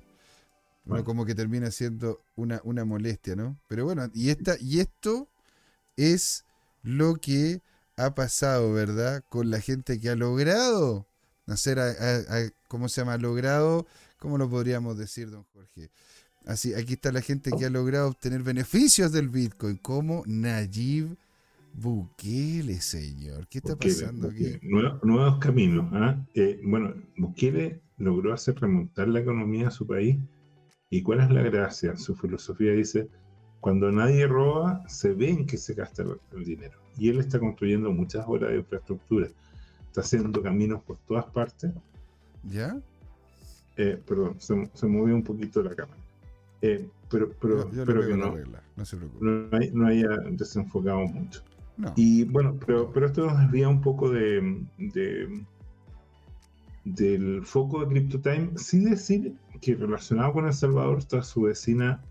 como 1.05 1.25
que 1.25 1.35
termina 1.35 1.71
siendo 1.71 2.21
una, 2.35 2.61
una 2.65 2.85
molestia, 2.85 3.35
¿no? 3.35 3.59
Pero 3.67 3.85
bueno, 3.85 4.11
y, 4.13 4.29
esta, 4.29 4.57
y 4.61 4.81
esto 4.81 5.29
es 5.97 6.45
lo 6.83 7.17
que 7.17 7.63
ha 7.97 8.15
pasado, 8.15 8.73
¿verdad? 8.73 9.25
Con 9.29 9.51
la 9.51 9.61
gente 9.61 10.01
que 10.01 10.11
ha 10.11 10.17
logrado 10.17 11.07
hacer, 11.47 11.79
¿cómo 12.69 12.89
se 12.89 13.01
llama? 13.01 13.17
Logrado, 13.19 13.87
¿cómo 14.19 14.39
lo 14.39 14.49
podríamos 14.49 14.99
decir, 14.99 15.31
don 15.31 15.45
Jorge? 15.53 15.91
Así, 16.47 16.75
aquí 16.75 16.95
está 16.95 17.11
la 17.11 17.23
gente 17.23 17.51
que 17.59 17.65
ha 17.65 17.71
logrado 17.71 18.09
obtener 18.09 18.43
beneficios 18.43 19.13
del 19.13 19.29
Bitcoin, 19.29 19.77
como 19.79 20.23
Nayib 20.27 21.17
Bukele, 21.73 22.81
señor. 22.81 23.49
¿Qué 23.49 23.59
está 23.59 23.77
pasando 23.77 24.29
aquí? 24.29 24.59
Nuevos, 24.63 25.39
caminos. 25.39 25.91
¿ah? 25.93 26.17
Eh, 26.35 26.61
bueno, 26.65 26.95
Bukele 27.17 27.81
logró 27.97 28.33
hacer 28.33 28.57
remontar 28.61 29.09
la 29.09 29.21
economía 29.21 29.69
a 29.69 29.71
su 29.71 29.87
país. 29.87 30.19
¿Y 30.91 31.03
cuál 31.03 31.21
es 31.21 31.31
la 31.31 31.43
gracia? 31.43 31.97
Su 31.97 32.15
filosofía 32.15 32.73
dice, 32.73 33.09
cuando 33.65 33.91
nadie 33.91 34.27
roba, 34.27 34.87
se 34.89 35.15
ven 35.15 35.47
que 35.47 35.57
se 35.57 35.73
gasta 35.73 36.03
el, 36.03 36.45
dinero. 36.45 36.79
Y 36.99 37.09
él 37.09 37.19
está 37.19 37.39
construyendo 37.39 37.91
muchas 37.93 38.23
horas 38.29 38.51
de 38.51 38.59
infraestructura. 38.59 39.29
Está 39.87 40.03
haciendo 40.03 40.43
caminos 40.43 40.83
por 40.83 40.99
todas 40.99 41.25
partes. 41.25 41.73
¿Ya? 42.43 42.79
Eh, 43.79 43.99
perdón, 44.07 44.37
se, 44.39 44.87
movió 44.87 45.15
un 45.15 45.23
poquito 45.23 45.63
la 45.63 45.75
cámara. 45.75 45.99
Eh, 46.61 46.87
pero 47.09 47.31
pero, 47.41 47.71
pero 47.87 48.07
que 48.07 48.15
no, 48.15 48.37
no, 48.77 48.85
se 48.85 48.99
preocupe. 48.99 49.71
no, 49.73 49.87
haya 49.87 50.11
desenfocado 50.33 51.07
mucho. 51.07 51.43
Y 51.97 52.25
bueno, 52.25 52.59
pero, 52.67 52.93
pero 52.93 53.07
esto 53.07 53.25
nos 53.25 53.39
desvía 53.39 53.71
un 53.71 53.81
poco 53.81 54.11
de, 54.11 54.63
de 54.77 55.43
del 56.85 57.47
foco 57.47 57.81
de 57.81 57.87
CryptoTime. 57.87 58.59
Sí 58.59 58.85
decir 58.85 59.35
que 59.63 59.75
relacionado 59.75 60.35
con 60.35 60.45
El 60.45 60.53
Salvador 60.53 60.99
está 60.99 61.23
su 61.23 61.41
vecina 61.41 62.03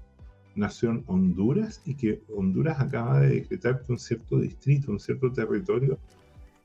nación 0.55 1.03
Honduras 1.07 1.81
y 1.85 1.95
que 1.95 2.21
Honduras 2.29 2.79
acaba 2.79 3.19
de 3.19 3.29
decretar 3.41 3.81
que 3.81 3.91
un 3.91 3.99
cierto 3.99 4.39
distrito, 4.39 4.91
un 4.91 4.99
cierto 4.99 5.31
territorio 5.31 5.99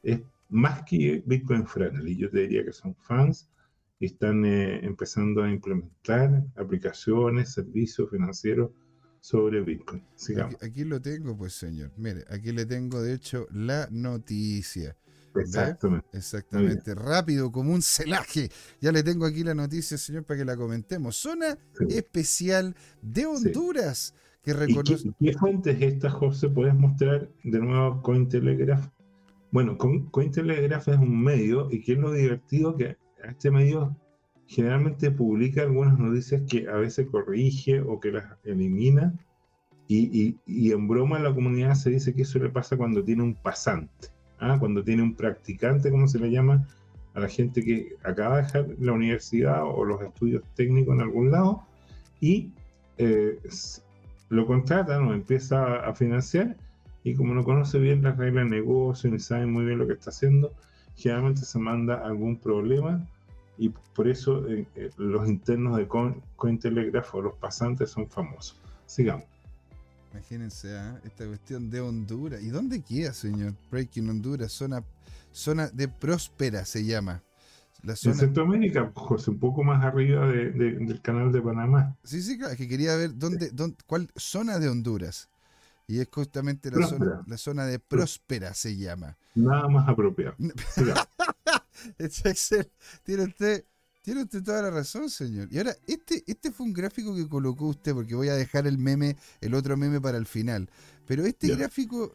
es 0.03 0.21
más 0.49 0.83
que 0.85 1.23
Bitcoin 1.27 1.67
friendly. 1.67 2.17
Yo 2.17 2.31
te 2.31 2.41
diría 2.41 2.65
que 2.65 2.73
son 2.73 2.95
fans 2.95 3.49
y 4.01 4.07
están 4.07 4.45
eh, 4.45 4.85
empezando 4.85 5.43
a 5.43 5.51
implementar 5.51 6.45
aplicaciones, 6.57 7.53
servicios 7.53 8.11
financieros 8.11 8.71
sobre 9.21 9.61
Bitcoin. 9.61 10.03
Aquí, 10.63 10.85
lo 10.85 11.01
tengo, 11.01 11.37
pues 11.37 11.55
señor. 11.55 11.93
Mire, 11.97 12.25
aquí 12.31 12.53
le 12.53 12.67
tengo 12.67 13.03
de 13.03 13.15
hecho 13.15 13.47
la 13.51 13.89
noticia. 13.91 14.97
Exactamente. 15.37 16.07
Exactamente. 16.13 16.95
Rápido, 16.95 17.51
como 17.53 17.73
un 17.73 17.83
celaje. 17.83 18.51
Ya 18.81 18.93
le 18.93 19.03
tengo 19.03 19.27
aquí 19.27 19.45
la 19.45 19.55
noticia, 19.55 19.99
señor, 19.99 20.25
para 20.25 20.39
que 20.39 20.45
la 20.45 20.57
comentemos. 20.57 21.17
Zona 21.17 21.59
especial 21.89 22.75
de 23.03 23.27
Honduras. 23.27 24.15
Que 24.43 24.53
reconoce... 24.53 25.11
¿Qué, 25.19 25.33
fuentes 25.35 25.81
estas, 25.81 26.13
José? 26.13 26.49
¿Puedes 26.49 26.75
mostrar 26.75 27.29
de 27.43 27.59
nuevo 27.59 28.03
Cointelegraph? 28.03 28.89
Bueno, 29.51 29.77
Cointelegraph 29.79 30.89
es 30.89 30.99
un 30.99 31.23
medio 31.23 31.69
y 31.71 31.83
que 31.83 31.93
es 31.93 31.99
lo 31.99 32.13
divertido 32.13 32.77
que 32.77 32.97
este 33.25 33.51
medio 33.51 33.97
generalmente 34.47 35.11
publica 35.11 35.63
algunas 35.63 35.99
noticias 35.99 36.43
que 36.49 36.69
a 36.69 36.77
veces 36.77 37.09
corrige 37.11 37.81
o 37.81 38.01
que 38.01 38.13
las 38.13 38.25
elimina. 38.45 39.15
Y, 39.91 40.37
y 40.45 40.73
en 40.73 40.87
broma 40.87 41.17
en 41.17 41.25
la 41.25 41.35
comunidad 41.35 41.75
se 41.75 41.89
dice 41.89 42.15
que 42.15 42.23
eso 42.23 42.39
le 42.39 42.51
pasa 42.51 42.77
cuando 42.77 43.03
tiene 43.03 43.23
un 43.23 43.35
pasante. 43.35 44.09
¿Ah? 44.41 44.57
cuando 44.59 44.83
tiene 44.83 45.03
un 45.03 45.15
practicante, 45.15 45.91
como 45.91 46.09
se 46.09 46.19
le 46.19 46.31
llama, 46.31 46.67
a 47.15 47.21
la 47.21 47.29
gente 47.29 47.65
que 47.65 47.97
acaba 48.05 48.37
de 48.37 48.43
dejar 48.43 48.67
la 48.79 48.93
universidad 48.93 49.63
o 49.65 49.85
los 49.85 50.01
estudios 50.03 50.43
técnicos 50.55 50.95
en 50.95 51.01
algún 51.03 51.31
lado 51.31 51.63
y 52.21 52.51
eh, 52.97 53.39
lo 54.29 54.47
contratan 54.47 55.07
o 55.07 55.15
empieza 55.15 55.87
a 55.87 55.95
financiar 55.95 56.57
y 57.05 57.15
como 57.15 57.35
no 57.35 57.45
conoce 57.45 57.79
bien 57.79 58.03
las 58.03 58.17
reglas 58.17 58.45
de 58.45 58.57
negocio 58.57 59.11
ni 59.11 59.19
sabe 59.19 59.47
muy 59.47 59.65
bien 59.65 59.79
lo 59.79 59.87
que 59.87 59.95
está 59.95 60.11
haciendo, 60.11 60.53
generalmente 60.97 61.43
se 61.43 61.59
manda 61.59 62.07
algún 62.07 62.37
problema 62.37 63.07
y 63.57 63.71
por 63.95 64.09
eso 64.09 64.49
eh, 64.49 64.67
eh, 64.77 64.91
los 64.97 65.29
internos 65.29 65.77
de 65.77 65.89
Cointelegraph 66.37 67.15
o 67.15 67.23
los 67.23 67.35
pasantes 67.35 67.91
son 67.91 68.09
famosos. 68.09 68.61
Sigamos. 68.87 69.38
Imagínense 70.19 70.77
¿ah? 70.77 71.01
esta 71.05 71.25
cuestión 71.27 71.71
de 71.71 71.81
Honduras. 71.81 72.43
¿Y 72.43 72.49
dónde 72.49 72.83
queda, 72.83 73.13
señor? 73.13 73.55
Breaking 73.71 74.11
Honduras, 74.11 74.51
zona, 74.51 74.83
zona 75.31 75.69
de 75.69 75.87
próspera 75.87 76.65
se 76.65 76.85
llama. 76.85 77.23
La 77.85 77.95
zona... 77.95 78.15
En 78.15 78.21
Centroamérica, 78.21 78.91
José, 78.97 79.31
un 79.31 79.39
poco 79.39 79.63
más 79.63 79.85
arriba 79.85 80.27
del 80.27 81.01
canal 81.03 81.31
de 81.31 81.41
Panamá. 81.41 81.97
Sí, 82.03 82.21
sí, 82.21 82.37
claro, 82.37 82.57
que 82.57 82.67
quería 82.67 82.97
ver 82.97 83.17
dónde, 83.17 83.51
dónde, 83.53 83.77
cuál 83.87 84.11
zona 84.17 84.59
de 84.59 84.69
Honduras. 84.69 85.31
Y 85.87 86.01
es 86.01 86.09
justamente 86.11 86.73
la 86.73 86.89
zona, 86.89 87.23
la 87.25 87.39
zona 87.39 87.67
de 87.67 87.79
próspera 87.79 88.55
se 88.55 88.77
llama. 88.77 89.17
Nada 89.37 89.69
más 89.69 89.89
apropiado. 89.89 90.35
Tiene 93.05 93.23
usted 93.23 93.65
tiene 94.09 94.23
usted 94.23 94.43
toda 94.43 94.63
la 94.63 94.71
razón, 94.71 95.11
señor. 95.11 95.49
Y 95.51 95.59
ahora, 95.59 95.75
este, 95.87 96.25
este 96.27 96.51
fue 96.51 96.65
un 96.65 96.73
gráfico 96.73 97.15
que 97.15 97.29
colocó 97.29 97.67
usted, 97.67 97.93
porque 97.93 98.15
voy 98.15 98.29
a 98.29 98.37
dejar 98.37 98.67
el 98.67 98.79
meme, 98.79 99.17
el 99.43 99.53
otro 99.53 99.77
meme 99.77 100.01
para 100.01 100.17
el 100.17 100.25
final. 100.25 100.71
Pero 101.07 101.27
este 101.27 101.55
gráfico 101.55 102.15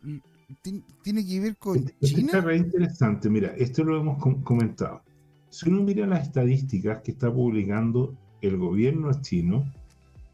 tiene 1.03 1.23
que 1.23 1.39
ver 1.39 1.55
con 1.57 1.85
China. 2.01 2.43
Es 2.51 2.61
interesante, 2.61 3.29
mira, 3.29 3.53
esto 3.57 3.83
lo 3.83 4.01
hemos 4.01 4.17
comentado. 4.43 5.03
Si 5.51 5.69
uno 5.69 5.83
mira 5.83 6.07
las 6.07 6.23
estadísticas 6.23 7.03
que 7.03 7.11
está 7.11 7.31
publicando 7.31 8.17
el 8.41 8.57
gobierno 8.57 9.11
chino, 9.21 9.71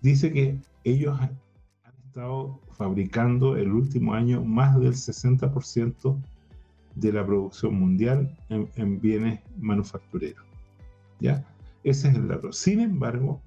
dice 0.01 0.31
que 0.31 0.61
ellos 0.85 1.19
han 1.19 1.37
estado 2.05 2.61
fabricando 2.77 3.57
el 3.57 3.73
último 3.73 4.13
año 4.13 4.45
más 4.45 4.79
del 4.79 4.93
60% 4.93 6.15
de 6.95 7.11
la 7.11 7.25
producción 7.25 7.77
mundial 7.77 8.33
en 8.47 9.01
bienes 9.01 9.41
manufactureros. 9.57 10.48
¿Ya? 11.19 11.45
Ese 11.83 12.09
es 12.09 12.15
el 12.15 12.27
dato. 12.27 12.51
Sin 12.51 12.79
embargo, 12.79 13.41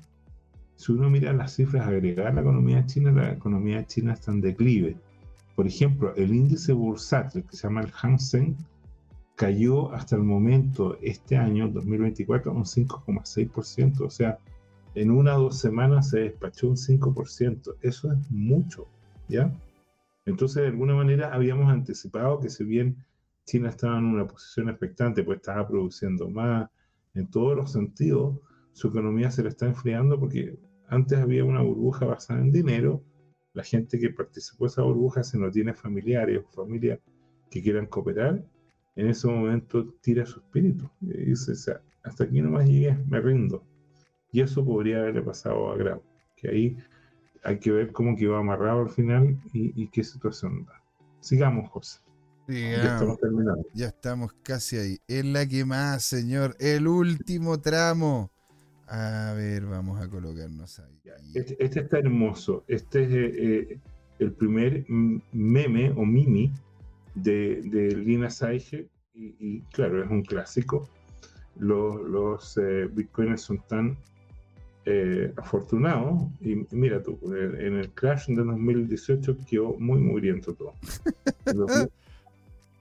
si 0.76 0.92
uno 0.92 1.10
mira 1.10 1.32
las 1.32 1.54
cifras 1.54 1.86
agregadas 1.86 2.32
a 2.32 2.34
la 2.34 2.40
economía 2.40 2.86
china, 2.86 3.12
la 3.12 3.32
economía 3.32 3.86
china 3.86 4.14
está 4.14 4.32
en 4.32 4.40
declive. 4.40 4.96
Por 5.54 5.66
ejemplo, 5.66 6.14
el 6.16 6.34
índice 6.34 6.72
bursátil, 6.72 7.44
que 7.44 7.56
se 7.56 7.68
llama 7.68 7.82
el 7.82 7.90
Hang 7.92 8.18
Seng, 8.18 8.56
cayó 9.36 9.92
hasta 9.92 10.16
el 10.16 10.22
momento, 10.22 10.98
este 11.02 11.36
año, 11.36 11.68
2024, 11.68 12.52
un 12.52 12.64
5,6%. 12.64 14.00
O 14.00 14.10
sea, 14.10 14.38
en 14.94 15.10
una 15.10 15.36
o 15.36 15.42
dos 15.42 15.58
semanas 15.58 16.10
se 16.10 16.20
despachó 16.20 16.68
un 16.68 16.76
5%. 16.76 17.76
Eso 17.82 18.12
es 18.12 18.30
mucho, 18.30 18.86
¿ya? 19.28 19.52
Entonces, 20.26 20.62
de 20.62 20.68
alguna 20.68 20.94
manera, 20.94 21.32
habíamos 21.34 21.70
anticipado 21.70 22.40
que 22.40 22.48
si 22.48 22.64
bien 22.64 22.96
China 23.44 23.70
estaba 23.70 23.98
en 23.98 24.04
una 24.06 24.26
posición 24.26 24.68
expectante, 24.68 25.22
pues 25.24 25.38
estaba 25.38 25.66
produciendo 25.66 26.28
más, 26.28 26.70
en 27.14 27.30
todos 27.30 27.56
los 27.56 27.72
sentidos, 27.72 28.38
su 28.72 28.88
economía 28.88 29.30
se 29.30 29.42
le 29.42 29.50
está 29.50 29.66
enfriando 29.66 30.18
porque 30.18 30.58
antes 30.88 31.18
había 31.18 31.44
una 31.44 31.62
burbuja 31.62 32.06
basada 32.06 32.40
en 32.40 32.52
dinero 32.52 33.02
la 33.54 33.62
gente 33.62 33.98
que 33.98 34.10
participó 34.10 34.64
de 34.64 34.68
esa 34.68 34.82
burbuja, 34.82 35.22
si 35.22 35.38
no 35.38 35.50
tiene 35.50 35.74
familiares 35.74 36.42
o 36.42 36.64
familias 36.64 36.98
que 37.50 37.62
quieran 37.62 37.86
cooperar, 37.86 38.42
en 38.96 39.08
ese 39.08 39.28
momento 39.28 39.92
tira 40.00 40.24
su 40.26 40.40
espíritu. 40.40 40.90
Y 41.00 41.26
dice, 41.26 41.52
o 41.52 41.54
sea, 41.54 41.80
hasta 42.02 42.24
aquí 42.24 42.40
nomás 42.40 42.66
llegué, 42.66 42.96
me 43.06 43.20
rindo. 43.20 43.64
Y 44.30 44.40
eso 44.40 44.64
podría 44.64 45.00
haberle 45.00 45.22
pasado 45.22 45.70
a 45.70 45.76
Grau, 45.76 46.02
que 46.36 46.48
ahí 46.48 46.76
hay 47.44 47.58
que 47.58 47.72
ver 47.72 47.92
cómo 47.92 48.16
quedó 48.16 48.36
amarrado 48.36 48.80
al 48.80 48.90
final 48.90 49.38
y, 49.52 49.86
qué 49.88 50.02
situación 50.02 50.64
da. 50.64 50.82
Sigamos, 51.20 51.68
José. 51.70 52.00
Ya 52.48 52.94
estamos 52.94 53.18
terminando. 53.20 53.66
Ya 53.74 53.86
estamos 53.86 54.32
casi 54.42 54.76
ahí. 54.76 54.98
Es 55.06 55.24
la 55.24 55.46
que 55.46 55.64
más, 55.64 56.04
señor. 56.04 56.56
El 56.58 56.88
último 56.88 57.60
tramo. 57.60 58.30
A 58.88 59.32
ver, 59.36 59.64
vamos 59.64 60.00
a 60.00 60.08
colocarnos 60.08 60.78
ahí. 60.80 61.00
Este, 61.34 61.56
este 61.64 61.80
está 61.80 61.98
hermoso. 61.98 62.64
Este 62.68 63.04
es 63.04 63.10
eh, 63.12 63.80
el 64.18 64.32
primer 64.32 64.84
meme 65.32 65.90
o 65.96 66.04
mimi 66.04 66.52
de, 67.14 67.62
de 67.62 67.96
Lina 67.96 68.28
Saige. 68.28 68.88
Y, 69.14 69.60
claro, 69.72 70.02
es 70.02 70.10
un 70.10 70.22
clásico. 70.22 70.88
Los, 71.58 72.00
los 72.08 72.56
eh, 72.56 72.88
bitcoiners 72.90 73.42
son 73.42 73.62
tan 73.68 73.96
eh, 74.84 75.32
afortunados. 75.36 76.24
Y, 76.40 76.66
mira 76.70 77.02
tú, 77.02 77.18
en 77.34 77.78
el 77.78 77.90
crash 77.90 78.26
de 78.26 78.42
2018 78.42 79.36
quedó 79.48 79.74
muy 79.78 80.00
mugriento 80.00 80.54
todo. 80.54 80.74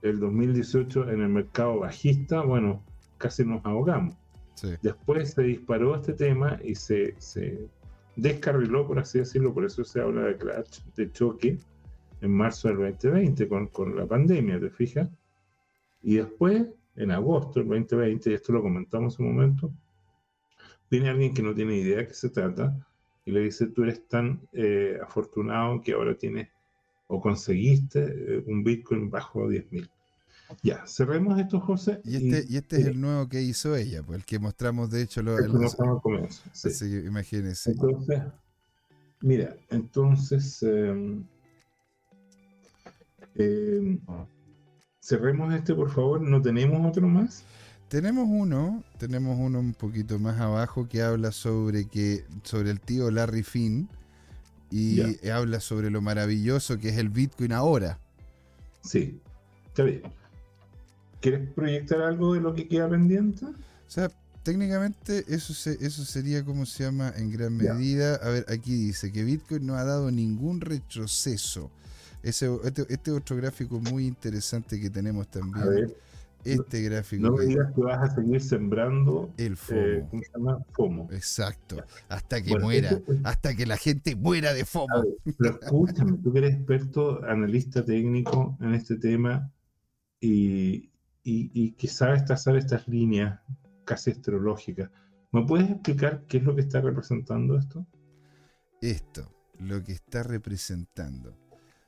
el 0.02 0.20
2018 0.20 1.10
en 1.10 1.22
el 1.22 1.30
mercado 1.30 1.80
bajista, 1.80 2.42
bueno, 2.42 2.84
casi 3.18 3.46
nos 3.46 3.66
ahogamos. 3.66 4.16
Después 4.82 5.32
se 5.32 5.42
disparó 5.42 5.96
este 5.96 6.14
tema 6.14 6.60
y 6.64 6.76
se, 6.76 7.16
se, 7.18 7.68
descarriló, 8.16 8.86
por 8.86 9.00
así 9.00 9.20
decirlo, 9.20 9.54
por 9.54 9.66
eso 9.66 9.84
se 9.84 10.02
habla 10.02 10.24
de 10.24 10.38
crash, 10.38 10.80
de 10.96 11.12
choque, 11.12 11.58
en 12.22 12.32
marzo 12.32 12.68
del 12.68 12.78
2020 12.78 13.48
con, 13.48 13.68
con 13.68 13.96
la 13.96 14.06
pandemia, 14.06 14.60
¿te 14.60 14.70
fijas? 14.70 15.10
Y 16.04 16.16
después, 16.16 16.68
en 16.96 17.12
agosto 17.12 17.60
del 17.60 17.70
2020, 17.70 18.30
y 18.30 18.34
esto 18.34 18.54
lo 18.54 18.62
comentamos 18.62 19.18
un 19.18 19.34
momento, 19.34 19.72
viene 20.90 21.10
alguien 21.10 21.34
que 21.34 21.42
no 21.42 21.56
tiene 21.56 21.78
idea 21.78 21.98
de 21.98 22.08
qué 22.08 22.14
se 22.14 22.30
trata 22.30 22.76
y 23.26 23.32
le 23.32 23.42
dice, 23.42 23.68
tú 23.68 23.84
eres 23.84 24.08
tan 24.08 24.48
eh, 24.52 25.00
afortunado 25.02 25.82
que 25.82 25.94
ahora 25.94 26.16
tienes 26.16 26.50
o 27.12 27.20
conseguiste 27.20 28.00
eh, 28.00 28.44
un 28.48 28.64
Bitcoin 28.64 29.10
bajo 29.10 29.50
10.000. 29.50 29.90
Ya, 30.64 30.86
cerremos 30.88 31.40
esto, 31.40 31.60
José. 31.60 32.02
Y 32.06 32.16
este, 32.16 32.46
y, 32.50 32.58
este 32.58 32.78
es 32.78 32.88
el 32.88 33.02
nuevo 33.02 33.28
que 33.28 33.42
hizo 33.42 33.76
ella, 33.76 34.02
pues 34.02 34.20
el 34.20 34.26
que 34.26 34.40
mostramos, 34.40 34.90
de 34.90 35.02
hecho, 35.02 35.22
lo, 35.22 35.38
el, 35.38 35.50
comienzo. 36.02 36.42
Sí. 36.54 36.86
imagínense. 37.06 37.72
Entonces, 37.72 38.22
mira, 39.22 39.56
entonces 39.70 40.64
em, 40.64 41.24
em, 43.36 44.00
cerremos 45.02 45.54
este, 45.54 45.74
por 45.74 45.90
favor. 45.90 46.22
¿No 46.22 46.42
tenemos 46.42 46.86
otro 46.86 47.08
más? 47.08 47.44
Tenemos 47.90 48.26
uno, 48.30 48.84
tenemos 48.98 49.38
uno 49.38 49.60
un 49.60 49.74
poquito 49.74 50.18
más 50.18 50.40
abajo 50.40 50.88
que 50.88 51.02
habla 51.02 51.34
sobre 51.34 51.88
que 51.88 52.24
sobre 52.44 52.72
el 52.72 52.80
tío 52.80 53.12
Larry 53.12 53.44
Finn 53.44 53.90
y 54.72 55.28
habla 55.30 55.60
sobre 55.60 55.90
lo 55.90 56.02
maravilloso 56.02 56.78
que 56.80 56.90
es 56.90 56.98
el 56.98 57.10
Bitcoin 57.10 57.52
ahora. 57.52 58.00
Sí, 58.84 59.20
está 59.68 59.84
bien. 59.84 60.02
¿Quieres 61.20 61.50
proyectar 61.54 62.02
algo 62.02 62.34
de 62.34 62.42
lo 62.42 62.56
que 62.56 62.68
queda 62.68 62.90
pendiente? 62.90 63.46
O 63.46 63.54
sea, 63.88 64.10
técnicamente 64.44 65.24
eso, 65.28 65.54
eso 65.70 66.06
sería 66.06 66.44
como 66.44 66.66
se 66.66 66.84
llama 66.84 67.14
en 67.16 67.32
gran 67.32 67.56
medida. 67.56 68.16
A 68.16 68.30
ver, 68.30 68.46
aquí 68.50 68.74
dice 68.74 69.12
que 69.12 69.24
Bitcoin 69.24 69.66
no 69.66 69.76
ha 69.76 69.84
dado 69.84 70.10
ningún 70.10 70.62
retroceso. 70.62 71.70
Ese, 72.24 72.50
este, 72.64 72.86
este 72.90 73.12
otro 73.12 73.36
gráfico 73.36 73.80
muy 73.80 74.08
interesante 74.08 74.80
que 74.80 74.90
tenemos 74.90 75.28
también. 75.28 75.64
A 75.64 75.70
ver, 75.70 75.98
este 76.44 76.82
gráfico. 76.82 77.24
No 77.24 77.36
me 77.36 77.46
digas 77.46 77.72
que 77.74 77.82
vas 77.82 78.10
a 78.10 78.16
seguir 78.16 78.42
sembrando 78.42 79.34
el 79.38 79.54
eh, 79.70 80.06
FOMO. 80.34 80.66
FOMO. 80.72 81.08
Exacto. 81.12 81.78
Hasta 82.10 82.42
que 82.42 82.58
muera. 82.58 83.00
hasta 83.24 83.56
que 83.56 83.66
la 83.66 83.78
gente 83.78 84.16
muera 84.16 84.54
de 84.54 84.66
FOMO. 84.66 85.04
pero 85.38 85.60
escúchame, 85.62 86.18
tú 86.18 86.34
que 86.34 86.40
eres 86.40 86.56
experto, 86.56 87.24
analista 87.24 87.84
técnico 87.84 88.58
en 88.62 88.74
este 88.74 88.98
tema 88.98 89.52
y, 90.20 90.92
y, 91.24 91.72
que 91.74 91.88
sabes 91.88 92.26
trazar 92.26 92.56
estas 92.56 92.88
líneas 92.88 93.40
casi 93.86 94.12
astrológicas. 94.12 94.92
¿Me 95.32 95.46
puedes 95.46 95.70
explicar 95.70 96.26
qué 96.28 96.38
es 96.38 96.44
lo 96.44 96.56
que 96.56 96.62
está 96.62 96.82
representando 96.82 97.58
esto? 97.58 97.86
Esto, 98.82 99.32
lo 99.60 99.84
que 99.84 99.94
está 99.94 100.24
representando. 100.24 101.41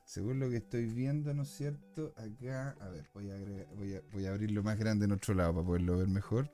Según 0.04 0.38
lo 0.38 0.50
que 0.50 0.56
estoy 0.56 0.86
viendo, 0.86 1.32
¿no 1.32 1.42
es 1.42 1.50
cierto? 1.50 2.14
Acá, 2.16 2.76
a 2.80 2.88
ver, 2.88 3.08
voy 3.14 4.26
a, 4.26 4.30
abrirlo 4.30 4.62
más 4.62 4.78
grande 4.78 5.06
en 5.06 5.12
otro 5.12 5.34
lado 5.34 5.54
para 5.54 5.66
poderlo 5.66 5.98
ver 5.98 6.08
mejor. 6.08 6.50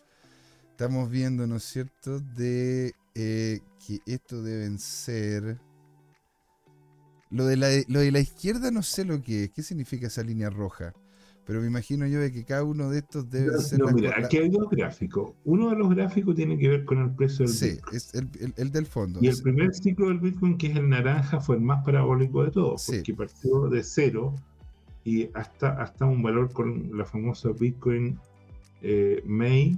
Estamos 0.70 1.10
viendo, 1.10 1.46
¿no 1.46 1.56
es 1.56 1.64
cierto? 1.64 2.20
De 2.20 2.94
eh, 3.14 3.60
que 3.84 4.00
esto 4.06 4.42
deben 4.42 4.78
ser... 4.78 5.60
Lo 7.30 7.44
de, 7.44 7.56
la, 7.56 7.68
lo 7.86 8.00
de 8.00 8.10
la 8.10 8.20
izquierda 8.20 8.70
no 8.70 8.82
sé 8.82 9.04
lo 9.04 9.22
que 9.22 9.44
es. 9.44 9.50
¿Qué 9.50 9.62
significa 9.62 10.08
esa 10.08 10.22
línea 10.22 10.50
roja? 10.50 10.94
Pero 11.46 11.60
me 11.60 11.66
imagino 11.66 12.06
yo 12.06 12.20
de 12.20 12.30
que 12.30 12.44
cada 12.44 12.62
uno 12.62 12.90
de 12.90 12.98
estos 12.98 13.28
debe 13.30 13.58
ser. 13.58 13.80
No, 13.80 13.88
mira, 13.88 14.14
aquí 14.16 14.38
hay 14.38 14.48
dos 14.50 14.68
gráficos. 14.70 15.32
Uno 15.44 15.70
de 15.70 15.76
los 15.76 15.90
gráficos 15.90 16.36
tiene 16.36 16.58
que 16.58 16.68
ver 16.68 16.84
con 16.84 16.98
el 16.98 17.10
precio 17.14 17.46
del 17.46 17.54
sí, 17.54 17.78
es 17.92 18.14
el, 18.14 18.70
del 18.70 18.86
fondo. 18.86 19.18
Y 19.22 19.28
el 19.28 19.42
primer 19.42 19.74
ciclo 19.74 20.08
del 20.08 20.20
Bitcoin, 20.20 20.56
que 20.58 20.68
es 20.68 20.76
el 20.76 20.88
naranja, 20.88 21.40
fue 21.40 21.56
el 21.56 21.62
más 21.62 21.84
parabólico 21.84 22.44
de 22.44 22.50
todos, 22.50 22.86
porque 22.86 23.14
partió 23.14 23.68
de 23.68 23.82
cero 23.82 24.34
y 25.04 25.28
hasta, 25.34 25.70
hasta 25.82 26.04
un 26.04 26.22
valor 26.22 26.52
con 26.52 26.96
la 26.96 27.04
famosa 27.04 27.50
Bitcoin 27.58 28.18
eh, 28.82 29.22
May 29.26 29.76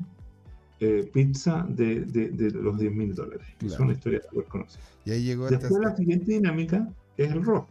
eh, 0.85 1.09
pizza 1.13 1.65
de, 1.69 2.01
de, 2.01 2.51
los 2.51 2.77
10 2.77 2.93
mil 2.93 3.15
dólares. 3.15 3.47
Es 3.65 3.79
una 3.79 3.93
historia 3.93 4.21
súper 4.29 4.47
conocida. 4.47 4.83
Y 5.05 5.13
ahí 5.13 5.23
llegó 5.23 5.49
Después 5.49 5.81
la 5.81 5.95
siguiente 5.95 6.33
dinámica 6.33 6.89
es 7.17 7.31
el 7.31 7.45
rojo. 7.45 7.69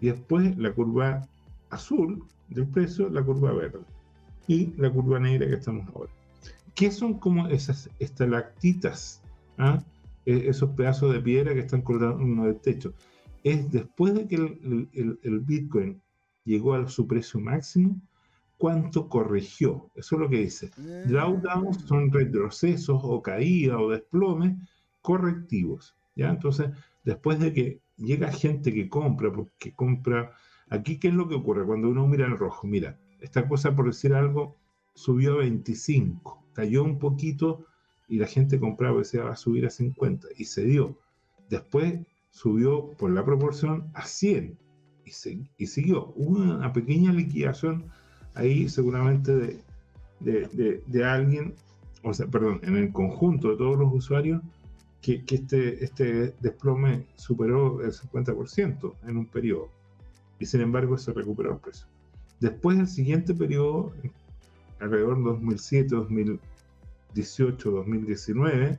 Y 0.00 0.06
después 0.06 0.56
la 0.56 0.72
curva 0.72 1.26
azul 1.70 2.22
del 2.48 2.66
precio, 2.66 3.08
la 3.08 3.22
curva 3.22 3.52
verde 3.52 3.80
y 4.46 4.72
la 4.76 4.90
curva 4.90 5.18
negra 5.18 5.46
que 5.46 5.54
estamos 5.54 5.86
ahora. 5.94 6.10
¿Qué 6.74 6.90
son 6.90 7.14
como 7.14 7.48
esas 7.48 7.90
estalactitas? 7.98 9.22
¿ah? 9.58 9.82
E, 10.26 10.48
esos 10.48 10.70
pedazos 10.70 11.12
de 11.12 11.20
piedra 11.20 11.54
que 11.54 11.60
están 11.60 11.82
colgando 11.82 12.22
en 12.22 12.42
del 12.42 12.60
techo. 12.60 12.92
Es 13.42 13.70
después 13.70 14.14
de 14.14 14.26
que 14.26 14.36
el, 14.36 15.40
Bitcoin 15.40 16.00
llegó 16.44 16.74
a 16.74 16.88
su 16.88 17.06
precio 17.06 17.40
máximo, 17.40 18.00
cuánto 18.58 19.08
corrigió. 19.08 19.88
Eso 19.94 20.16
es 20.16 20.20
lo 20.20 20.28
que 20.28 20.38
dice. 20.38 20.70
Drawdowns 21.06 21.82
son 21.86 22.12
retrocesos 22.12 23.00
o 23.02 23.22
caídas 23.22 23.78
o 23.80 23.90
desplomes 23.90 24.56
correctivos. 25.00 25.94
¿ya? 26.16 26.30
Entonces, 26.30 26.70
después 27.04 27.38
de 27.38 27.52
que 27.52 27.80
llega 27.96 28.32
gente 28.32 28.72
que 28.72 28.88
compra, 28.88 29.32
porque 29.32 29.72
compra 29.74 30.32
Aquí, 30.68 30.98
¿qué 30.98 31.08
es 31.08 31.14
lo 31.14 31.28
que 31.28 31.36
ocurre 31.36 31.64
cuando 31.64 31.88
uno 31.88 32.06
mira 32.08 32.26
el 32.26 32.36
rojo? 32.36 32.66
Mira, 32.66 32.98
esta 33.20 33.46
cosa, 33.48 33.76
por 33.76 33.86
decir 33.86 34.14
algo, 34.14 34.56
subió 34.94 35.34
a 35.34 35.38
25, 35.38 36.44
cayó 36.54 36.82
un 36.82 36.98
poquito 36.98 37.64
y 38.08 38.18
la 38.18 38.26
gente 38.26 38.58
compraba 38.58 38.96
y 38.96 38.98
decía 38.98 39.24
va 39.24 39.32
a 39.32 39.36
subir 39.36 39.66
a 39.66 39.70
50 39.70 40.28
y 40.36 40.44
se 40.44 40.64
dio. 40.64 40.98
Después 41.48 42.00
subió 42.30 42.90
por 42.92 43.10
la 43.10 43.24
proporción 43.24 43.90
a 43.94 44.04
100 44.06 44.58
y, 45.04 45.10
y 45.56 45.66
siguió. 45.66 46.12
Hubo 46.16 46.38
una 46.38 46.72
pequeña 46.72 47.12
liquidación 47.12 47.84
ahí 48.34 48.68
seguramente 48.68 49.62
de, 50.20 50.82
de, 50.86 51.04
alguien, 51.04 51.54
o 52.02 52.12
sea, 52.12 52.26
perdón, 52.26 52.60
en 52.62 52.76
el 52.76 52.92
conjunto 52.92 53.50
de 53.50 53.56
todos 53.56 53.78
los 53.78 53.92
usuarios, 53.92 54.42
que, 55.00 55.24
que 55.24 55.36
este, 55.36 55.84
este 55.84 56.34
desplome 56.40 57.06
superó 57.14 57.80
el 57.82 57.92
50% 57.92 58.94
en 59.06 59.16
un 59.16 59.26
periodo 59.26 59.75
y 60.38 60.46
sin 60.46 60.60
embargo 60.60 60.98
se 60.98 61.12
recuperó 61.12 61.52
el 61.52 61.58
precio. 61.58 61.86
Después 62.40 62.76
del 62.76 62.88
siguiente 62.88 63.34
periodo, 63.34 63.92
alrededor 64.80 65.18
de 65.18 65.24
2007, 65.24 65.94
2018, 65.94 67.70
2019, 67.70 68.78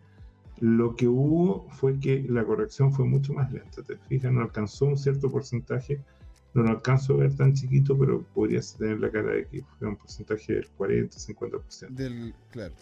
lo 0.60 0.96
que 0.96 1.08
hubo 1.08 1.68
fue 1.72 2.00
que 2.00 2.24
la 2.30 2.44
corrección 2.44 2.92
fue 2.92 3.06
mucho 3.06 3.34
más 3.34 3.52
lenta. 3.52 3.84
Te 3.84 3.98
fijas, 3.98 4.32
no 4.32 4.42
alcanzó 4.42 4.86
un 4.86 4.98
cierto 4.98 5.32
porcentaje, 5.32 6.02
no 6.54 6.64
lo 6.64 6.70
alcanzo 6.70 7.14
a 7.14 7.18
ver 7.18 7.36
tan 7.36 7.54
chiquito, 7.54 7.98
pero 7.98 8.24
podrías 8.34 8.76
tener 8.76 9.00
la 9.00 9.12
cara 9.12 9.34
de 9.34 9.46
que 9.48 9.64
fue 9.78 9.88
un 9.88 9.96
porcentaje 9.96 10.54
del 10.54 10.68
40, 10.70 11.18
50%. 11.18 11.90
Del, 11.90 12.34
claro. 12.52 12.74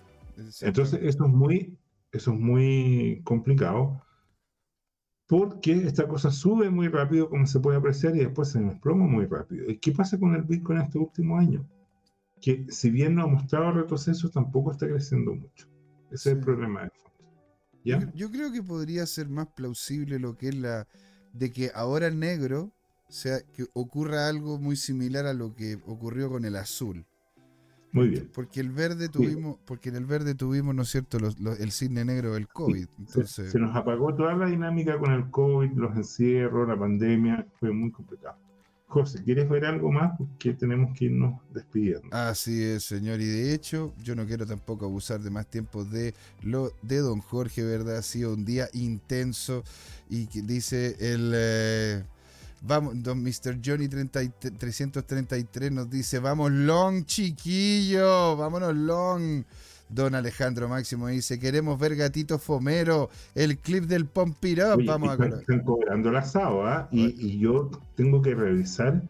Entonces, 0.62 1.00
eso 1.02 1.26
es 1.26 1.32
muy, 1.32 1.78
eso 2.12 2.34
es 2.34 2.40
muy 2.40 3.22
complicado 3.24 4.05
porque 5.28 5.74
esta 5.74 6.08
cosa 6.08 6.32
sube 6.32 6.70
muy 6.70 6.88
rápido, 6.88 7.30
como 7.30 7.48
se 7.48 7.60
puede 7.60 7.78
apreciar, 7.78 8.16
y 8.16 8.20
después 8.20 8.50
se 8.50 8.60
desploma 8.60 9.06
muy 9.08 9.26
rápido. 9.26 9.70
¿Y 9.70 9.78
qué 9.78 9.92
pasa 9.92 10.20
con 10.20 10.36
el 10.36 10.44
Bitcoin 10.44 10.80
en 10.80 10.86
este 10.86 11.00
último 11.00 11.38
año? 11.38 11.68
Que 12.40 12.66
si 12.70 12.92
bien 12.92 13.16
no 13.16 13.24
ha 13.24 13.28
mostrado 13.28 13.72
retroceso, 13.72 14.30
tampoco 14.30 14.72
está 14.72 14.88
creciendo 14.88 15.34
mucho. 15.34 15.68
Ese 16.12 16.30
es 16.30 16.38
el 16.38 16.40
problema 16.40 16.84
de 16.84 16.90
fondo. 16.92 17.06
¿Ya? 17.84 18.12
Yo, 18.14 18.32
creo 18.32 18.52
que 18.52 18.62
podría 18.62 19.06
ser 19.06 19.30
más 19.30 19.48
plausible 19.48 20.20
lo 20.20 20.36
que 20.36 20.50
es 20.50 20.56
la 20.56 20.88
de 21.34 21.52
que 21.52 21.72
ahora 21.74 22.08
el 22.08 22.20
negro 22.20 22.72
sea 23.10 23.42
que 23.42 23.66
ocurra 23.74 24.28
algo 24.28 24.58
muy 24.58 24.76
similar 24.76 25.26
a 25.26 25.34
lo 25.34 25.54
que 25.54 25.76
ocurrió 25.86 26.30
con 26.30 26.46
el 26.46 26.56
azul. 26.56 27.06
Muy 27.96 28.10
bien. 28.10 28.30
Porque 28.34 28.60
el 28.60 28.72
verde 28.72 29.08
tuvimos, 29.08 29.58
porque 29.66 29.88
en 29.88 29.96
el 29.96 30.06
verde 30.06 30.36
tuvimos, 30.36 30.76
¿no 30.76 30.82
es 30.82 30.89
cierto?, 30.89 31.18
el 31.18 31.72
cisne 31.72 32.04
negro 32.04 32.34
del 32.34 32.50
COVID. 32.50 32.88
Entonces... 33.00 33.52
Se, 33.54 33.58
nos 33.58 33.74
apagó 33.74 34.14
toda 34.14 34.36
la 34.36 34.48
dinámica 34.48 35.00
con 35.00 35.14
el 35.14 35.32
COVID, 35.32 35.72
los 35.72 35.96
encierros, 35.96 36.68
la 36.68 36.78
pandemia, 36.78 37.48
fue 37.58 37.72
muy 37.72 37.91
complicado. 37.91 38.36
José, 38.88 39.24
¿quieres 39.24 39.48
ver 39.48 39.66
algo 39.66 39.93
más? 39.93 40.12
Porque 40.18 40.54
tenemos 40.54 40.93
que 40.98 41.06
irnos 41.06 41.41
despidiendo. 41.54 42.10
Así 42.12 42.62
es, 42.62 42.84
señor. 42.84 43.22
Y 43.22 43.28
de 43.28 43.54
hecho, 43.54 43.93
yo 44.04 44.14
no 44.14 44.26
quiero 44.26 44.46
tampoco 44.46 44.86
abusar 44.86 45.22
de 45.22 45.30
más 45.30 45.48
tiempo 45.48 45.86
de 45.86 46.14
lo 46.43 46.72
de 46.82 46.98
don 46.98 47.22
Jorge, 47.22 47.64
¿verdad? 47.64 47.98
Ha 47.98 48.02
sido 48.02 48.34
un 48.34 48.43
día 48.43 48.68
intenso 48.74 49.64
y 50.10 50.28
que 50.28 50.41
dice 50.41 50.98
el... 51.00 51.32
Eh, 51.34 52.04
Vamos, 52.62 53.01
don 53.03 53.22
Mr. 53.24 53.60
Johnny 53.64 53.88
333 53.88 55.72
nos 55.72 55.89
dice, 55.89 56.20
vamos 56.20 56.51
long, 56.51 57.06
chiquillo, 57.06 58.36
vámonos 58.38 58.76
long. 58.76 59.43
Don 59.88 60.16
Alejandro 60.16 60.68
Máximo 60.68 61.08
dice, 61.08 61.39
queremos 61.39 61.80
ver 61.80 61.95
Gatito 61.95 62.39
Fomero, 62.39 63.10
el 63.36 63.60
clip 63.60 63.84
del 63.84 64.03
Up. 64.03 64.36
vamos 64.86 65.20
a 65.20 65.26
Están 65.26 65.60
cobrando 65.60 66.12
la 66.12 66.20
asado, 66.20 66.66
¿ah? 66.66 66.88
y, 66.91 67.38
yo 67.38 67.70
tengo 67.95 68.22
que 68.22 68.34
revisar. 68.34 69.01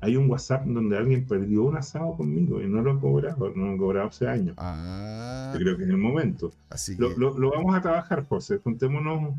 Hay 0.00 0.16
un 0.16 0.28
WhatsApp 0.28 0.64
donde 0.66 0.96
alguien 0.96 1.26
perdió 1.26 1.62
un 1.62 1.76
asado 1.76 2.16
conmigo 2.16 2.60
y 2.60 2.66
no 2.66 2.82
lo 2.82 2.96
he 2.96 3.00
cobrado, 3.00 3.52
no 3.54 3.66
lo 3.66 3.74
he 3.74 3.78
cobrado 3.78 4.08
hace 4.08 4.26
años. 4.26 4.54
Ah. 4.58 5.52
Yo 5.54 5.60
creo 5.60 5.76
que 5.76 5.84
es 5.84 5.90
el 5.90 5.96
momento. 5.96 6.52
Así 6.70 6.96
lo, 6.96 7.10
lo 7.16 7.50
vamos 7.50 7.74
a 7.76 7.80
trabajar, 7.80 8.26
José. 8.26 8.58
Juntémonos 8.58 9.34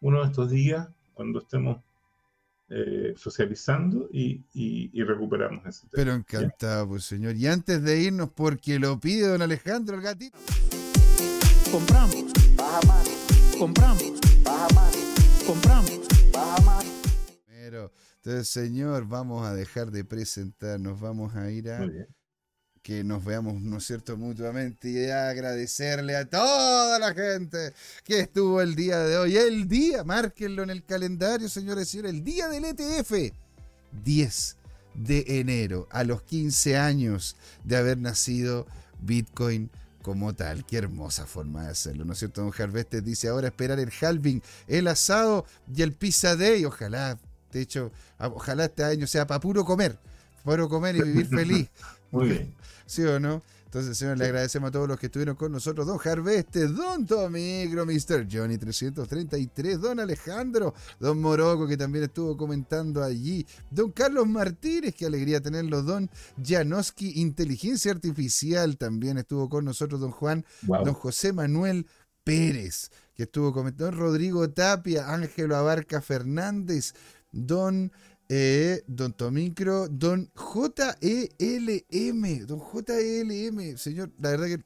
uno 0.00 0.20
de 0.20 0.26
estos 0.26 0.50
días 0.50 0.88
cuando 1.14 1.40
estemos 1.40 1.78
eh, 2.70 3.12
socializando 3.16 4.08
y, 4.10 4.90
recuperamos 5.02 5.66
ese 5.66 5.86
Pero 5.92 6.12
encantado, 6.12 6.88
pues 6.88 7.04
señor. 7.04 7.36
Y 7.36 7.46
antes 7.46 7.82
de 7.82 8.00
irnos, 8.00 8.30
porque 8.30 8.78
lo 8.78 8.98
pide 8.98 9.26
don 9.28 9.42
Alejandro 9.42 9.96
el 9.96 10.02
gatito. 10.02 10.38
Compramos. 11.70 12.32
Baja 12.56 12.80
más. 12.86 13.08
Compramos. 13.58 14.20
Baja 14.42 14.74
más. 14.74 14.96
Compramos. 15.46 16.00
Baja 16.32 16.62
más. 16.62 16.84
Pero, 17.46 17.92
entonces, 18.16 18.48
señor, 18.48 19.06
vamos 19.06 19.46
a 19.46 19.54
dejar 19.54 19.90
de 19.90 20.04
presentarnos. 20.04 21.00
Vamos 21.00 21.34
a 21.34 21.50
ir 21.50 21.70
a 21.70 21.86
que 22.84 23.02
nos 23.02 23.24
veamos, 23.24 23.62
¿no 23.62 23.78
es 23.78 23.86
cierto?, 23.86 24.18
mutuamente 24.18 24.90
y 24.90 25.08
agradecerle 25.08 26.16
a 26.16 26.26
toda 26.26 26.98
la 26.98 27.14
gente 27.14 27.72
que 28.04 28.20
estuvo 28.20 28.60
el 28.60 28.74
día 28.74 28.98
de 28.98 29.16
hoy. 29.16 29.38
El 29.38 29.66
día, 29.66 30.04
márquenlo 30.04 30.62
en 30.62 30.68
el 30.68 30.84
calendario, 30.84 31.48
señores 31.48 31.88
y 31.88 31.90
señores, 31.92 32.12
el 32.12 32.22
día 32.22 32.46
del 32.50 32.66
ETF, 32.66 33.32
10 34.04 34.56
de 34.96 35.24
enero, 35.40 35.88
a 35.90 36.04
los 36.04 36.22
15 36.24 36.76
años 36.76 37.36
de 37.64 37.78
haber 37.78 37.96
nacido 37.96 38.66
Bitcoin 39.00 39.70
como 40.02 40.34
tal. 40.34 40.66
Qué 40.66 40.76
hermosa 40.76 41.24
forma 41.24 41.64
de 41.64 41.70
hacerlo, 41.70 42.04
¿no 42.04 42.12
es 42.12 42.18
cierto? 42.18 42.42
Don 42.42 42.52
Harvester 42.56 43.02
dice 43.02 43.28
ahora 43.28 43.48
esperar 43.48 43.80
el 43.80 43.90
halving, 43.98 44.42
el 44.68 44.88
asado 44.88 45.46
y 45.74 45.80
el 45.80 45.94
pizza 45.94 46.36
day. 46.36 46.66
Ojalá, 46.66 47.18
de 47.50 47.62
hecho, 47.62 47.92
ojalá 48.18 48.66
este 48.66 48.84
año 48.84 49.06
sea 49.06 49.26
para 49.26 49.40
puro 49.40 49.64
comer, 49.64 49.98
puro 50.44 50.68
comer 50.68 50.96
y 50.96 51.00
vivir 51.00 51.26
feliz. 51.30 51.70
Muy 52.10 52.28
bien. 52.28 52.54
¿Sí 52.86 53.02
o 53.02 53.18
no? 53.18 53.42
Entonces, 53.74 53.98
señor, 53.98 54.18
le 54.18 54.26
agradecemos 54.26 54.68
a 54.68 54.70
todos 54.70 54.86
los 54.86 55.00
que 55.00 55.06
estuvieron 55.06 55.34
con 55.34 55.50
nosotros. 55.50 55.84
Don 55.84 55.98
Harveste, 55.98 56.68
Don 56.68 57.04
Tomigro, 57.04 57.84
Mr. 57.84 58.24
Johnny 58.30 58.56
333, 58.56 59.80
Don 59.80 59.98
Alejandro, 59.98 60.74
Don 61.00 61.20
Moroco, 61.20 61.66
que 61.66 61.76
también 61.76 62.04
estuvo 62.04 62.36
comentando 62.36 63.02
allí, 63.02 63.44
Don 63.72 63.90
Carlos 63.90 64.28
Martínez, 64.28 64.94
qué 64.94 65.06
alegría 65.06 65.40
tenerlo, 65.40 65.82
Don 65.82 66.08
Janoski, 66.40 67.20
Inteligencia 67.20 67.90
Artificial, 67.90 68.78
también 68.78 69.18
estuvo 69.18 69.48
con 69.48 69.64
nosotros, 69.64 70.00
Don 70.00 70.12
Juan, 70.12 70.44
Don 70.62 70.94
José 70.94 71.32
Manuel 71.32 71.88
Pérez, 72.22 72.92
que 73.16 73.24
estuvo 73.24 73.52
comentando, 73.52 73.90
Don 73.90 73.98
Rodrigo 73.98 74.48
Tapia, 74.50 75.12
Ángelo 75.12 75.56
Abarca 75.56 76.00
Fernández, 76.00 76.94
Don... 77.32 77.90
Eh, 78.28 78.82
don 78.86 79.12
Tomicro, 79.12 79.88
don 79.88 80.30
JELM, 80.34 82.46
don 82.46 82.60
JELM, 82.60 83.76
señor, 83.76 84.10
la 84.18 84.30
verdad 84.30 84.46
que 84.46 84.64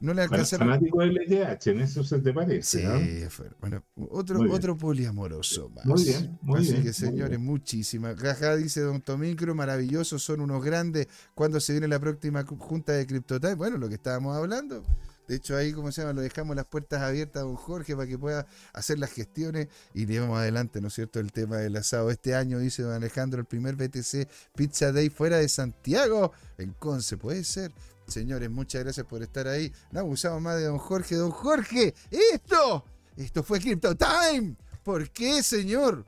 no 0.00 0.14
le 0.14 0.22
alcanza. 0.22 0.58
Fanático 0.58 1.00
del 1.00 1.14
LDH, 1.14 1.66
en 1.68 1.80
eso 1.80 2.04
se 2.04 2.18
te 2.18 2.32
parece. 2.32 2.80
Sí, 2.80 3.42
bueno, 3.60 3.82
otro, 4.10 4.40
otro 4.52 4.76
poliamoroso 4.76 5.70
más. 5.70 5.86
Muy 5.86 6.04
bien, 6.04 6.38
muy 6.42 6.60
Así 6.60 6.72
bien. 6.72 6.82
que, 6.82 6.92
señores, 6.92 7.38
muchísimas. 7.38 8.20
Gaja 8.20 8.56
dice 8.56 8.80
Don 8.80 9.00
Tomicro, 9.00 9.54
maravillosos, 9.54 10.22
son 10.22 10.40
unos 10.40 10.64
grandes. 10.64 11.08
cuando 11.34 11.60
se 11.60 11.72
viene 11.72 11.88
la 11.88 11.98
próxima 11.98 12.44
junta 12.44 12.92
de 12.92 13.06
CryptoTime? 13.06 13.54
Bueno, 13.54 13.78
lo 13.78 13.88
que 13.88 13.94
estábamos 13.94 14.36
hablando. 14.36 14.82
De 15.26 15.36
hecho, 15.36 15.56
ahí, 15.56 15.72
como 15.72 15.90
se 15.90 16.02
llama, 16.02 16.12
lo 16.12 16.20
dejamos 16.20 16.54
las 16.54 16.66
puertas 16.66 17.00
abiertas 17.02 17.42
a 17.42 17.46
don 17.46 17.56
Jorge 17.56 17.96
para 17.96 18.06
que 18.06 18.18
pueda 18.18 18.46
hacer 18.72 18.98
las 18.98 19.10
gestiones 19.10 19.68
y 19.94 20.06
llevamos 20.06 20.38
adelante, 20.38 20.80
¿no 20.80 20.88
es 20.88 20.94
cierto?, 20.94 21.20
el 21.20 21.32
tema 21.32 21.56
del 21.56 21.76
asado. 21.76 22.10
Este 22.10 22.34
año, 22.34 22.58
dice 22.58 22.82
don 22.82 22.92
Alejandro, 22.92 23.40
el 23.40 23.46
primer 23.46 23.76
BTC 23.76 24.28
Pizza 24.54 24.92
Day 24.92 25.08
fuera 25.08 25.38
de 25.38 25.48
Santiago, 25.48 26.32
en 26.58 26.72
Conce, 26.72 27.16
puede 27.16 27.44
ser. 27.44 27.72
Señores, 28.06 28.50
muchas 28.50 28.82
gracias 28.84 29.06
por 29.06 29.22
estar 29.22 29.48
ahí. 29.48 29.72
No 29.90 30.00
abusamos 30.00 30.42
más 30.42 30.56
de 30.56 30.64
don 30.64 30.78
Jorge. 30.78 31.14
Don 31.16 31.30
Jorge, 31.30 31.94
esto, 32.10 32.84
esto 33.16 33.42
fue 33.42 33.60
Crypto 33.60 33.96
Time. 33.96 34.56
¿Por 34.82 35.08
qué, 35.08 35.42
señor? 35.42 36.04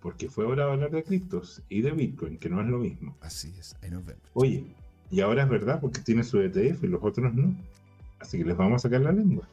Porque 0.00 0.28
fue 0.28 0.44
hora 0.44 0.66
de 0.66 0.72
hablar 0.72 0.90
de 0.90 1.02
criptos 1.02 1.62
y 1.68 1.80
de 1.82 1.92
Bitcoin, 1.92 2.38
que 2.38 2.50
no 2.50 2.60
es 2.60 2.66
lo 2.66 2.78
mismo. 2.78 3.16
Así 3.20 3.54
es, 3.58 3.74
ahí 3.82 3.90
nos 3.90 4.04
vemos. 4.04 4.22
Oye, 4.34 4.64
y 5.10 5.20
ahora 5.20 5.42
es 5.42 5.48
verdad 5.48 5.80
porque 5.80 6.00
tiene 6.00 6.24
su 6.24 6.40
ETF 6.40 6.84
y 6.84 6.86
los 6.86 7.02
otros 7.02 7.34
no. 7.34 7.54
Así 8.20 8.38
que 8.38 8.44
les 8.44 8.56
vamos 8.56 8.76
a 8.76 8.78
sacar 8.80 9.00
la 9.00 9.12
lengua. 9.12 9.48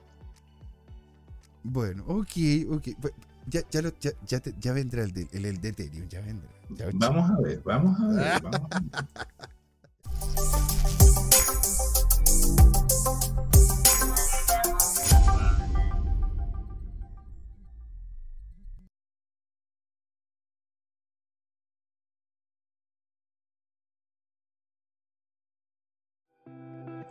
Bueno, 1.64 2.04
ok, 2.08 2.32
ok. 2.70 2.88
Ya, 3.48 3.62
ya, 3.72 3.82
lo, 3.82 3.92
ya, 4.00 4.12
ya, 4.26 4.42
ya 4.60 4.74
vendrá 4.74 5.04
el, 5.04 5.14
de, 5.14 5.28
el, 5.32 5.46
el 5.46 5.62
de 5.62 5.70
Ethereum, 5.70 6.08
ya 6.10 6.22
vendrá. 6.22 6.50
vamos 6.94 7.32
a 7.32 7.42
ver, 7.42 7.62
vamos 7.64 8.00
a 8.00 8.08
ver. 8.08 8.42
Vamos 8.44 8.72
a 8.72 8.80
ver. 11.22 11.27